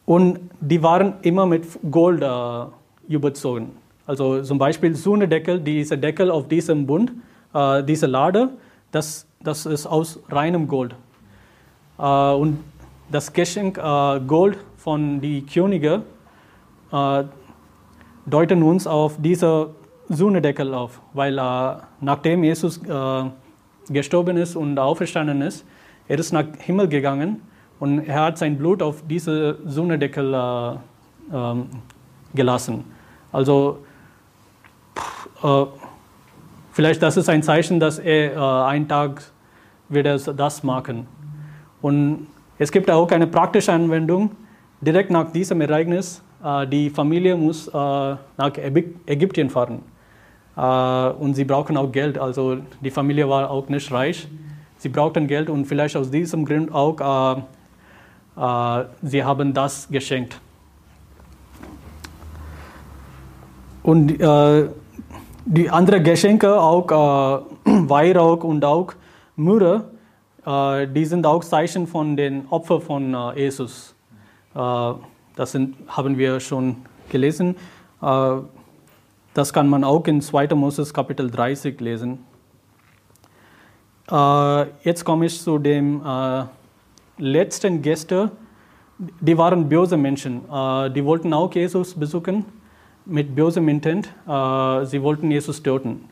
Und 0.06 0.38
die 0.60 0.82
waren 0.82 1.14
immer 1.22 1.46
mit 1.46 1.66
Gold 1.90 2.24
überzogen. 3.08 3.70
Also 4.06 4.42
zum 4.42 4.58
Beispiel 4.58 4.94
so 4.94 5.14
eine 5.14 5.28
Deckel, 5.28 5.60
dieser 5.60 5.96
Deckel 5.96 6.30
auf 6.30 6.48
diesem 6.48 6.86
Bund, 6.86 7.12
diese 7.86 8.06
Lade, 8.06 8.50
das, 8.90 9.26
das 9.40 9.64
ist 9.64 9.86
aus 9.86 10.18
reinem 10.28 10.66
Gold. 10.66 10.94
Und 11.96 12.58
das 13.10 13.32
Geschenk 13.32 13.76
Gold 14.26 14.58
von 14.76 15.20
den 15.20 15.46
Königen 15.46 16.02
deuten 18.26 18.62
uns 18.62 18.86
auf 18.86 19.16
diese 19.18 19.70
Sühnedeckel 20.08 20.74
auf, 20.74 21.00
weil 21.14 21.38
äh, 21.38 21.74
nachdem 22.00 22.44
Jesus 22.44 22.78
äh, 22.78 23.24
gestorben 23.88 24.36
ist 24.36 24.56
und 24.56 24.78
auferstanden 24.78 25.42
ist, 25.42 25.64
er 26.08 26.18
ist 26.18 26.32
nach 26.32 26.44
Himmel 26.58 26.88
gegangen 26.88 27.40
und 27.80 28.00
er 28.00 28.24
hat 28.24 28.38
sein 28.38 28.58
Blut 28.58 28.82
auf 28.82 29.02
diese 29.08 29.58
Sühnedeckel 29.64 30.34
äh, 30.34 30.76
ähm, 31.34 31.66
gelassen. 32.34 32.84
Also 33.32 33.78
äh, 35.42 35.64
vielleicht 36.72 37.02
das 37.02 37.16
ist 37.16 37.28
ein 37.28 37.42
Zeichen, 37.42 37.80
dass 37.80 37.98
er 37.98 38.34
äh, 38.34 38.70
einen 38.70 38.88
Tag 38.88 39.22
wird 39.88 40.06
er 40.06 40.18
das 40.18 40.62
machen. 40.62 41.06
Und 41.80 42.26
es 42.58 42.70
gibt 42.70 42.90
auch 42.90 43.10
eine 43.10 43.26
praktische 43.26 43.72
Anwendung. 43.72 44.30
Direkt 44.80 45.10
nach 45.10 45.32
diesem 45.32 45.60
Ereignis, 45.60 46.18
äh, 46.18 46.31
die 46.70 46.90
Familie 46.90 47.36
muss 47.36 47.68
äh, 47.68 47.70
nach 47.72 48.18
Ägyp- 48.38 48.94
Ägypten 49.06 49.48
fahren. 49.48 49.82
Äh, 50.56 50.60
und 51.22 51.34
sie 51.34 51.44
brauchen 51.44 51.76
auch 51.76 51.90
Geld. 51.90 52.18
Also 52.18 52.58
die 52.80 52.90
Familie 52.90 53.28
war 53.28 53.50
auch 53.50 53.68
nicht 53.68 53.90
reich. 53.92 54.28
Sie 54.78 54.88
brauchten 54.88 55.26
Geld 55.28 55.48
und 55.48 55.64
vielleicht 55.66 55.96
aus 55.96 56.10
diesem 56.10 56.44
Grund 56.44 56.72
auch, 56.74 57.38
äh, 58.36 58.80
äh, 58.80 58.84
sie 59.02 59.22
haben 59.22 59.54
das 59.54 59.88
geschenkt. 59.88 60.40
Und 63.82 64.20
äh, 64.20 64.68
die 65.44 65.70
anderen 65.70 66.04
Geschenke, 66.04 66.60
auch 66.60 66.90
äh, 66.90 67.70
Weihrauch 67.88 68.44
und 68.44 68.64
auch 68.64 68.92
Myrrhe, 69.36 69.84
äh, 70.44 70.86
die 70.88 71.04
sind 71.04 71.26
auch 71.26 71.42
Zeichen 71.42 71.86
von 71.86 72.16
den 72.16 72.46
Opfern 72.50 72.80
von 72.80 73.14
äh, 73.14 73.40
Jesus. 73.40 73.94
Das 75.34 75.52
sind, 75.52 75.76
haben 75.88 76.18
wir 76.18 76.40
schon 76.40 76.76
gelesen. 77.08 77.56
Äh, 78.02 78.36
das 79.34 79.52
kann 79.52 79.68
man 79.68 79.82
auch 79.82 80.06
in 80.06 80.20
2. 80.20 80.48
Moses 80.54 80.92
Kapitel 80.92 81.30
30 81.30 81.80
lesen. 81.80 82.18
Äh, 84.10 84.66
jetzt 84.82 85.04
komme 85.04 85.26
ich 85.26 85.40
zu 85.40 85.58
dem 85.58 86.02
äh, 86.04 86.44
letzten 87.16 87.80
Gäste. 87.80 88.30
Die 88.98 89.36
waren 89.36 89.68
böse 89.68 89.96
Menschen. 89.96 90.42
Die 90.94 91.04
wollten 91.04 91.32
auch 91.32 91.52
Jesus 91.52 91.92
besuchen 91.94 92.44
mit 93.04 93.34
bösem 93.34 93.68
Intent. 93.68 94.06
Sie 94.84 95.02
wollten 95.02 95.28
Jesus 95.28 95.60
töten. 95.60 96.08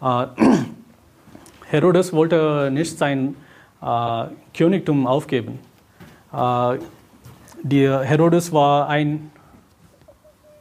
Herodes 1.66 2.14
wollte 2.14 2.70
nicht 2.72 2.96
sein 2.96 3.36
Königtum 4.56 5.06
aufgeben. 5.06 5.58
Die 7.66 7.88
Herodes 7.88 8.52
war 8.52 8.90
ein 8.90 9.30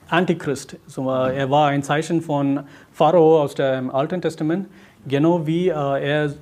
Antichrist. 0.08 0.78
So, 0.88 1.12
äh, 1.12 1.36
er 1.36 1.49
war 1.49 1.68
ein 1.68 1.84
Zeichen 1.84 2.22
von 2.22 2.62
Pharao 2.93 3.41
aus 3.41 3.56
dem 3.56 3.91
Alten 3.91 4.22
Testament, 4.22 4.70
genau 5.06 5.45
wie 5.45 5.68
äh, 5.68 5.74
er 5.74 6.34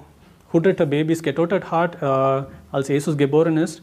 hunderte 0.54 0.86
Babys 0.86 1.24
getötet 1.24 1.72
hat, 1.72 2.00
äh, 2.00 2.46
als 2.72 2.90
Jesus 2.90 3.18
geboren 3.18 3.58
ist, 3.58 3.82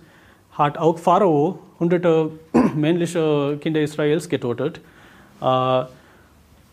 hat 0.53 0.79
auch 0.79 0.99
Pharao 0.99 1.59
hunderte 1.81 2.31
männliche 2.77 3.59
Kinder 3.61 3.81
Israels 3.81 4.29
getötet. 4.29 4.81
Äh, 5.43 5.85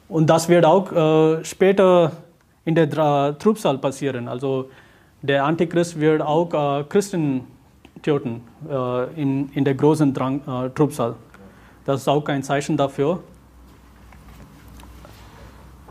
und 0.07 0.29
das 0.29 0.47
wird 0.49 0.65
auch 0.65 0.91
äh, 0.91 1.43
später 1.43 2.11
in 2.63 2.75
der 2.75 3.39
Trübsal 3.39 3.79
passieren. 3.79 4.27
Also 4.27 4.69
der 5.23 5.45
Antichrist 5.45 5.99
wird 5.99 6.21
auch 6.21 6.53
äh, 6.53 6.83
Christen 6.83 7.47
töten 8.05 8.41
äh, 8.69 9.21
in, 9.21 9.49
in 9.53 9.65
der 9.65 9.73
großen 9.73 10.13
Drang, 10.13 10.41
äh, 10.47 10.69
Trübsal. 10.69 11.15
Das 11.85 12.01
ist 12.01 12.07
auch 12.07 12.25
ein 12.27 12.43
Zeichen 12.43 12.77
dafür. 12.77 13.19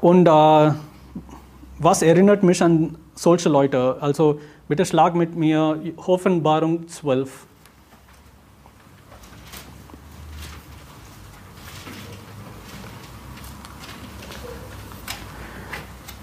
Und 0.01 0.29
äh, 0.29 0.73
was 1.79 2.03
erinnert 2.03 2.43
mich 2.45 2.63
an 2.63 2.97
solche 3.15 3.49
Leute? 3.49 3.97
Also 4.01 4.39
bitte 4.69 4.85
schlag 4.85 5.15
mit 5.17 5.35
mir 5.35 5.81
Offenbarung 5.97 6.87
12. 6.87 7.47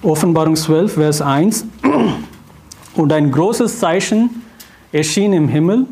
Offenbarung 0.04 0.56
12, 0.56 0.94
Vers 0.94 1.22
1. 1.22 1.66
Und 2.96 3.14
ein 3.14 3.32
großes 3.32 3.80
Zeichen 3.80 4.41
erschien 4.92 5.34
im 5.34 5.48
Himmel, 5.48 5.88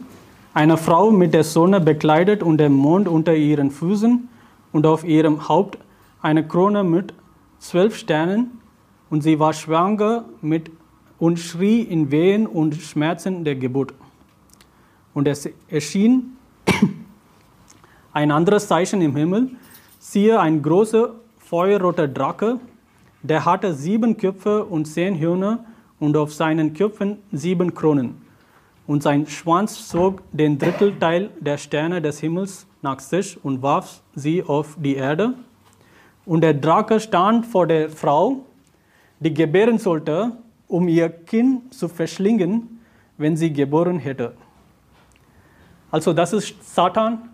eine 0.53 0.77
Frau 0.77 1.11
mit 1.11 1.33
der 1.33 1.43
Sonne 1.43 1.79
bekleidet 1.79 2.43
und 2.43 2.57
dem 2.57 2.73
Mond 2.73 3.07
unter 3.07 3.35
ihren 3.35 3.71
Füßen 3.71 4.27
und 4.71 4.85
auf 4.85 5.03
ihrem 5.03 5.47
Haupt 5.47 5.77
eine 6.21 6.45
Krone 6.45 6.83
mit 6.83 7.13
zwölf 7.59 7.95
Sternen. 7.95 8.59
Und 9.09 9.21
sie 9.21 9.39
war 9.39 9.53
schwanger 9.53 10.25
mit 10.41 10.71
und 11.17 11.39
schrie 11.39 11.81
in 11.81 12.11
Wehen 12.11 12.45
und 12.45 12.75
Schmerzen 12.75 13.43
der 13.43 13.55
Geburt. 13.55 13.93
Und 15.13 15.27
es 15.27 15.49
erschien 15.67 16.37
ein 18.13 18.31
anderes 18.31 18.67
Zeichen 18.67 19.01
im 19.01 19.15
Himmel, 19.15 19.49
siehe 19.97 20.39
ein 20.39 20.61
großer 20.61 21.15
feuerroter 21.37 22.07
Drache, 22.07 22.59
der 23.21 23.45
hatte 23.45 23.73
sieben 23.73 24.17
Köpfe 24.17 24.63
und 24.65 24.85
zehn 24.85 25.19
Hörner 25.19 25.65
und 25.99 26.15
auf 26.15 26.33
seinen 26.33 26.73
Köpfen 26.73 27.17
sieben 27.31 27.73
Kronen. 27.73 28.28
Und 28.89 29.03
sein 29.03 29.27
Schwanz 29.27 29.87
zog 29.87 30.23
den 30.31 30.57
Drittelteil 30.57 31.29
der 31.39 31.59
Sterne 31.59 32.01
des 32.01 32.21
Himmels 32.21 32.65
nach 32.81 32.99
sich 32.99 33.37
und 33.45 33.61
warf 33.61 34.01
sie 34.15 34.41
auf 34.41 34.77
die 34.79 34.95
Erde. 34.95 35.35
Und 36.25 36.41
der 36.41 36.55
Drache 36.55 36.99
stand 36.99 37.45
vor 37.45 37.67
der 37.67 37.91
Frau, 37.91 38.37
die 39.19 39.31
gebären 39.31 39.77
sollte, 39.77 40.31
um 40.67 40.87
ihr 40.87 41.07
Kind 41.07 41.71
zu 41.71 41.87
verschlingen, 41.87 42.81
wenn 43.19 43.37
sie 43.37 43.53
geboren 43.53 43.99
hätte. 43.99 44.33
Also 45.91 46.11
das 46.11 46.33
ist 46.33 46.55
Satan. 46.73 47.29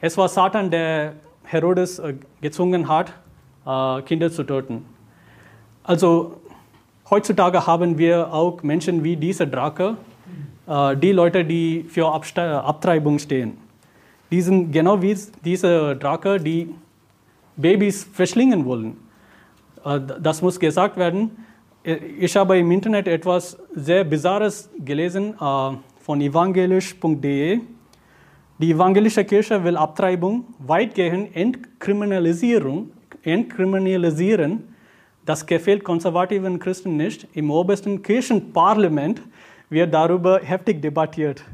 Es 0.00 0.16
war 0.16 0.28
Satan, 0.28 0.70
der 0.70 1.14
Herodes 1.42 1.98
äh, 1.98 2.14
gezwungen 2.40 2.86
hat, 2.86 3.12
äh, 3.66 4.02
Kinder 4.02 4.30
zu 4.30 4.44
töten. 4.44 4.84
Also 5.82 6.40
heutzutage 7.10 7.66
haben 7.66 7.98
wir 7.98 8.32
auch 8.32 8.62
Menschen 8.62 9.02
wie 9.02 9.16
dieser 9.16 9.46
Drache, 9.46 9.96
die 10.66 11.12
Leute, 11.12 11.44
die 11.44 11.84
für 11.88 12.06
Abtreibung 12.12 13.18
stehen. 13.18 13.58
Die 14.30 14.40
sind 14.40 14.72
genau 14.72 15.00
wie 15.00 15.16
diese 15.44 15.96
Drache, 15.96 16.38
die 16.38 16.74
Babys 17.56 18.04
verschlingen 18.04 18.64
wollen. 18.64 18.96
Das 20.20 20.40
muss 20.42 20.58
gesagt 20.58 20.96
werden. 20.96 21.30
Ich 22.18 22.34
habe 22.34 22.58
im 22.58 22.70
Internet 22.70 23.06
etwas 23.06 23.58
sehr 23.74 24.04
Bizarres 24.04 24.70
gelesen 24.78 25.34
von 25.36 26.20
evangelisch.de. 26.20 27.60
Die 28.58 28.70
evangelische 28.70 29.24
Kirche 29.24 29.62
will 29.62 29.76
Abtreibung 29.76 30.46
weitgehend 30.60 31.36
entkriminalisierung, 31.36 32.90
entkriminalisieren. 33.22 34.74
Das 35.26 35.44
gefällt 35.44 35.84
konservativen 35.84 36.58
Christen 36.58 36.96
nicht. 36.96 37.26
Im 37.34 37.50
obersten 37.50 38.02
Kirchenparlament 38.02 39.20
wird 39.68 39.92
darüber 39.92 40.40
heftig 40.40 40.80
debattiert. 40.80 41.44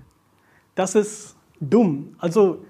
Das 0.74 0.94
ist 0.94 1.36
dumm. 1.61 2.16
Also, 2.18 2.64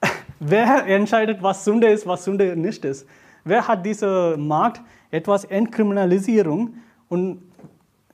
wer 0.40 0.86
entscheidet, 0.86 1.42
was 1.42 1.64
Sünde 1.64 1.88
ist, 1.88 2.06
was 2.06 2.24
Sünde 2.24 2.56
nicht 2.56 2.84
ist? 2.84 3.06
Wer 3.44 3.66
hat 3.66 3.84
diese 3.84 4.36
Macht, 4.38 4.80
etwas 5.10 5.44
Entkriminalisierung? 5.44 6.74
Und 7.08 7.42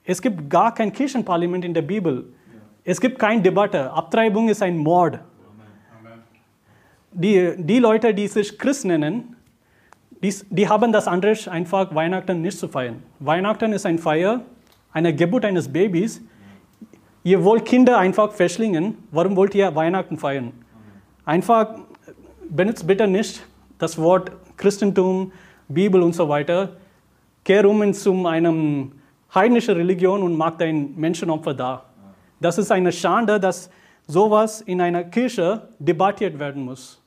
es 0.03 0.21
gibt 0.21 0.49
gar 0.49 0.73
kein 0.73 0.91
Kirchenparlament 0.91 1.65
in 1.65 1.73
der 1.73 1.81
Bibel. 1.81 2.33
Es 2.83 3.01
gibt 3.01 3.19
keine 3.19 3.41
Debatte. 3.41 3.91
Abtreibung 3.91 4.47
ist 4.47 4.63
ein 4.63 4.77
Mord. 4.77 5.19
Die, 7.11 7.53
die 7.57 7.79
Leute, 7.79 8.13
die 8.13 8.27
sich 8.27 8.57
Christ 8.57 8.85
nennen, 8.85 9.35
die, 10.23 10.33
die 10.49 10.67
haben 10.67 10.91
das 10.91 11.07
Anrecht, 11.07 11.47
einfach 11.47 11.93
Weihnachten 11.93 12.41
nicht 12.41 12.57
zu 12.57 12.67
feiern. 12.67 13.03
Weihnachten 13.19 13.73
ist 13.73 13.85
ein 13.85 13.99
Feier 13.99 14.41
einer 14.91 15.13
Geburt 15.13 15.45
eines 15.45 15.71
Babys. 15.71 16.21
Ihr 17.27 17.43
wollt 17.43 17.65
Kinder 17.65 17.97
einfach 17.97 18.31
verschlingen. 18.31 18.99
Warum 19.11 19.35
wollt 19.35 19.53
ihr 19.53 19.75
Weihnachten 19.75 20.17
feiern? 20.17 20.53
Einfach 21.25 21.75
benutzt 22.49 22.87
bitte 22.87 23.05
nicht 23.05 23.45
das 23.77 23.97
Wort 23.97 24.31
Christentum, 24.55 25.33
Bibel 25.67 26.01
und 26.03 26.15
so 26.15 26.29
weiter. 26.29 26.77
Kehr 27.43 27.69
um 27.69 27.93
zu 27.93 28.25
einem 28.25 28.93
heidnischen 29.35 29.75
Religion 29.75 30.23
und 30.23 30.37
macht 30.37 30.61
ein 30.61 30.93
Menschenopfer 30.95 31.53
da. 31.53 31.83
Das 32.39 32.57
ist 32.57 32.71
eine 32.71 32.93
Schande, 32.93 33.41
dass 33.41 33.69
sowas 34.07 34.61
in 34.61 34.79
einer 34.79 35.03
Kirche 35.03 35.67
debattiert 35.79 36.39
werden 36.39 36.63
muss. 36.63 37.03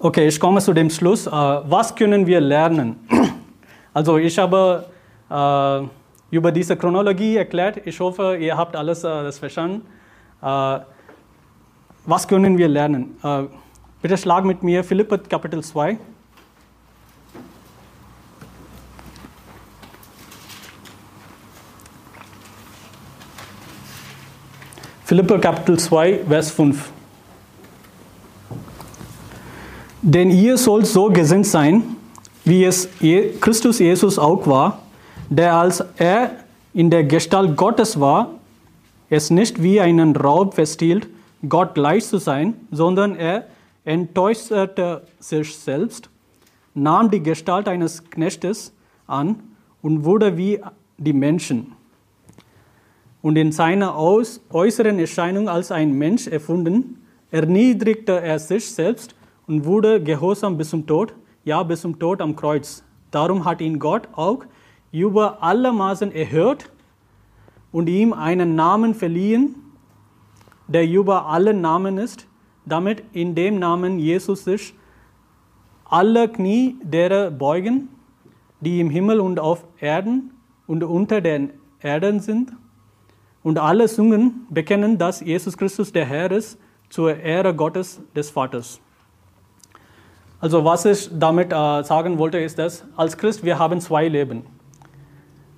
Okay, 0.00 0.28
ich 0.28 0.38
komme 0.38 0.60
zu 0.60 0.72
dem 0.72 0.90
Schluss. 0.90 1.26
Äh, 1.26 1.30
was 1.30 1.92
können 1.92 2.24
wir 2.26 2.40
lernen? 2.40 2.96
Also 3.92 4.16
ich 4.16 4.38
habe 4.38 4.84
äh, 5.28 5.80
über 6.30 6.52
diese 6.52 6.76
Chronologie 6.76 7.36
erklärt. 7.36 7.80
Ich 7.84 7.98
hoffe, 7.98 8.36
ihr 8.36 8.56
habt 8.56 8.76
alles 8.76 9.02
äh, 9.02 9.08
das 9.08 9.40
verstanden. 9.40 9.82
was 10.40 12.28
können 12.28 12.56
wir 12.56 12.68
lernen? 12.68 13.16
bitte 14.00 14.16
schlag 14.16 14.44
mit 14.44 14.62
mir 14.62 14.84
Philippe 14.84 15.18
Kapitel 15.18 15.64
2. 15.64 15.98
Philippe 25.04 25.40
Kapitel 25.40 25.76
2, 25.76 26.20
Vers 26.28 26.52
5. 26.52 26.92
Denn 30.08 30.30
ihr 30.30 30.56
sollt 30.56 30.86
so 30.86 31.10
gesinnt 31.10 31.46
sein, 31.46 31.82
wie 32.42 32.64
es 32.64 32.88
Christus 33.42 33.78
Jesus 33.78 34.18
auch 34.18 34.46
war, 34.46 34.84
der 35.28 35.54
als 35.54 35.84
er 35.98 36.30
in 36.72 36.88
der 36.88 37.04
Gestalt 37.04 37.58
Gottes 37.58 38.00
war, 38.00 38.30
es 39.10 39.28
nicht 39.28 39.62
wie 39.62 39.82
einen 39.82 40.16
Raub 40.16 40.54
festhielt, 40.54 41.08
Gott 41.46 41.74
gleich 41.74 42.06
zu 42.06 42.16
sein, 42.16 42.54
sondern 42.70 43.16
er 43.16 43.48
entäußerte 43.84 45.02
sich 45.20 45.54
selbst, 45.54 46.08
nahm 46.72 47.10
die 47.10 47.22
Gestalt 47.22 47.68
eines 47.68 48.08
Knechtes 48.08 48.72
an 49.06 49.38
und 49.82 50.06
wurde 50.06 50.38
wie 50.38 50.58
die 50.96 51.12
Menschen. 51.12 51.74
Und 53.20 53.36
in 53.36 53.52
seiner 53.52 53.94
äußeren 53.98 54.98
Erscheinung 54.98 55.50
als 55.50 55.70
ein 55.70 55.92
Mensch 55.92 56.28
erfunden, 56.28 56.96
erniedrigte 57.30 58.22
er 58.22 58.38
sich 58.38 58.70
selbst 58.70 59.14
und 59.48 59.64
wurde 59.64 60.00
gehorsam 60.02 60.56
bis 60.56 60.70
zum 60.70 60.86
Tod, 60.86 61.14
ja 61.44 61.62
bis 61.62 61.80
zum 61.80 61.98
Tod 61.98 62.20
am 62.20 62.36
Kreuz. 62.36 62.84
Darum 63.10 63.44
hat 63.44 63.60
ihn 63.60 63.78
Gott 63.78 64.08
auch 64.12 64.44
über 64.92 65.42
alle 65.42 65.72
Maßen 65.72 66.12
erhört 66.12 66.70
und 67.72 67.88
ihm 67.88 68.12
einen 68.12 68.54
Namen 68.54 68.94
verliehen, 68.94 69.56
der 70.68 70.86
über 70.86 71.26
alle 71.26 71.54
Namen 71.54 71.98
ist, 71.98 72.26
damit 72.66 73.02
in 73.12 73.34
dem 73.34 73.58
Namen 73.58 73.98
Jesus 73.98 74.44
sich 74.44 74.74
alle 75.86 76.28
Knie 76.28 76.76
derer 76.82 77.30
beugen, 77.30 77.88
die 78.60 78.80
im 78.80 78.90
Himmel 78.90 79.20
und 79.20 79.40
auf 79.40 79.64
Erden 79.80 80.32
und 80.66 80.84
unter 80.84 81.22
den 81.22 81.50
Erden 81.80 82.20
sind, 82.20 82.52
und 83.42 83.58
alle 83.58 83.86
Zungen 83.86 84.46
bekennen, 84.50 84.98
dass 84.98 85.20
Jesus 85.20 85.56
Christus 85.56 85.92
der 85.92 86.04
Herr 86.04 86.30
ist, 86.32 86.58
zur 86.90 87.16
Ehre 87.16 87.54
Gottes 87.54 88.00
des 88.14 88.30
Vaters. 88.30 88.80
Also 90.40 90.64
was 90.64 90.84
ich 90.84 91.10
damit 91.12 91.52
äh, 91.52 91.82
sagen 91.82 92.18
wollte, 92.18 92.38
ist, 92.38 92.58
dass 92.58 92.84
als 92.96 93.16
Christ 93.16 93.44
wir 93.44 93.58
haben 93.58 93.80
zwei 93.80 94.06
Leben. 94.06 94.44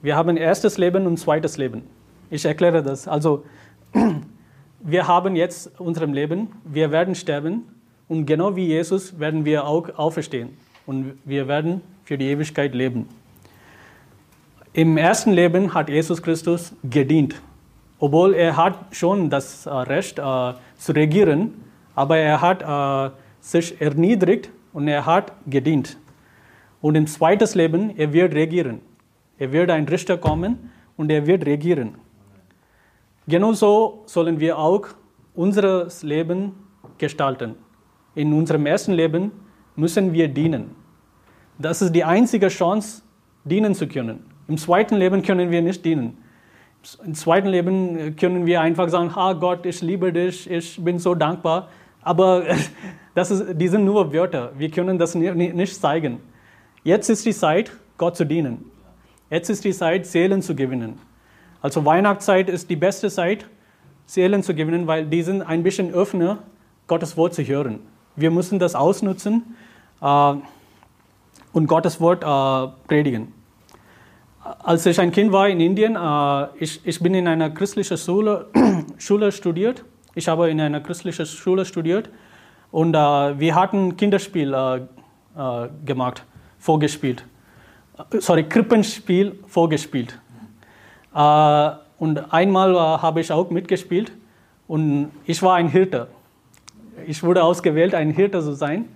Wir 0.01 0.17
haben 0.17 0.39
erstes 0.39 0.79
Leben 0.79 1.07
und 1.07 1.19
zweites 1.19 1.59
Leben. 1.59 1.83
Ich 2.31 2.47
erkläre 2.47 2.83
das. 2.83 3.07
Also 3.07 3.45
wir 4.81 5.07
haben 5.07 5.37
jetzt 5.37 5.79
unserem 5.79 6.15
Leben, 6.15 6.49
wir 6.65 6.91
werden 6.91 7.15
sterben 7.15 7.65
und 8.09 8.25
genau 8.25 8.57
wie 8.57 8.67
Jesus 8.69 9.21
werden 9.21 9.45
wir 9.45 9.67
auch 9.67 9.99
auferstehen 9.99 10.57
und 10.87 11.19
wir 11.25 11.47
werden 11.47 11.83
für 12.05 12.17
die 12.17 12.29
Ewigkeit 12.29 12.75
leben. 12.75 13.07
Im 14.73 14.97
ersten 14.97 15.33
Leben 15.33 15.75
hat 15.75 15.91
Jesus 15.91 16.23
Christus 16.23 16.73
gedient, 16.83 17.35
obwohl 17.99 18.33
er 18.33 18.57
hat 18.57 18.79
schon 18.93 19.29
das 19.29 19.67
äh, 19.67 19.71
Recht 19.71 20.19
äh, 20.19 20.55
zu 20.79 20.93
regieren, 20.93 21.53
aber 21.95 22.17
er 22.17 22.41
hat 22.41 22.63
äh, 22.63 23.15
sich 23.41 23.79
erniedrigt 23.79 24.49
und 24.73 24.89
er 24.89 25.07
hat 25.07 25.33
gedient. 25.47 25.97
Und 26.81 26.95
im 26.95 27.07
zweiten 27.07 27.49
Leben, 27.57 27.97
er 27.97 28.13
wird 28.13 28.35
regieren. 28.35 28.81
Er 29.39 29.53
wird 29.53 29.71
ein 29.71 29.87
Richter 29.87 30.17
kommen 30.19 30.71
und 30.97 31.11
er 31.11 31.27
wird 31.27 31.47
regieren. 31.47 31.95
Genauso 33.27 34.03
sollen 34.07 34.41
wir 34.41 34.59
auch 34.59 34.89
unser 35.35 35.89
Leben 36.03 36.53
gestalten. 36.99 37.55
In 38.15 38.33
unserem 38.33 38.67
ersten 38.67 38.93
Leben 38.93 39.33
müssen 39.77 40.13
wir 40.13 40.29
dienen. 40.29 40.75
Das 41.59 41.83
ist 41.83 41.93
die 41.93 42.05
einzige 42.05 42.49
Chance, 42.49 43.03
dienen 43.45 43.75
zu 43.75 43.87
können. 43.87 44.25
Im 44.49 44.57
zweiten 44.59 44.97
Leben 44.97 45.23
können 45.23 45.51
wir 45.51 45.63
nicht 45.63 45.85
dienen. 45.85 46.19
Im 47.05 47.15
zweiten 47.15 47.49
Leben 47.49 48.17
können 48.17 48.47
wir 48.47 48.61
einfach 48.61 48.89
sagen, 48.89 49.11
ah 49.15 49.35
Gott, 49.35 49.67
ich 49.67 49.83
liebe 49.83 50.13
dich, 50.13 50.51
ich 50.51 50.83
bin 50.83 50.99
so 50.99 51.15
dankbar. 51.15 51.69
Aber 52.03 52.45
das 53.15 53.31
ist, 53.31 53.45
die 53.55 53.69
sind 53.69 53.85
nur 53.85 54.13
Wörter. 54.13 54.53
Wir 54.57 54.71
können 54.71 54.99
das 54.99 55.15
nicht 55.15 55.81
zeigen. 55.81 56.21
Jetzt 56.83 57.11
ist 57.11 57.27
die 57.27 57.35
Zeit, 57.35 57.73
Gott 57.99 58.17
zu 58.17 58.25
dienen. 58.25 58.71
Jetzt 59.29 59.51
ist 59.51 59.65
die 59.65 59.73
Zeit, 59.73 60.07
Seelen 60.07 60.43
zu 60.43 60.55
gewinnen. 60.55 60.99
Also 61.63 61.85
Weihnachtszeit 61.85 62.49
ist 62.49 62.71
die 62.71 62.77
beste 62.77 63.11
Zeit, 63.11 63.47
Seelen 64.07 64.43
zu 64.43 64.55
gewinnen, 64.55 64.87
weil 64.87 65.07
die 65.07 65.23
sind 65.23 65.43
ein 65.43 65.63
bisschen 65.63 65.93
öffner, 65.93 66.39
Gottes 66.87 67.17
Wort 67.17 67.35
zu 67.35 67.45
hören. 67.45 67.81
Wir 68.17 68.31
müssen 68.31 68.59
das 68.59 68.75
ausnutzen 68.75 69.55
äh, 70.01 70.35
und 71.53 71.67
Gottes 71.67 72.01
Wort 72.01 72.25
äh, 72.25 72.73
predigen. 72.89 73.33
Als 74.43 74.87
ich 74.87 74.99
ein 74.99 75.13
Kind 75.13 75.33
war 75.33 75.49
in 75.49 75.61
Indien, 75.61 75.97
äh, 75.97 76.47
ich, 76.59 76.81
ich 76.85 77.01
bin 77.01 77.15
in 77.15 77.29
einer 77.29 77.51
christlichen 77.51 77.97
Schule, 77.97 78.49
Schule 78.99 79.31
studiert. 79.31 79.85
Ich 80.15 80.27
habe 80.27 80.51
in 80.51 80.61
einer 80.61 80.81
christlichen 80.81 81.25
Schule 81.25 81.65
studiert 81.65 82.11
und 82.73 82.95
äh, 82.95 82.99
wir 83.39 83.55
hatten 83.55 83.97
Kinderspiel 83.97 84.53
äh, 84.55 84.77
äh, 85.37 85.69
gemacht, 85.85 86.25
vorgespielt. 86.59 87.25
Äh, 87.97 88.21
sorry, 88.21 88.43
Krippenspiel 88.43 89.39
vorgespielt. 89.47 90.19
Äh, 91.15 91.71
und 91.99 92.33
einmal 92.33 92.75
habe 93.01 93.21
ich 93.21 93.31
auch 93.31 93.51
mitgespielt 93.51 94.11
und 94.67 95.13
ich 95.27 95.41
war 95.43 95.57
ein 95.57 95.69
Hirte. 95.69 96.09
Ich 97.07 97.23
wurde 97.23 97.45
ausgewählt, 97.45 97.95
ein 97.95 98.11
Hirte 98.11 98.41
zu 98.41 98.55
sein. 98.55 98.89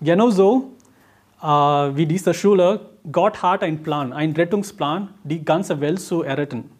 genauso 0.00 0.72
wie 1.40 2.06
diese 2.06 2.34
Schule, 2.34 2.80
Gott 3.12 3.42
hat 3.42 3.62
einen 3.62 3.82
Plan, 3.84 4.12
einen 4.12 4.34
Rettungsplan, 4.34 5.10
die 5.22 5.44
ganze 5.44 5.80
Welt 5.80 6.00
zu 6.00 6.22
erretten. 6.22 6.70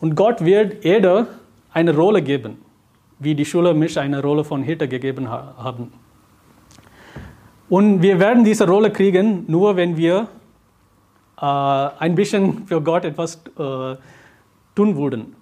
Und 0.00 0.14
Gott 0.16 0.44
wird 0.44 0.84
jeder 0.84 1.26
eine 1.72 1.94
Rolle 1.94 2.22
geben, 2.22 2.58
wie 3.18 3.34
die 3.34 3.44
Schule 3.44 3.74
mich 3.74 3.98
eine 3.98 4.22
Rolle 4.22 4.44
von 4.44 4.62
Hirte 4.62 4.88
gegeben 4.88 5.30
haben. 5.30 5.92
Und 7.68 8.02
wir 8.02 8.18
werden 8.18 8.42
diese 8.42 8.66
Rolle 8.66 8.90
kriegen, 8.90 9.44
nur 9.46 9.76
wenn 9.76 9.96
wir 9.96 10.26
äh, 11.40 11.44
ein 11.44 12.14
bisschen 12.14 12.66
für 12.66 12.80
Gott 12.80 13.04
etwas 13.04 13.36
äh, 13.58 13.96
tun 14.74 14.96
würden. 14.96 15.36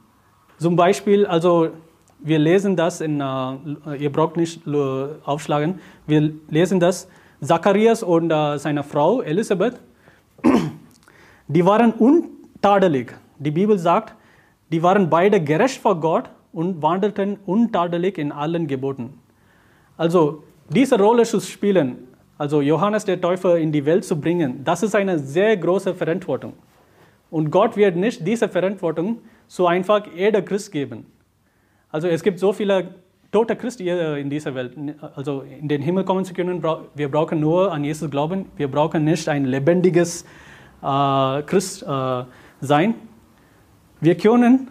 Zum 0.58 0.76
Beispiel, 0.76 1.24
also 1.24 1.70
wir 2.18 2.38
lesen 2.38 2.76
das 2.76 3.00
in, 3.00 3.20
äh, 3.20 3.96
ihr 3.98 4.10
braucht 4.10 4.36
nicht 4.36 4.66
äh, 4.66 5.06
aufschlagen, 5.24 5.80
wir 6.06 6.32
lesen 6.50 6.80
das, 6.80 7.08
Zacharias 7.40 8.02
und 8.02 8.30
äh, 8.30 8.58
seine 8.58 8.82
Frau 8.82 9.22
Elisabeth, 9.22 9.80
die 11.48 11.64
waren 11.64 11.92
untadelig. 11.92 13.14
Die 13.38 13.52
Bibel 13.52 13.78
sagt, 13.78 14.14
die 14.70 14.82
waren 14.82 15.08
beide 15.08 15.40
gerecht 15.42 15.80
vor 15.80 15.98
Gott 16.00 16.30
und 16.52 16.82
wandelten 16.82 17.38
untadelig 17.46 18.18
in 18.18 18.32
allen 18.32 18.66
Geboten. 18.66 19.18
Also 19.96 20.44
diese 20.68 20.98
Rolle 20.98 21.24
zu 21.24 21.40
spielen, 21.40 22.08
also 22.36 22.60
Johannes 22.60 23.04
der 23.04 23.20
Täufer 23.20 23.58
in 23.58 23.72
die 23.72 23.84
Welt 23.84 24.04
zu 24.04 24.20
bringen, 24.20 24.62
das 24.64 24.82
ist 24.82 24.94
eine 24.94 25.18
sehr 25.18 25.56
große 25.56 25.94
Verantwortung. 25.94 26.52
Und 27.30 27.50
Gott 27.50 27.76
wird 27.76 27.96
nicht 27.96 28.26
diese 28.26 28.48
Verantwortung 28.48 29.18
so 29.46 29.66
einfach 29.66 30.06
jeder 30.14 30.42
Christ 30.42 30.72
geben. 30.72 31.06
Also 31.90 32.08
es 32.08 32.22
gibt 32.22 32.38
so 32.38 32.52
viele 32.52 32.94
tote 33.32 33.56
Christen 33.56 33.86
in 33.86 34.30
dieser 34.30 34.54
Welt. 34.54 34.76
Also 35.14 35.42
in 35.42 35.68
den 35.68 35.82
Himmel 35.82 36.04
kommen 36.04 36.24
zu 36.24 36.32
können, 36.32 36.62
wir 36.94 37.10
brauchen 37.10 37.40
nur 37.40 37.72
an 37.72 37.84
Jesus 37.84 38.10
glauben. 38.10 38.46
Wir 38.56 38.68
brauchen 38.68 39.04
nicht 39.04 39.28
ein 39.28 39.44
lebendiges 39.44 40.24
äh, 40.82 41.42
Christ 41.42 41.82
äh, 41.82 42.24
sein. 42.60 42.94
Wir 44.00 44.16
können 44.16 44.70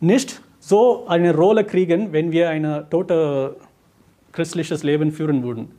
nicht 0.00 0.40
so 0.58 1.06
eine 1.06 1.36
Rolle 1.36 1.64
kriegen, 1.64 2.12
wenn 2.12 2.32
wir 2.32 2.48
ein 2.48 2.86
totes 2.88 3.50
christliches 4.32 4.82
Leben 4.82 5.12
führen 5.12 5.42
würden. 5.42 5.70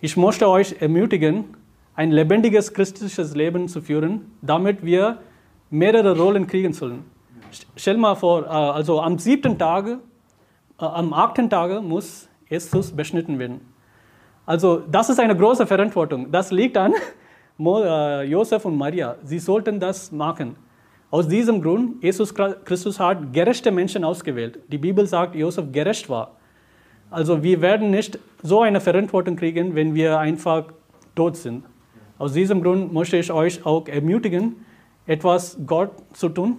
Ich 0.00 0.16
möchte 0.16 0.48
euch 0.48 0.76
ermutigen, 0.80 1.56
ein 1.94 2.12
lebendiges 2.12 2.72
christliches 2.72 3.34
Leben 3.34 3.66
zu 3.66 3.80
führen, 3.80 4.30
damit 4.40 4.84
wir 4.84 5.18
mehrere 5.70 6.16
Rollen 6.16 6.46
kriegen 6.46 6.72
sollen. 6.72 7.04
Stell 7.76 7.96
mal 7.96 8.14
vor, 8.14 8.44
äh, 8.44 8.48
also 8.48 9.00
am 9.00 9.18
siebten 9.18 9.58
Tag, 9.58 9.88
äh, 9.88 9.96
am 10.78 11.12
achten 11.12 11.50
Tag 11.50 11.82
muss 11.82 12.28
Jesus 12.48 12.92
beschnitten 12.92 13.38
werden. 13.40 13.60
Also 14.46 14.82
das 14.90 15.10
ist 15.10 15.18
eine 15.18 15.36
große 15.36 15.66
Verantwortung. 15.66 16.30
Das 16.30 16.52
liegt 16.52 16.76
an 16.76 16.94
äh, 17.58 18.22
Josef 18.24 18.64
und 18.64 18.76
Maria. 18.76 19.16
Sie 19.24 19.40
sollten 19.40 19.80
das 19.80 20.12
machen. 20.12 20.56
Aus 21.12 21.28
diesem 21.28 21.60
Grund, 21.60 22.02
Jesus 22.02 22.34
Christus 22.34 22.98
hat 22.98 23.34
gerechte 23.34 23.70
Menschen 23.70 24.02
ausgewählt. 24.02 24.60
Die 24.68 24.78
Bibel 24.78 25.06
sagt, 25.06 25.34
Josef 25.34 25.66
gerecht 25.70 26.08
war. 26.08 26.38
Also 27.10 27.42
wir 27.42 27.60
werden 27.60 27.90
nicht 27.90 28.18
so 28.42 28.62
eine 28.62 28.80
Verantwortung 28.80 29.36
kriegen, 29.36 29.74
wenn 29.74 29.94
wir 29.94 30.18
einfach 30.18 30.64
tot 31.14 31.36
sind. 31.36 31.64
Aus 32.16 32.32
diesem 32.32 32.62
Grund 32.62 32.94
möchte 32.94 33.18
ich 33.18 33.30
euch 33.30 33.66
auch 33.66 33.88
ermutigen, 33.88 34.64
etwas 35.06 35.58
Gott 35.66 35.90
zu 36.14 36.30
tun, 36.30 36.58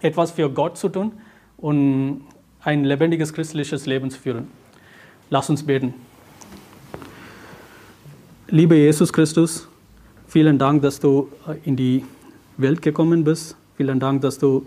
etwas 0.00 0.30
für 0.30 0.48
Gott 0.48 0.78
zu 0.78 0.88
tun 0.88 1.10
und 1.56 2.20
ein 2.62 2.84
lebendiges 2.84 3.32
christliches 3.32 3.84
Leben 3.84 4.12
zu 4.12 4.20
führen. 4.20 4.46
Lass 5.28 5.50
uns 5.50 5.66
beten. 5.66 5.92
Lieber 8.46 8.76
Jesus 8.76 9.12
Christus, 9.12 9.66
vielen 10.28 10.56
Dank, 10.56 10.82
dass 10.82 11.00
du 11.00 11.32
in 11.64 11.74
die 11.74 12.04
Welt 12.56 12.82
gekommen 12.82 13.24
bist. 13.24 13.56
Vielen 13.76 14.00
Dank, 14.00 14.22
dass 14.22 14.38
du 14.38 14.66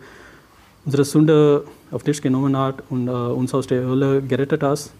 unsere 0.85 1.03
Sünde 1.03 1.63
auf 1.91 2.03
dich 2.03 2.21
genommen 2.21 2.55
hast 2.55 2.75
und 2.89 3.07
äh, 3.07 3.11
uns 3.11 3.53
aus 3.53 3.67
der 3.67 3.85
Hölle 3.85 4.21
gerettet 4.21 4.63
hast. 4.63 4.91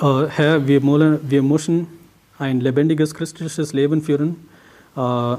Äh, 0.00 0.26
Herr, 0.28 0.66
wir, 0.66 0.82
wollen, 0.82 1.18
wir 1.28 1.42
müssen 1.42 1.86
ein 2.38 2.60
lebendiges 2.60 3.14
christliches 3.14 3.72
Leben 3.72 4.02
führen. 4.02 4.36
Äh, 4.96 5.36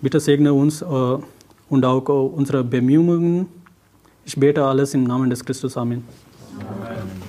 bitte 0.00 0.20
segne 0.20 0.52
uns 0.52 0.82
äh, 0.82 0.86
und 1.68 1.84
auch 1.84 2.08
unsere 2.08 2.64
Bemühungen. 2.64 3.48
Ich 4.24 4.36
bete 4.38 4.64
alles 4.64 4.94
im 4.94 5.04
Namen 5.04 5.30
des 5.30 5.44
Christus. 5.44 5.76
Amen. 5.76 6.04